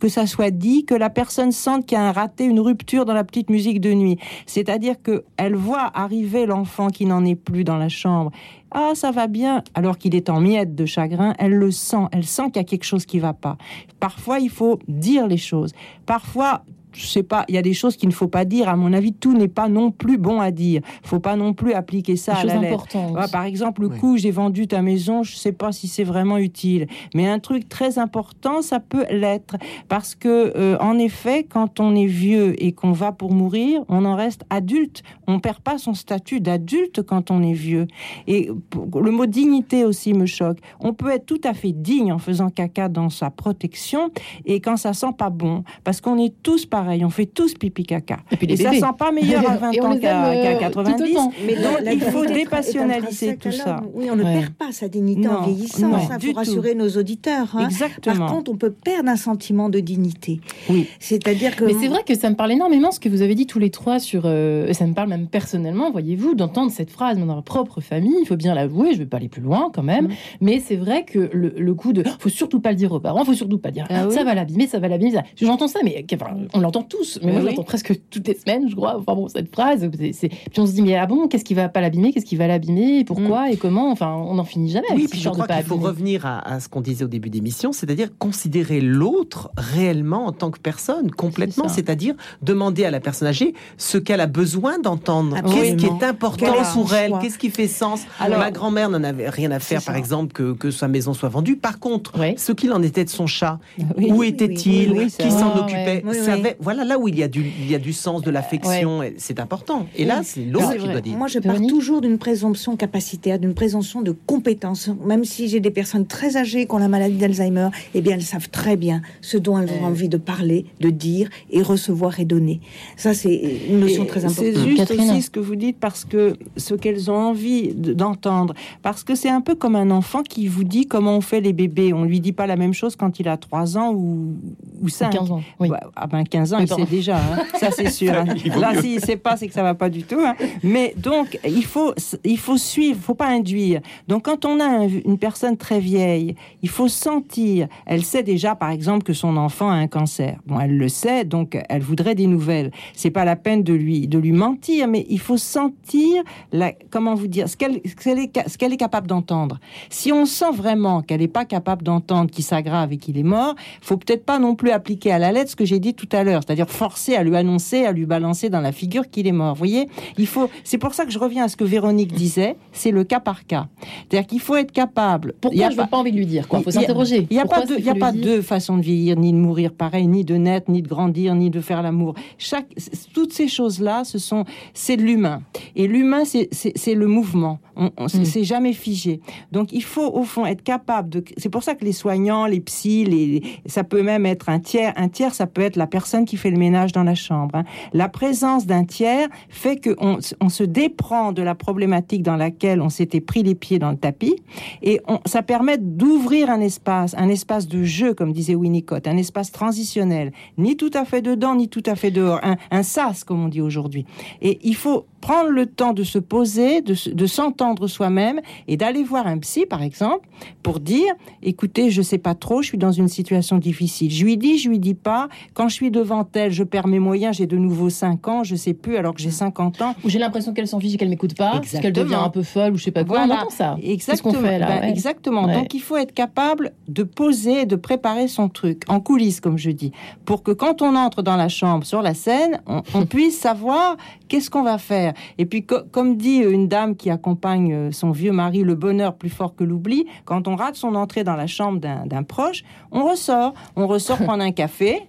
que 0.00 0.08
ça 0.08 0.26
soit 0.26 0.50
dit, 0.50 0.84
que 0.84 0.94
la 0.94 1.10
personne 1.10 1.52
sente 1.52 1.86
qu'il 1.86 1.96
y 1.96 2.00
a 2.00 2.04
un 2.04 2.12
raté, 2.12 2.44
une 2.44 2.60
rupture 2.60 3.04
dans 3.04 3.14
la 3.14 3.22
petite 3.22 3.48
musique 3.48 3.80
de 3.80 3.92
nuit. 3.92 4.18
C'est-à-dire 4.46 5.00
que 5.00 5.24
elle 5.36 5.54
voit 5.54 5.90
arriver 5.94 6.44
l'enfant 6.46 6.88
qui 6.88 7.06
n'en 7.06 7.24
est 7.24 7.36
plus 7.36 7.62
dans 7.62 7.76
la 7.76 7.88
chambre. 7.88 8.32
Ah, 8.72 8.92
ça 8.94 9.12
va 9.12 9.28
bien, 9.28 9.62
alors 9.74 9.96
qu'il 9.96 10.16
est 10.16 10.28
en 10.28 10.40
miettes 10.40 10.74
de 10.74 10.86
chagrin, 10.86 11.34
elle 11.38 11.54
le 11.54 11.70
sent, 11.70 12.08
elle 12.10 12.26
sent 12.26 12.46
qu'il 12.46 12.56
y 12.56 12.58
a 12.58 12.64
quelque 12.64 12.84
chose 12.84 13.06
qui 13.06 13.20
va 13.20 13.32
pas. 13.32 13.56
Parfois, 14.00 14.40
il 14.40 14.50
faut 14.50 14.80
dire 14.88 15.28
les 15.28 15.36
choses. 15.36 15.72
Parfois, 16.04 16.64
je 16.96 17.06
sais 17.06 17.22
pas, 17.22 17.44
il 17.48 17.54
y 17.54 17.58
a 17.58 17.62
des 17.62 17.74
choses 17.74 17.96
qu'il 17.96 18.08
ne 18.08 18.14
faut 18.14 18.28
pas 18.28 18.44
dire. 18.44 18.68
À 18.68 18.76
mon 18.76 18.92
avis, 18.92 19.12
tout 19.12 19.36
n'est 19.36 19.48
pas 19.48 19.68
non 19.68 19.90
plus 19.90 20.16
bon 20.18 20.40
à 20.40 20.50
dire. 20.50 20.80
faut 21.02 21.20
pas 21.20 21.36
non 21.36 21.52
plus 21.52 21.72
appliquer 21.74 22.16
ça 22.16 22.32
Des 22.34 22.38
à 22.40 22.44
la 22.44 22.56
lettre. 22.60 22.86
Ouais, 22.94 23.28
par 23.30 23.44
exemple, 23.44 23.82
le 23.82 23.88
Oui. 23.88 23.98
coup, 23.98 24.16
j'ai 24.16 24.30
vendu 24.30 24.66
ta 24.66 24.80
maison, 24.82 25.22
je 25.22 25.36
sais 25.36 25.52
pas 25.52 25.72
si 25.72 25.88
c'est 25.88 26.04
vraiment 26.04 26.38
utile. 26.38 26.86
Mais 27.14 27.28
un 27.28 27.38
truc 27.38 27.68
très 27.68 27.98
important, 27.98 28.62
ça 28.62 28.80
peut 28.80 29.04
l'être. 29.10 29.56
Parce 29.88 30.14
que, 30.14 30.52
euh, 30.56 30.78
en 30.80 30.98
effet, 30.98 31.44
quand 31.44 31.80
on 31.80 31.94
est 31.94 32.06
vieux 32.06 32.54
et 32.62 32.72
qu'on 32.72 32.92
va 32.92 33.12
pour 33.12 33.32
mourir, 33.32 33.82
on 33.88 34.04
en 34.04 34.16
reste 34.16 34.42
adulte. 34.50 35.02
On 35.26 35.38
perd 35.40 35.60
pas 35.60 35.76
son 35.78 35.92
statut 35.94 36.40
d'adulte 36.40 37.02
quand 37.02 37.30
on 37.30 37.42
est 37.42 37.52
vieux. 37.52 37.86
Et 38.26 38.48
le 38.94 39.10
mot 39.10 39.26
dignité 39.26 39.84
aussi 39.84 40.14
me 40.14 40.24
choque. 40.26 40.58
On 40.80 40.94
peut 40.94 41.10
être 41.10 41.26
tout 41.26 41.40
à 41.44 41.52
fait 41.52 41.72
digne 41.72 42.12
en 42.12 42.18
faisant 42.18 42.48
caca 42.48 42.88
dans 42.88 43.10
sa 43.10 43.30
protection 43.30 44.10
et 44.44 44.60
quand 44.60 44.76
ça 44.76 44.92
sent 44.92 45.12
pas 45.18 45.30
bon. 45.30 45.64
Parce 45.84 46.00
qu'on 46.00 46.16
est 46.18 46.32
tous 46.42 46.64
pareils, 46.66 46.85
on 47.04 47.10
fait 47.10 47.26
tous 47.26 47.54
pipi 47.54 47.84
caca. 47.84 48.18
Et 48.30 48.36
puis 48.36 48.46
les 48.46 48.54
Et 48.60 48.64
ça 48.64 48.72
sent 48.72 48.80
pas 48.98 49.12
meilleur 49.12 49.48
à 49.48 49.56
20 49.56 49.70
Et 49.72 49.80
on 49.80 49.86
ans 49.92 49.98
qu'à 49.98 50.26
euh, 50.28 50.54
tout 50.54 50.60
90. 50.60 51.02
autant. 51.12 51.32
Mais 51.46 51.54
Donc, 51.54 51.62
la- 51.76 51.80
la 51.80 51.92
il 51.92 52.00
faut 52.00 52.24
dépassionnaliser 52.26 53.36
tout 53.36 53.52
ça. 53.52 53.82
Oui, 53.94 54.08
on 54.10 54.16
ne 54.16 54.24
Ouais. 54.24 54.40
perd 54.40 54.50
pas 54.54 54.72
sa 54.72 54.88
dignité 54.88 55.22
Non, 55.28 55.36
en 55.38 55.42
vieillissant. 55.42 55.88
non, 55.88 55.98
ça, 56.06 56.18
du 56.18 56.26
faut 56.28 56.32
tout. 56.32 56.38
rassurer 56.38 56.74
nos 56.74 56.88
auditeurs. 56.90 57.48
hein. 57.54 57.58
Par 57.58 57.64
Exactement. 57.66 58.26
contre, 58.26 58.50
on 58.50 58.56
peut 58.56 58.70
perdre 58.72 59.08
un 59.08 59.16
sentiment 59.16 59.68
de 59.68 59.80
dignité. 59.80 60.40
Oui. 60.68 60.88
C'est-à-dire 60.98 61.56
que. 61.56 61.64
Mais 61.64 61.74
c'est 61.80 61.88
vrai 61.88 62.02
que 62.06 62.14
ça 62.14 62.28
me 62.30 62.34
parle 62.36 62.52
énormément 62.52 62.90
ce 62.90 63.00
que 63.00 63.08
vous 63.08 63.22
avez 63.22 63.34
dit 63.34 63.46
tous 63.46 63.58
les 63.58 63.70
trois 63.70 63.98
sur. 63.98 64.22
euh, 64.24 64.72
ça 64.72 64.86
me 64.86 64.94
parle 64.94 65.08
même 65.08 65.26
personnellement, 65.28 65.90
voyez-vous, 65.90 66.34
d'entendre 66.34 66.70
cette 66.70 66.90
phrase 66.90 67.18
dans 67.18 67.26
ma 67.26 67.40
propre 67.42 67.80
famille. 67.80 68.14
Il 68.20 68.26
faut 68.26 68.36
bien 68.36 68.54
l'avouer, 68.54 68.92
je 68.92 68.98
vais 68.98 69.06
pas 69.06 69.16
aller 69.18 69.28
plus 69.28 69.42
loin 69.42 69.70
quand 69.72 69.82
même. 69.82 70.06
Mm. 70.06 70.10
Mais 70.40 70.60
c'est 70.64 70.76
vrai 70.76 71.04
que 71.04 71.30
le, 71.32 71.52
le 71.56 71.74
coup 71.74 71.92
de. 71.92 72.02
Faut 72.18 72.28
surtout 72.28 72.60
pas 72.60 72.70
le 72.70 72.76
dire 72.76 72.92
aux 72.92 73.00
parents, 73.00 73.24
faut 73.24 73.34
surtout 73.34 73.58
pas 73.58 73.70
dire. 73.70 73.86
Ah 73.90 74.06
oui. 74.08 74.14
Ça 74.14 74.24
va 74.24 74.34
l'abîmer, 74.34 74.66
ça 74.66 74.78
va 74.78 74.88
l'abîmer. 74.88 75.12
J'entends 75.40 75.68
ça, 75.68 75.80
mais 75.84 76.04
enfin, 76.14 76.26
on 76.54 76.60
l'entend 76.60 76.75
tous. 76.82 77.18
Mais 77.22 77.26
Mais 77.26 77.32
moi, 77.32 77.40
je 77.40 77.46
oui. 77.46 77.50
l'entends 77.52 77.64
presque 77.64 77.98
toutes 78.10 78.26
les 78.28 78.34
semaines, 78.34 78.68
je 78.68 78.74
crois. 78.76 78.96
Enfin 78.98 79.14
bon, 79.14 79.28
cette 79.28 79.50
phrase. 79.52 79.88
c'est- 80.12 80.28
Puis 80.28 80.60
on 80.60 80.66
se 80.66 80.72
dit, 80.72 80.82
mais 80.82 80.96
ah 80.96 81.06
bon, 81.06 81.28
qu'est-ce 81.28 81.44
qui 81.44 81.54
va 81.54 81.68
pas 81.68 81.80
l'abîmer? 81.80 82.12
Qu'est-ce 82.12 82.26
qui 82.26 82.36
va 82.36 82.46
l'abîmer? 82.46 83.04
Pourquoi 83.04 83.50
et 83.50 83.56
comment? 83.56 83.90
Enfin, 83.90 84.12
on 84.12 84.34
n'en 84.34 84.44
finit 84.44 84.70
jamais. 84.70 84.86
Oui, 84.94 85.06
puis 85.10 85.20
je 85.20 85.28
crois 85.28 85.46
qu'il 85.46 85.62
faut 85.64 85.76
revenir 85.76 86.26
à, 86.26 86.38
à 86.54 86.60
ce 86.60 86.68
qu'on 86.68 86.80
disait 86.80 87.04
au 87.04 87.08
début 87.08 87.30
d'émission, 87.30 87.72
c'est-à-dire 87.72 88.10
considérer 88.18 88.80
l'autre 88.80 89.50
réellement 89.56 90.26
en 90.26 90.32
tant 90.32 90.50
que 90.50 90.58
personne, 90.58 91.10
complètement, 91.10 91.68
c'est-à-dire 91.68 92.14
demander 92.42 92.84
à 92.84 92.90
la 92.90 93.00
personne 93.00 93.28
âgée 93.28 93.54
ce 93.76 93.98
qu'elle 93.98 94.20
a 94.20 94.26
besoin 94.26 94.78
d'entendre, 94.78 95.36
Absolument. 95.36 95.60
qu'est-ce 95.62 95.76
qui 95.76 95.86
est 95.86 96.04
important 96.04 96.46
Quel 96.52 96.72
pour 96.72 96.94
elle, 96.94 97.12
qu'est-ce 97.20 97.38
qui 97.38 97.50
fait 97.50 97.68
sens? 97.68 98.02
Alors- 98.20 98.38
Ma 98.38 98.50
grand-mère 98.50 98.90
n'en 98.90 99.02
avait 99.02 99.28
rien 99.28 99.50
à 99.50 99.58
faire, 99.58 99.82
par 99.82 99.94
ça. 99.94 99.98
exemple, 99.98 100.32
que, 100.32 100.52
que 100.52 100.70
sa 100.70 100.88
maison 100.88 101.14
soit 101.14 101.28
vendue. 101.28 101.56
Par 101.56 101.78
contre, 101.80 102.18
Ouais. 102.18 102.34
ce 102.38 102.52
qu'il 102.52 102.72
en 102.72 102.82
était 102.82 103.04
de 103.04 103.10
son 103.10 103.26
chat, 103.26 103.58
Oui. 103.96 104.08
où 104.10 104.16
oui, 104.20 104.28
était-il, 104.28 104.90
oui, 104.92 104.98
oui, 104.98 105.06
qui 105.06 105.30
s'en 105.30 105.52
Ah, 105.54 105.60
occupait? 105.60 106.02
Oui, 106.06 106.14
savait- 106.16 106.56
voilà 106.66 106.82
là 106.84 106.98
où 106.98 107.06
il 107.06 107.16
y 107.16 107.22
a 107.22 107.28
du, 107.28 107.42
il 107.60 107.70
y 107.70 107.76
a 107.76 107.78
du 107.78 107.92
sens, 107.92 108.22
de 108.22 108.30
l'affection, 108.32 109.00
et 109.00 109.14
c'est 109.18 109.38
important. 109.38 109.86
Et 109.94 110.04
là, 110.04 110.22
c'est 110.24 110.44
l'autre 110.44 110.70
C'est 110.72 110.78
qui 110.78 110.88
doit 110.88 111.00
dire. 111.00 111.16
Moi, 111.16 111.28
je 111.28 111.38
pars 111.38 111.60
toujours 111.68 112.00
d'une 112.00 112.18
présomption 112.18 112.74
capacitaire, 112.74 113.38
d'une 113.38 113.54
présomption 113.54 114.02
de 114.02 114.10
compétence. 114.26 114.90
Même 115.04 115.24
si 115.24 115.46
j'ai 115.46 115.60
des 115.60 115.70
personnes 115.70 116.06
très 116.08 116.36
âgées 116.36 116.66
qui 116.66 116.72
ont 116.74 116.78
la 116.78 116.88
maladie 116.88 117.18
d'Alzheimer, 117.18 117.68
eh 117.94 118.00
bien, 118.00 118.14
elles 118.16 118.22
savent 118.22 118.48
très 118.50 118.76
bien 118.76 119.00
ce 119.20 119.36
dont 119.38 119.56
elles 119.60 119.70
ont 119.80 119.84
envie 119.84 120.08
de 120.08 120.16
parler, 120.16 120.66
de 120.80 120.90
dire 120.90 121.28
et 121.50 121.62
recevoir 121.62 122.18
et 122.18 122.24
donner. 122.24 122.60
Ça, 122.96 123.14
c'est 123.14 123.40
une 123.68 123.78
notion 123.78 124.02
Et 124.02 124.06
très 124.08 124.20
C'est 124.22 124.26
importante. 124.26 124.64
juste 124.66 124.76
Catherine. 124.78 125.10
aussi 125.10 125.22
ce 125.22 125.30
que 125.30 125.38
vous 125.40 125.54
dites 125.54 125.76
parce 125.78 126.04
que 126.04 126.34
ce 126.56 126.74
qu'elles 126.74 127.12
ont 127.12 127.16
envie 127.30 127.72
de- 127.74 127.92
d'entendre. 127.92 128.54
Parce 128.82 129.04
que 129.04 129.14
c'est 129.14 129.28
un 129.30 129.40
peu 129.40 129.54
comme 129.54 129.76
un 129.76 129.92
enfant 129.92 130.24
qui 130.24 130.48
vous 130.48 130.64
dit 130.64 130.86
comment 130.86 131.16
on 131.16 131.20
fait 131.20 131.40
les 131.40 131.52
bébés. 131.52 131.92
On 131.92 132.02
lui 132.02 132.18
dit 132.18 132.32
pas 132.32 132.48
la 132.48 132.56
même 132.56 132.74
chose 132.74 132.96
quand 132.96 133.20
il 133.20 133.28
a 133.28 133.36
3 133.36 133.78
ans 133.78 133.92
ou, 133.94 134.34
ou 134.82 134.88
5. 134.88 135.10
15 135.10 135.30
ans. 135.30 135.42
Oui. 135.60 135.68
Ouais, 135.68 135.78
ah 135.94 136.06
ben 136.06 136.24
15 136.24 136.54
ans, 136.54 136.58
il 136.58 136.68
sait 136.68 136.84
déjà, 136.84 137.16
hein. 137.16 137.42
ça 137.58 137.70
c'est 137.70 137.90
sûr. 137.90 138.12
hein. 138.14 138.24
Il 138.44 138.52
Là, 138.54 138.80
s'il 138.80 139.00
sait 139.00 139.16
pas, 139.16 139.36
c'est 139.36 139.48
que 139.48 139.54
ça 139.54 139.62
va 139.62 139.74
pas 139.74 139.88
du 139.90 140.02
tout. 140.02 140.20
hein. 140.20 140.34
Mais 140.62 140.94
donc, 140.96 141.38
il 141.46 141.64
faut, 141.64 141.92
il 142.24 142.38
faut 142.38 142.56
suivre, 142.56 143.00
faut 143.00 143.14
pas 143.14 143.28
induire. 143.28 143.80
Donc, 144.08 144.24
quand 144.24 144.44
on 144.44 144.60
a 144.60 144.64
un- 144.64 144.88
une 144.88 145.18
personne 145.18 145.56
très 145.56 145.80
vieille, 145.80 146.34
il 146.62 146.68
faut 146.68 146.88
sentir. 146.88 147.68
Elle 147.86 148.04
sait 148.04 148.22
déjà, 148.22 148.54
par 148.54 148.70
exemple, 148.70 149.04
que 149.04 149.12
son 149.12 149.36
enfant 149.36 149.68
a 149.70 149.74
un 149.74 149.86
cancer. 149.88 150.38
Bon, 150.46 150.58
elle 150.60 150.76
le 150.76 150.88
sait, 150.88 151.24
donc 151.24 151.58
elle 151.68 151.82
voudrait 151.82 152.14
des 152.14 152.26
nouvelles. 152.26 152.70
C'est 152.94 153.10
pas 153.10 153.24
la 153.24 153.36
peine 153.36 153.62
de 153.62 153.72
lui, 153.72 154.06
de 154.08 154.18
lui 154.18 154.32
mentir, 154.32 154.88
mais 154.88 155.06
il 155.08 155.20
faut 155.20 155.36
sentir 155.36 156.22
la, 156.52 156.72
comment 156.90 157.14
vous 157.14 157.26
dire, 157.26 157.48
ce 157.48 157.56
qu'elle, 157.56 157.80
ce 157.84 157.94
qu'elle 157.94 158.18
est, 158.18 158.56
qu'elle 158.58 158.72
est 158.72 158.76
capable 158.76 159.06
d'entendre. 159.06 159.58
Si 159.90 160.12
on 160.12 160.24
sent 160.26 160.52
vraiment 160.52 161.02
qu'elle 161.02 161.20
n'est 161.20 161.28
pas 161.28 161.44
capable 161.44 161.82
d'entendre 161.82 162.30
qu'il 162.30 162.44
s'aggrave 162.44 162.92
et 162.92 162.96
qu'il 162.96 163.18
est 163.18 163.22
mort, 163.22 163.54
faut 163.80 163.96
peut-être 163.96 164.24
pas 164.24 164.38
non 164.38 164.54
plus 164.54 164.65
appliquer 164.70 165.12
à 165.12 165.18
la 165.18 165.32
lettre 165.32 165.50
ce 165.50 165.56
que 165.56 165.64
j'ai 165.64 165.78
dit 165.78 165.94
tout 165.94 166.08
à 166.12 166.24
l'heure, 166.24 166.42
c'est-à-dire 166.46 166.68
forcer 166.70 167.14
à 167.16 167.22
lui 167.22 167.36
annoncer, 167.36 167.84
à 167.84 167.92
lui 167.92 168.06
balancer 168.06 168.48
dans 168.50 168.60
la 168.60 168.72
figure 168.72 169.08
qu'il 169.10 169.26
est 169.26 169.32
mort. 169.32 169.54
Vous 169.54 169.58
voyez, 169.58 169.88
il 170.18 170.26
faut. 170.26 170.48
C'est 170.64 170.78
pour 170.78 170.94
ça 170.94 171.04
que 171.04 171.10
je 171.12 171.18
reviens 171.18 171.44
à 171.44 171.48
ce 171.48 171.56
que 171.56 171.64
Véronique 171.64 172.12
disait, 172.12 172.56
c'est 172.72 172.90
le 172.90 173.04
cas 173.04 173.20
par 173.20 173.46
cas. 173.46 173.68
C'est-à-dire 174.10 174.26
qu'il 174.26 174.40
faut 174.40 174.56
être 174.56 174.72
capable. 174.72 175.34
Il 175.34 175.36
y 175.36 175.40
Pourquoi 175.40 175.66
a 175.66 175.70
je 175.70 175.76
pas- 175.76 175.82
n'ai 175.84 175.88
pas 175.88 175.96
envie 175.98 176.12
de 176.12 176.16
lui 176.18 176.26
dire 176.26 176.48
quoi? 176.48 176.60
Faut 176.62 176.70
s'interroger. 176.70 177.26
il 177.30 177.34
n'y 177.34 177.40
a 177.40 177.46
pas, 177.46 177.64
de, 177.64 177.72
est-ce 177.72 177.80
il 177.80 177.86
y 177.86 177.90
a 177.90 177.94
pas 177.94 178.12
deux 178.12 178.42
façons 178.42 178.76
de 178.76 178.82
vieillir, 178.82 179.16
ni 179.16 179.32
de 179.32 179.38
mourir 179.38 179.72
pareil, 179.72 180.06
ni 180.06 180.24
de 180.24 180.36
naître, 180.36 180.70
ni 180.70 180.82
de 180.82 180.88
grandir, 180.88 181.34
ni 181.34 181.50
de 181.50 181.60
faire 181.60 181.82
l'amour. 181.82 182.14
Chaque, 182.38 182.66
toutes 183.14 183.32
ces 183.32 183.48
choses-là, 183.48 184.04
ce 184.04 184.18
sont, 184.18 184.44
c'est 184.74 184.96
de 184.96 185.02
l'humain. 185.02 185.42
Et 185.74 185.86
l'humain, 185.86 186.24
c'est, 186.24 186.48
le 186.94 187.06
mouvement. 187.06 187.58
On, 187.76 187.90
on- 187.98 188.08
c'est- 188.08 188.18
Mm. 188.20 188.24
c'est 188.24 188.44
jamais 188.44 188.72
figé. 188.72 189.20
Donc, 189.52 189.72
il 189.72 189.82
faut, 189.82 190.06
au 190.14 190.22
fond, 190.24 190.46
être 190.46 190.62
capable 190.62 191.10
de. 191.10 191.24
C'est 191.36 191.50
pour 191.50 191.62
ça 191.62 191.74
que 191.74 191.84
les 191.84 191.92
soignants, 191.92 192.46
les 192.46 192.60
psys, 192.60 193.04
les, 193.04 193.42
ça 193.66 193.84
peut 193.84 194.02
même 194.02 194.24
être 194.24 194.48
un 194.48 194.55
tiers. 194.58 194.92
Un 194.96 195.08
tiers, 195.08 195.34
ça 195.34 195.46
peut 195.46 195.62
être 195.62 195.76
la 195.76 195.86
personne 195.86 196.24
qui 196.24 196.36
fait 196.36 196.50
le 196.50 196.58
ménage 196.58 196.92
dans 196.92 197.04
la 197.04 197.14
chambre. 197.14 197.56
hein. 197.56 197.64
La 197.92 198.08
présence 198.08 198.66
d'un 198.66 198.84
tiers 198.84 199.28
fait 199.48 199.80
qu'on 199.80 200.18
on 200.40 200.48
se 200.48 200.64
déprend 200.64 201.32
de 201.32 201.42
la 201.42 201.54
problématique 201.54 202.22
dans 202.22 202.36
laquelle 202.36 202.80
on 202.80 202.88
s'était 202.88 203.20
pris 203.20 203.42
les 203.42 203.54
pieds 203.54 203.78
dans 203.78 203.90
le 203.90 203.96
tapis 203.96 204.36
et 204.82 205.00
ça 205.24 205.42
permet 205.42 205.78
d'ouvrir 205.78 206.50
un 206.50 206.60
espace, 206.60 207.14
un 207.16 207.28
espace 207.28 207.68
de 207.68 207.84
jeu, 207.84 208.14
comme 208.14 208.32
disait 208.32 208.54
Winnicott, 208.54 209.06
un 209.06 209.16
espace 209.16 209.50
transitionnel, 209.52 210.32
ni 210.58 210.76
tout 210.76 210.90
à 210.94 211.04
fait 211.04 211.22
dedans, 211.22 211.54
ni 211.54 211.68
tout 211.68 211.82
à 211.86 211.94
fait 211.94 212.10
dehors, 212.10 212.40
un, 212.42 212.56
un 212.70 212.82
sas, 212.82 213.24
comme 213.24 213.44
on 213.44 213.48
dit 213.48 213.60
aujourd'hui. 213.60 214.04
Et 214.42 214.58
il 214.62 214.74
faut 214.76 215.06
prendre 215.20 215.50
le 215.50 215.66
temps 215.66 215.92
de 215.92 216.04
se 216.04 216.18
poser, 216.18 216.82
de, 216.82 216.94
de 217.12 217.26
s'entendre 217.26 217.88
soi-même 217.88 218.40
et 218.68 218.76
d'aller 218.76 219.02
voir 219.02 219.26
un 219.26 219.38
psy, 219.38 219.66
par 219.66 219.82
exemple, 219.82 220.28
pour 220.62 220.78
dire, 220.78 221.12
écoutez, 221.42 221.90
je 221.90 222.02
sais 222.02 222.18
pas 222.18 222.34
trop, 222.34 222.62
je 222.62 222.68
suis 222.68 222.78
dans 222.78 222.92
une 222.92 223.08
situation 223.08 223.58
difficile. 223.58 224.10
Je 224.10 224.24
lui 224.24 224.36
dis, 224.36 224.45
je 224.58 224.68
lui 224.68 224.78
dis 224.78 224.94
pas. 224.94 225.28
Quand 225.54 225.68
je 225.68 225.74
suis 225.74 225.90
devant 225.90 226.26
elle, 226.34 226.52
je 226.52 226.62
perds 226.64 226.86
mes 226.86 226.98
moyens, 226.98 227.36
j'ai 227.36 227.46
de 227.46 227.56
nouveau 227.56 227.90
5 227.90 228.28
ans, 228.28 228.44
je 228.44 228.54
sais 228.56 228.74
plus 228.74 228.96
alors 228.96 229.14
que 229.14 229.20
j'ai 229.20 229.30
50 229.30 229.82
ans. 229.82 229.94
Ou 230.04 230.08
j'ai 230.08 230.18
l'impression 230.18 230.52
qu'elle 230.52 230.68
s'en 230.68 230.80
fiche 230.80 230.94
et 230.94 230.96
qu'elle 230.96 231.08
m'écoute 231.08 231.36
pas, 231.36 231.60
qu'elle 231.60 231.92
devient 231.92 232.14
un 232.14 232.30
peu 232.30 232.42
folle 232.42 232.72
ou 232.74 232.76
je 232.78 232.84
sais 232.84 232.90
pas 232.90 233.04
quoi. 233.04 233.26
Voilà. 233.26 233.44
On 233.46 233.50
ça. 233.50 233.76
Exactement. 233.82 234.32
qu'on 234.34 234.40
fait 234.40 234.58
là 234.58 234.66
Ben, 234.66 234.80
Ouais. 234.82 234.90
Exactement. 234.90 235.44
Ouais. 235.46 235.54
Donc 235.54 235.74
il 235.74 235.80
faut 235.80 235.96
être 235.96 236.12
capable 236.14 236.72
de 236.88 237.02
poser 237.02 237.62
et 237.62 237.66
de 237.66 237.76
préparer 237.76 238.28
son 238.28 238.48
truc 238.48 238.82
en 238.88 239.00
coulisses, 239.00 239.40
comme 239.40 239.58
je 239.58 239.70
dis, 239.70 239.92
pour 240.24 240.42
que 240.42 240.50
quand 240.52 240.82
on 240.82 240.94
entre 240.96 241.22
dans 241.22 241.36
la 241.36 241.48
chambre, 241.48 241.84
sur 241.84 242.02
la 242.02 242.14
scène, 242.14 242.60
on, 242.66 242.82
on 242.94 243.06
puisse 243.06 243.38
savoir 243.38 243.96
qu'est-ce 244.28 244.50
qu'on 244.50 244.62
va 244.62 244.78
faire. 244.78 245.12
Et 245.38 245.46
puis, 245.46 245.64
co- 245.64 245.82
comme 245.90 246.16
dit 246.16 246.36
une 246.38 246.68
dame 246.68 246.96
qui 246.96 247.10
accompagne 247.10 247.72
euh, 247.72 247.92
son 247.92 248.10
vieux 248.10 248.32
mari, 248.32 248.62
le 248.62 248.74
bonheur 248.74 249.14
plus 249.14 249.30
fort 249.30 249.54
que 249.54 249.64
l'oubli, 249.64 250.06
quand 250.24 250.48
on 250.48 250.56
rate 250.56 250.76
son 250.76 250.94
entrée 250.94 251.24
dans 251.24 251.36
la 251.36 251.46
chambre 251.46 251.80
d'un 251.80 252.06
d'un 252.06 252.22
proche, 252.22 252.62
on 252.92 253.04
ressort. 253.04 253.54
On 253.76 253.86
ressort 253.86 254.18
prendre 254.36 254.44
un 254.44 254.52
café. 254.52 255.00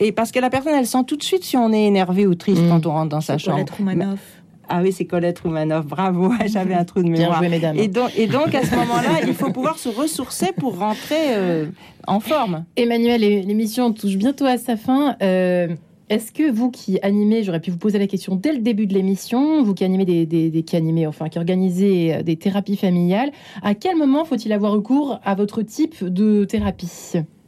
Et 0.00 0.12
parce 0.12 0.32
que 0.32 0.40
la 0.40 0.50
personne, 0.50 0.74
elle 0.74 0.86
sent 0.86 1.04
tout 1.06 1.16
de 1.16 1.22
suite 1.22 1.44
si 1.44 1.56
on 1.56 1.72
est 1.72 1.84
énervé 1.84 2.26
ou 2.26 2.34
triste 2.34 2.62
Mm. 2.62 2.68
quand 2.68 2.86
on 2.86 2.90
rentre 2.92 3.08
dans 3.10 3.20
sa 3.20 3.38
chambre. 3.38 3.56
Colette 3.58 3.70
Roumanoff. 3.70 4.20
Ah 4.68 4.80
oui, 4.82 4.92
c'est 4.92 5.04
Colette 5.06 5.38
Roumanoff. 5.38 5.86
Bravo, 5.86 6.32
j'avais 6.46 6.74
un 6.74 6.84
trou 6.84 6.98
de 7.02 7.04
Bien 7.08 7.12
mémoire. 7.22 7.38
joué, 7.38 7.48
mesdames. 7.48 7.76
Et 7.78 7.88
donc, 7.88 8.10
et 8.18 8.26
donc, 8.26 8.54
à 8.54 8.62
ce 8.64 8.74
moment-là, 8.74 9.20
il 9.26 9.32
faut 9.34 9.50
pouvoir 9.52 9.78
se 9.78 9.88
ressourcer 9.88 10.48
pour 10.56 10.78
rentrer 10.78 11.16
euh, 11.30 11.66
en 12.06 12.20
forme. 12.20 12.64
Emmanuel, 12.76 13.20
l'é- 13.20 13.42
l'émission 13.42 13.92
touche 13.92 14.16
bientôt 14.16 14.44
à 14.46 14.58
sa 14.58 14.76
fin. 14.76 15.16
Euh, 15.22 15.68
Est-ce 16.10 16.32
que 16.32 16.50
vous 16.50 16.70
qui 16.70 16.98
animez, 17.02 17.44
j'aurais 17.44 17.60
pu 17.60 17.70
vous 17.70 17.78
poser 17.78 17.98
la 17.98 18.06
question 18.08 18.34
dès 18.34 18.52
le 18.52 18.58
début 18.58 18.86
de 18.86 18.94
l'émission, 18.94 19.62
vous 19.62 19.74
qui 19.74 19.84
animez 19.84 20.04
des, 20.06 20.26
des- 20.26 20.50
des- 20.50 20.62
qui 20.64 20.74
animez, 20.74 21.06
enfin 21.06 21.28
qui 21.28 21.38
organisez 21.38 22.14
euh, 22.16 22.22
des 22.22 22.36
thérapies 22.36 22.76
familiales, 22.78 23.30
à 23.62 23.74
quel 23.74 23.94
moment 23.96 24.24
faut-il 24.24 24.52
avoir 24.52 24.72
recours 24.72 25.20
à 25.24 25.34
votre 25.34 25.62
type 25.62 26.02
de 26.04 26.44
thérapie? 26.44 26.90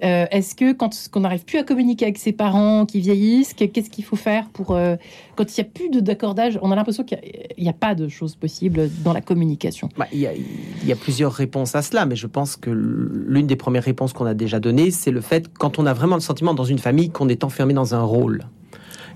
Euh, 0.02 0.26
Est-ce 0.30 0.54
que 0.54 0.72
quand 0.72 0.90
on 1.14 1.20
n'arrive 1.20 1.44
plus 1.44 1.58
à 1.58 1.62
communiquer 1.62 2.06
avec 2.06 2.18
ses 2.18 2.32
parents 2.32 2.86
qui 2.86 3.00
vieillissent, 3.00 3.54
que- 3.54 3.64
qu'est-ce 3.64 3.90
qu'il 3.90 4.04
faut 4.04 4.16
faire 4.16 4.48
pour 4.50 4.72
euh, 4.72 4.96
quand 5.36 5.44
il 5.56 5.60
n'y 5.62 5.68
a 5.68 5.70
plus 5.72 5.90
d'accordage 6.02 6.58
On 6.62 6.70
a 6.70 6.76
l'impression 6.76 7.04
qu'il 7.04 7.18
n'y 7.58 7.68
a, 7.68 7.72
pas 7.72 7.94
de 7.94 8.08
choses 8.08 8.34
possibles 8.36 8.90
dans 9.04 9.12
la 9.12 9.20
communication. 9.20 9.88
Bah, 9.96 10.06
il, 10.12 10.20
y 10.20 10.86
y 10.86 10.92
a 10.92 10.96
plusieurs 10.96 11.32
réponses 11.32 11.74
à 11.74 11.82
cela, 11.82 12.06
mais 12.06 12.16
je 12.16 12.26
pense 12.26 12.56
que 12.56 12.70
l'une 12.70 13.46
des 13.46 13.56
premières 13.56 13.84
réponses 13.84 14.12
qu'on 14.12 14.26
a 14.26 14.34
déjà 14.34 14.60
données, 14.60 14.90
c'est 14.90 15.10
le 15.10 15.20
fait 15.20 15.48
quand 15.52 15.78
on 15.78 15.86
a 15.86 15.92
vraiment 15.92 16.16
le 16.16 16.20
sentiment 16.20 16.54
dans 16.54 16.64
une 16.64 16.78
famille 16.78 17.10
qu'on 17.10 17.28
est 17.28 17.44
enfermé 17.44 17.74
dans 17.74 17.94
un 17.94 18.02
rôle. 18.02 18.44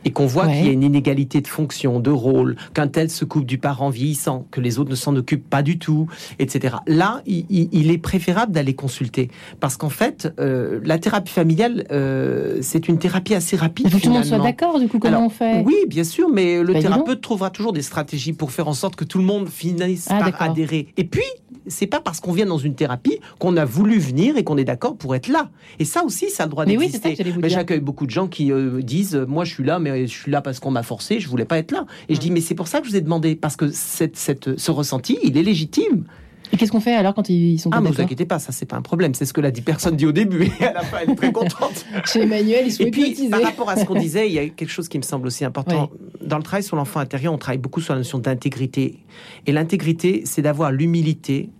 Et 0.04 0.10
qu'on 0.10 0.26
voit 0.26 0.46
Ouais. 0.46 0.52
qu'il 0.56 0.66
y 0.66 0.68
a 0.68 0.72
une 0.72 0.82
inégalité 0.82 1.40
de 1.40 1.46
fonction, 1.48 2.00
de 2.00 2.10
rôle, 2.10 2.56
qu'un 2.74 2.88
tel 2.88 3.10
se 3.10 3.24
coupe 3.24 3.46
du 3.46 3.58
parent 3.58 3.88
vieillissant, 3.90 4.46
que 4.50 4.60
les 4.60 4.78
autres 4.78 4.90
ne 4.90 4.94
s'en 4.96 5.14
occupent 5.16 5.48
pas 5.48 5.62
du 5.62 5.78
tout, 5.78 6.08
etc. 6.38 6.76
Là, 6.86 7.22
il, 7.26 7.90
est 7.90 7.98
préférable 7.98 8.52
d'aller 8.52 8.74
consulter. 8.74 9.30
Parce 9.60 9.76
qu'en 9.76 9.88
fait, 9.88 10.32
euh, 10.38 10.80
la 10.84 10.98
thérapie 10.98 11.32
familiale, 11.32 11.86
euh, 11.90 12.58
c'est 12.60 12.88
une 12.88 12.98
thérapie 12.98 13.34
assez 13.34 13.56
rapide. 13.56 13.86
Il 13.86 13.90
faut 13.92 13.98
que 13.98 14.02
tout 14.02 14.08
le 14.08 14.14
monde 14.14 14.24
soit 14.24 14.38
d'accord, 14.38 14.78
du 14.78 14.88
coup, 14.88 14.98
comment 14.98 15.16
Alors, 15.16 15.26
on 15.26 15.30
fait? 15.30 15.62
Oui, 15.64 15.76
bien 15.88 16.04
sûr, 16.04 16.28
mais 16.28 16.62
le 16.62 16.72
Bah, 16.74 16.80
thérapeute 16.80 17.20
trouvera 17.20 17.50
toujours 17.50 17.72
des 17.72 17.82
stratégies 17.82 18.32
pour 18.32 18.50
faire 18.52 18.68
en 18.68 18.74
sorte 18.74 18.96
que 18.96 19.04
tout 19.04 19.18
le 19.18 19.24
monde 19.24 19.48
finisse 19.48 20.08
Ah, 20.10 20.18
par 20.30 20.42
adhérer. 20.42 20.88
Et 20.96 21.04
puis, 21.04 21.22
c'est 21.66 21.86
pas 21.86 22.00
parce 22.00 22.20
qu'on 22.20 22.32
vient 22.32 22.46
dans 22.46 22.58
une 22.58 22.74
thérapie 22.74 23.18
qu'on 23.38 23.56
a 23.56 23.64
voulu 23.64 23.98
venir 23.98 24.36
et 24.36 24.44
qu'on 24.44 24.56
est 24.56 24.64
d'accord 24.64 24.96
pour 24.96 25.14
être 25.14 25.28
là. 25.28 25.50
Et 25.78 25.84
ça 25.84 26.04
aussi, 26.04 26.30
ça 26.30 26.44
a 26.44 26.46
le 26.46 26.50
droit 26.50 26.66
Mais 26.66 26.76
oui, 26.76 26.86
d'exister. 26.90 27.16
mais 27.40 27.48
dire. 27.48 27.58
j'accueille 27.58 27.80
beaucoup 27.80 28.06
de 28.06 28.10
gens 28.10 28.28
qui 28.28 28.52
euh, 28.52 28.82
disent 28.82 29.14
euh, 29.16 29.26
Moi, 29.26 29.44
je 29.44 29.52
suis 29.54 29.64
là, 29.64 29.78
mais 29.78 30.06
je 30.06 30.12
suis 30.12 30.30
là 30.30 30.42
parce 30.42 30.60
qu'on 30.60 30.70
m'a 30.70 30.82
forcé, 30.82 31.20
je 31.20 31.28
voulais 31.28 31.44
pas 31.44 31.58
être 31.58 31.72
là. 31.72 31.86
Et 32.08 32.14
je 32.14 32.20
dis 32.20 32.30
Mais 32.30 32.40
c'est 32.40 32.54
pour 32.54 32.68
ça 32.68 32.80
que 32.80 32.86
je 32.86 32.90
vous 32.90 32.96
ai 32.96 33.00
demandé, 33.00 33.34
parce 33.34 33.56
que 33.56 33.70
cette, 33.70 34.16
cette, 34.16 34.58
ce 34.58 34.70
ressenti, 34.70 35.18
il 35.22 35.36
est 35.36 35.42
légitime. 35.42 36.04
Et 36.52 36.56
qu'est-ce 36.56 36.72
qu'on 36.72 36.80
fait 36.80 36.94
alors 36.94 37.14
quand 37.14 37.28
ils 37.28 37.58
sont 37.58 37.70
pas 37.70 37.78
Ah, 37.78 37.80
ne 37.80 37.88
vous 37.88 38.00
inquiétez 38.00 38.26
pas, 38.26 38.38
ça, 38.38 38.52
c'est 38.52 38.66
pas 38.66 38.76
un 38.76 38.82
problème. 38.82 39.14
C'est 39.14 39.24
ce 39.24 39.32
que 39.32 39.40
la 39.40 39.50
personne 39.50 39.96
dit 39.96 40.06
au 40.06 40.12
début. 40.12 40.50
Et 40.60 40.64
à 40.64 40.72
la 40.72 40.82
fin, 40.82 40.98
elle 41.02 41.10
est 41.10 41.14
très 41.14 41.32
contente. 41.32 41.84
Chez 42.04 42.22
Emmanuel, 42.22 42.64
ils 42.66 42.72
sont 42.72 42.84
Et 42.84 42.90
puis, 42.90 43.28
par 43.28 43.42
rapport 43.42 43.68
à 43.68 43.76
ce 43.76 43.84
qu'on 43.84 43.98
disait, 43.98 44.28
il 44.28 44.32
y 44.34 44.38
a 44.38 44.48
quelque 44.48 44.70
chose 44.70 44.88
qui 44.88 44.98
me 44.98 45.02
semble 45.02 45.26
aussi 45.26 45.44
important. 45.44 45.90
Dans 46.20 46.36
le 46.36 46.42
travail 46.42 46.62
sur 46.62 46.76
l'enfant 46.76 47.00
intérieur, 47.00 47.32
on 47.32 47.38
travaille 47.38 47.58
beaucoup 47.58 47.80
sur 47.80 47.94
la 47.94 48.00
notion 48.00 48.18
d'intégrité. 48.18 48.98
Et 49.46 49.52
l'intégrité, 49.52 50.22
c'est 50.24 50.42
d'avoir 50.42 50.70
l'humilité 50.70 51.50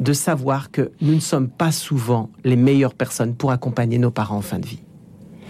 de 0.00 0.12
savoir 0.12 0.70
que 0.70 0.92
nous 1.00 1.14
ne 1.14 1.20
sommes 1.20 1.48
pas 1.48 1.72
souvent 1.72 2.30
les 2.44 2.56
meilleures 2.56 2.94
personnes 2.94 3.34
pour 3.34 3.50
accompagner 3.50 3.98
nos 3.98 4.10
parents 4.10 4.36
en 4.36 4.42
fin 4.42 4.58
de 4.58 4.66
vie. 4.66 4.80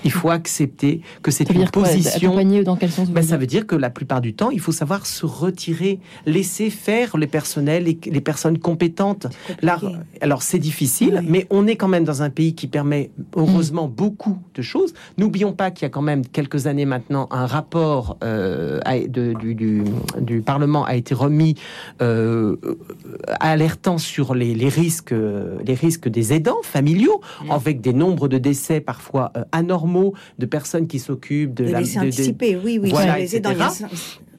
Il 0.04 0.10
faut 0.12 0.30
accepter 0.30 1.00
que 1.22 1.30
c'est 1.30 1.48
une 1.50 1.68
quoi 1.70 1.82
position 1.84 2.28
Accompagner 2.30 2.62
dans 2.64 2.76
quel 2.76 2.90
sens 2.90 3.10
ben, 3.10 3.22
ça 3.22 3.36
veut 3.36 3.46
dire 3.46 3.66
que 3.66 3.74
la 3.76 3.90
plupart 3.90 4.20
du 4.20 4.34
temps, 4.34 4.50
il 4.50 4.60
faut 4.60 4.72
savoir 4.72 5.06
se 5.06 5.24
retirer, 5.26 5.98
laisser 6.26 6.70
faire 6.70 7.16
les 7.16 7.26
personnels 7.26 7.88
et 7.88 7.98
les 8.06 8.20
personnes 8.20 8.58
compétentes. 8.58 9.26
Là, 9.62 9.80
alors 10.20 10.42
c'est 10.42 10.58
difficile, 10.58 11.18
Oui. 11.22 11.26
mais 11.28 11.46
on 11.50 11.66
est 11.66 11.76
quand 11.76 11.88
même 11.88 12.04
dans 12.04 12.22
un 12.22 12.30
pays 12.30 12.54
qui 12.54 12.66
permet 12.66 13.10
heureusement 13.36 13.88
beaucoup 13.88 14.38
de 14.54 14.62
choses. 14.62 14.92
N'oublions 15.16 15.52
pas 15.52 15.70
qu'il 15.70 15.82
y 15.84 15.86
a 15.86 15.90
quand 15.90 16.02
même 16.02 16.24
quelques 16.26 16.66
années 16.66 16.84
maintenant 16.84 17.28
un 17.30 17.46
rapport 17.46 18.16
euh, 18.22 18.80
de- 19.08 19.34
du, 19.34 19.54
du- 19.54 19.84
du 20.20 20.40
Parlement 20.42 20.84
a 20.84 20.94
été 20.96 21.14
remis 21.14 21.54
euh, 22.02 22.56
alertant 23.40 23.98
sur 23.98 24.34
les, 24.34 24.54
les 24.54 24.68
risques, 24.68 25.14
les 25.64 25.74
risques 25.74 26.08
des 26.08 26.32
aidants 26.32 26.62
familiaux, 26.62 27.20
avec 27.50 27.80
des 27.80 27.92
nombres 27.92 28.28
de 28.28 28.38
décès 28.38 28.80
parfois 28.80 29.32
euh, 29.36 29.44
anormaux 29.52 29.87
de 30.38 30.46
personnes 30.46 30.86
qui 30.86 30.98
s'occupent 30.98 31.54
de 31.54 31.64
De 31.64 31.70
la 31.70 31.80
laisser 31.80 31.96
de- 31.98 32.02
de- 32.04 32.06
anticiper, 32.08 32.56
oui, 32.64 32.78
oui. 32.82 32.90
Voilà, 32.90 33.18
les 33.18 33.34
aidants, 33.36 33.50
il 33.52 33.58
y 33.58 33.62
a 33.62 33.66
etc. 33.68 33.86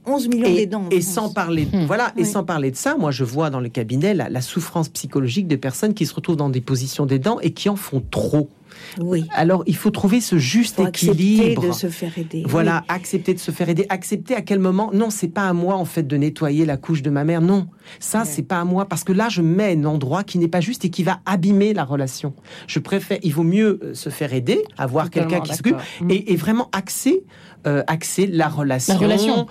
11 0.06 0.28
millions 0.30 0.46
et, 0.48 0.56
d'aidants. 0.56 0.86
et 0.92 1.02
France. 1.02 1.14
sans 1.14 1.30
parler, 1.34 1.68
voilà, 1.86 2.14
et 2.18 2.24
sans 2.26 2.44
parler 2.44 2.72
de 2.72 2.76
ça, 2.76 2.96
moi 2.98 3.12
je 3.12 3.24
vois 3.24 3.50
dans 3.52 3.60
le 3.60 3.70
cabinet 3.70 4.14
la, 4.16 4.30
la 4.30 4.42
souffrance 4.42 4.90
psychologique 4.90 5.48
de 5.48 5.56
personnes 5.56 5.94
qui 5.94 6.06
se 6.08 6.14
retrouvent 6.16 6.38
dans 6.38 6.50
des 6.50 6.62
positions 6.62 7.06
d'aidants 7.06 7.40
et 7.42 7.52
qui 7.52 7.70
en 7.70 7.76
font 7.76 8.02
trop. 8.10 8.50
Oui. 9.00 9.26
Alors 9.34 9.64
il 9.68 9.76
faut 9.76 9.92
trouver 9.92 10.22
ce 10.22 10.38
juste 10.38 10.78
Faut 10.78 10.86
accepter 10.86 11.12
équilibre. 11.36 11.68
de 11.68 11.72
se 11.72 11.88
faire 11.88 12.18
aider. 12.18 12.44
Voilà, 12.46 12.84
accepter 12.88 13.34
de 13.34 13.40
se 13.40 13.52
faire 13.52 13.70
aider, 13.70 13.86
accepter 13.90 14.36
à 14.36 14.42
quel 14.42 14.60
moment? 14.60 14.92
Non, 14.94 15.10
c'est 15.10 15.28
pas 15.28 15.48
à 15.48 15.54
moi 15.54 15.76
en 15.76 15.86
fait 15.86 16.04
de 16.08 16.18
nettoyer 16.18 16.66
la 16.66 16.78
couche 16.78 17.02
de 17.02 17.10
ma 17.10 17.24
mère. 17.24 17.42
Non, 17.42 17.68
ça 18.00 18.26
c'est 18.26 18.44
pas 18.44 18.60
à 18.60 18.66
moi 18.66 18.86
parce 18.88 19.04
que 19.04 19.14
là 19.14 19.30
je 19.30 19.42
mets 19.42 19.76
un 19.76 19.86
endroit 19.86 20.24
qui 20.24 20.38
n'est 20.38 20.48
pas 20.48 20.62
juste 20.62 20.86
et 20.86 20.90
qui 20.90 21.04
va 21.04 21.20
abîmer 21.26 21.74
la 21.74 21.84
relation. 21.84 22.34
Je 22.68 22.80
préfère, 22.80 23.20
il 23.24 23.34
vaut 23.34 23.44
mieux 23.44 23.80
euh, 23.84 23.94
se 23.94 24.10
faire 24.10 24.34
aider, 24.34 24.64
avoir 24.78 25.10
quelqu'un 25.10 25.40
qui 25.42 25.54
s'occupe 25.56 25.78
et, 26.10 26.34
et 26.34 26.36
vraiment 26.36 26.70
axer, 26.72 27.24
euh, 27.68 27.84
axer 27.88 28.28
la 28.28 28.48
relation, 28.48 28.94
La 28.94 29.00
relation. 29.00 29.48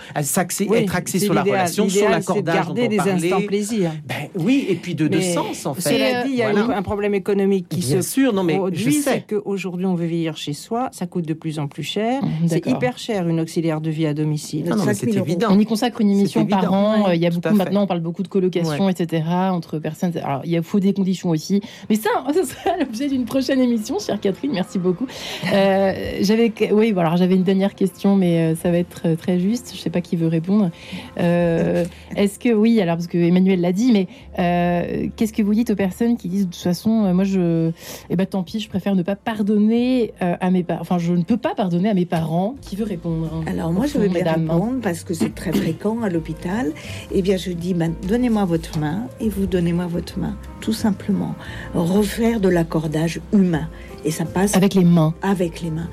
Oui, 0.68 0.78
être 0.78 0.96
axé 0.96 1.18
sur 1.18 1.34
la 1.34 1.42
relation, 1.42 1.88
sur 1.88 2.06
de 2.06 2.10
l'accordage 2.10 2.54
dont 2.54 2.74
garder 2.74 2.82
on 2.86 2.88
des 2.88 2.96
parlait. 2.96 3.12
instants 3.32 3.46
plaisir. 3.46 3.90
Ben 4.06 4.14
oui, 4.36 4.66
et 4.68 4.74
puis 4.74 4.94
de, 4.94 5.08
de 5.08 5.16
Mais 5.18 5.34
sens 5.34 5.66
en 5.66 5.74
fait. 5.74 5.80
Cela 5.82 6.22
dit, 6.24 6.30
il 6.30 6.36
y 6.36 6.42
a 6.42 6.52
Voilà. 6.52 6.76
un 6.76 6.82
problème 6.82 7.14
économique 7.14 7.68
qui 7.68 7.80
Bien 7.80 8.02
se 8.02 8.08
sûr, 8.10 8.32
non 8.32 8.42
mais 8.44 8.54
je 8.54 8.58
produit, 8.58 8.92
sais. 8.94 9.24
c'est 9.28 9.34
qu'aujourd'hui 9.36 9.86
on 9.86 9.94
veut 9.94 10.06
vieillir 10.06 10.36
chez 10.36 10.52
soi, 10.52 10.88
ça 10.92 11.06
coûte 11.06 11.26
de 11.26 11.34
plus 11.34 11.58
en 11.58 11.66
plus 11.68 11.82
cher. 11.82 12.22
Mmh, 12.22 12.28
C'est 12.48 12.66
hyper 12.66 12.98
cher 12.98 13.28
une 13.28 13.40
auxiliaire 13.40 13.80
de 13.80 13.90
vie 13.90 14.06
à 14.06 14.14
domicile. 14.14 14.64
Ah 14.70 14.76
non, 14.76 14.84
mais 14.84 14.94
5 14.94 15.10
000 15.10 15.12
c'est 15.12 15.20
évident. 15.30 15.48
On 15.50 15.58
y 15.58 15.64
consacre 15.66 16.00
une 16.00 16.10
émission 16.10 16.46
par 16.46 16.60
évident. 16.64 16.74
an. 16.74 17.06
Ouais, 17.08 17.16
il 17.16 17.22
y 17.22 17.26
a 17.26 17.30
beaucoup 17.30 17.54
maintenant, 17.54 17.82
on 17.82 17.86
parle 17.86 18.00
beaucoup 18.00 18.22
de 18.22 18.28
colocation, 18.28 18.88
etc. 18.88 19.22
entre 19.50 19.78
personnes. 19.78 20.12
Alors, 20.22 20.42
il 20.44 20.62
faut 20.62 20.80
des 20.80 20.92
conditions 20.92 21.30
aussi. 21.30 21.60
Mais 21.90 21.96
ça, 21.96 22.10
ce 22.34 22.44
sera 22.44 22.76
l'objet 22.78 23.08
d'une 23.08 23.24
prochaine 23.24 23.60
émission, 23.60 23.98
chère 23.98 24.20
Catherine. 24.20 24.52
Merci 24.52 24.78
beaucoup. 24.78 25.06
Euh, 25.52 26.18
j'avais, 26.22 26.52
oui, 26.72 26.92
voilà, 26.92 27.16
j'avais 27.16 27.34
une 27.34 27.42
dernière 27.42 27.74
question, 27.74 27.97
mais 28.06 28.38
euh, 28.52 28.54
ça 28.56 28.70
va 28.70 28.78
être 28.78 29.02
euh, 29.06 29.16
très 29.16 29.38
juste. 29.40 29.72
Je 29.74 29.80
sais 29.80 29.90
pas 29.90 30.00
qui 30.00 30.16
veut 30.16 30.26
répondre. 30.28 30.70
Euh, 31.18 31.84
est-ce 32.16 32.38
que 32.38 32.50
oui, 32.52 32.80
alors 32.80 32.96
parce 32.96 33.06
que 33.06 33.18
Emmanuel 33.18 33.60
l'a 33.60 33.72
dit, 33.72 33.92
mais 33.92 34.06
euh, 34.38 35.08
qu'est-ce 35.16 35.32
que 35.32 35.42
vous 35.42 35.54
dites 35.54 35.70
aux 35.70 35.76
personnes 35.76 36.16
qui 36.16 36.28
disent 36.28 36.46
de 36.46 36.52
toute 36.52 36.62
façon, 36.62 37.12
moi 37.14 37.24
je, 37.24 37.70
eh 38.10 38.16
ben 38.16 38.26
tant 38.26 38.42
pis, 38.42 38.60
je 38.60 38.68
préfère 38.68 38.94
ne 38.94 39.02
pas 39.02 39.16
pardonner 39.16 40.12
à 40.20 40.50
mes 40.50 40.62
parents. 40.62 40.80
Enfin, 40.82 40.98
je 40.98 41.12
ne 41.12 41.22
peux 41.22 41.36
pas 41.36 41.54
pardonner 41.54 41.88
à 41.88 41.94
mes 41.94 42.06
parents. 42.06 42.54
Qui 42.60 42.76
veut 42.76 42.84
répondre 42.84 43.42
Alors 43.46 43.72
moi, 43.72 43.86
je 43.86 43.98
veux 43.98 44.08
bien 44.08 44.18
mesdames. 44.18 44.50
répondre 44.50 44.80
parce 44.82 45.04
que 45.04 45.14
c'est 45.14 45.34
très 45.34 45.52
fréquent 45.52 46.02
à 46.02 46.08
l'hôpital. 46.08 46.72
Eh 47.12 47.22
bien, 47.22 47.36
je 47.36 47.50
dis, 47.52 47.74
ben, 47.74 47.94
donnez-moi 48.08 48.44
votre 48.44 48.78
main 48.78 49.06
et 49.20 49.28
vous 49.28 49.46
donnez-moi 49.46 49.86
votre 49.86 50.18
main, 50.18 50.36
tout 50.60 50.72
simplement. 50.72 51.34
Refaire 51.74 52.40
de 52.40 52.48
l'accordage 52.48 53.20
humain 53.32 53.68
et 54.04 54.10
ça 54.10 54.24
passe 54.24 54.54
Avec 54.56 54.74
les 54.74 54.84
mains. 54.84 55.14
avec 55.22 55.60
les 55.62 55.70
mains. 55.70 55.88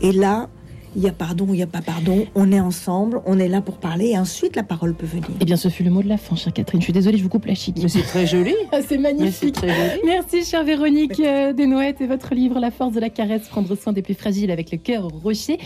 Et 0.00 0.12
là, 0.12 0.48
il 0.96 1.02
y 1.02 1.08
a 1.08 1.12
pardon, 1.12 1.46
il 1.50 1.56
n'y 1.56 1.62
a 1.62 1.66
pas 1.66 1.82
pardon. 1.82 2.26
On 2.34 2.50
est 2.52 2.60
ensemble, 2.60 3.20
on 3.26 3.38
est 3.38 3.48
là 3.48 3.60
pour 3.60 3.76
parler 3.78 4.08
et 4.08 4.18
ensuite 4.18 4.56
la 4.56 4.62
parole 4.62 4.94
peut 4.94 5.06
venir. 5.06 5.26
Eh 5.40 5.44
bien, 5.44 5.56
ce 5.56 5.68
fut 5.68 5.84
le 5.84 5.90
mot 5.90 6.02
de 6.02 6.08
la 6.08 6.16
fin, 6.16 6.36
chère 6.36 6.52
Catherine. 6.52 6.80
Je 6.80 6.84
suis 6.84 6.92
désolée, 6.92 7.18
je 7.18 7.22
vous 7.22 7.28
coupe 7.28 7.46
la 7.46 7.54
chic. 7.54 7.76
Mais 7.80 7.88
c'est 7.88 8.02
très 8.02 8.26
joli. 8.26 8.54
Ah, 8.72 8.78
c'est 8.86 8.98
magnifique. 8.98 9.54
très 9.54 9.68
joli. 9.68 10.00
Merci, 10.04 10.44
chère 10.44 10.62
Véronique 10.62 11.18
euh, 11.18 11.52
Desnouettes, 11.52 12.00
et 12.00 12.06
votre 12.06 12.34
livre 12.34 12.60
La 12.60 12.70
force 12.70 12.92
de 12.92 13.00
la 13.00 13.10
caresse, 13.10 13.48
prendre 13.48 13.74
soin 13.74 13.92
des 13.92 14.02
plus 14.02 14.14
fragiles 14.14 14.50
avec 14.52 14.70
le 14.70 14.78
cœur 14.78 15.06
au 15.06 15.08
rocher. 15.08 15.58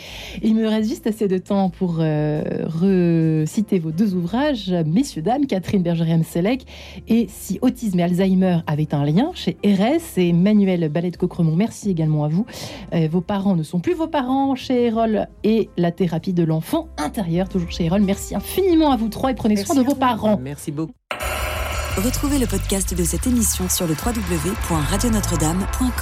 Il 0.43 0.55
me 0.55 0.67
reste 0.67 0.89
juste 0.89 1.07
assez 1.07 1.29
de 1.29 1.37
temps 1.37 1.69
pour 1.69 1.99
euh, 2.01 2.43
reciter 2.67 3.79
vos 3.79 3.91
deux 3.91 4.15
ouvrages, 4.15 4.75
Messieurs, 4.87 5.21
Dames, 5.21 5.47
Catherine 5.47 5.83
Bergeriam-Selec, 5.83 6.63
et 7.09 7.27
Si 7.29 7.59
autisme 7.61 8.01
et 8.01 8.05
Alzheimer 8.05 8.61
avaient 8.67 8.95
un 8.95 9.05
lien, 9.05 9.31
chez 9.35 9.59
RS 9.65 10.19
et 10.19 10.33
Manuel 10.33 10.89
Ballet 10.89 11.11
de 11.11 11.17
Cocremont. 11.17 11.57
Merci 11.57 11.91
également 11.91 12.25
à 12.25 12.29
vous. 12.29 12.47
Euh, 12.95 13.07
vos 13.11 13.21
parents 13.21 13.55
ne 13.55 13.63
sont 13.63 13.81
plus 13.81 13.95
vos 13.95 14.07
parents, 14.09 14.55
chez 14.55 14.87
Erol 14.87 15.14
l'école 15.15 15.29
et 15.43 15.71
la 15.77 15.91
thérapie 15.93 16.33
de 16.33 16.45
l'enfant 16.45 16.89
intérieur, 16.99 17.49
toujours 17.49 17.71
chez 17.71 17.87
Erol. 17.87 18.03
Merci 18.03 18.35
infiniment 18.35 18.91
à 18.91 18.97
vous 18.97 19.09
trois 19.09 19.31
et 19.31 19.35
prenez 19.35 19.57
soin 19.57 19.77
de 19.77 19.83
vos 19.83 19.95
parents. 19.95 20.39
Merci 20.41 20.73
beaucoup. 20.73 20.93
Retrouvez 21.97 22.39
le 22.39 22.47
podcast 22.47 22.95
de 22.95 23.05
cette 23.05 23.29
émission 23.29 23.69
sur 23.69 23.87
le 23.87 23.95
www.radionotre-dame.com. 23.95 25.95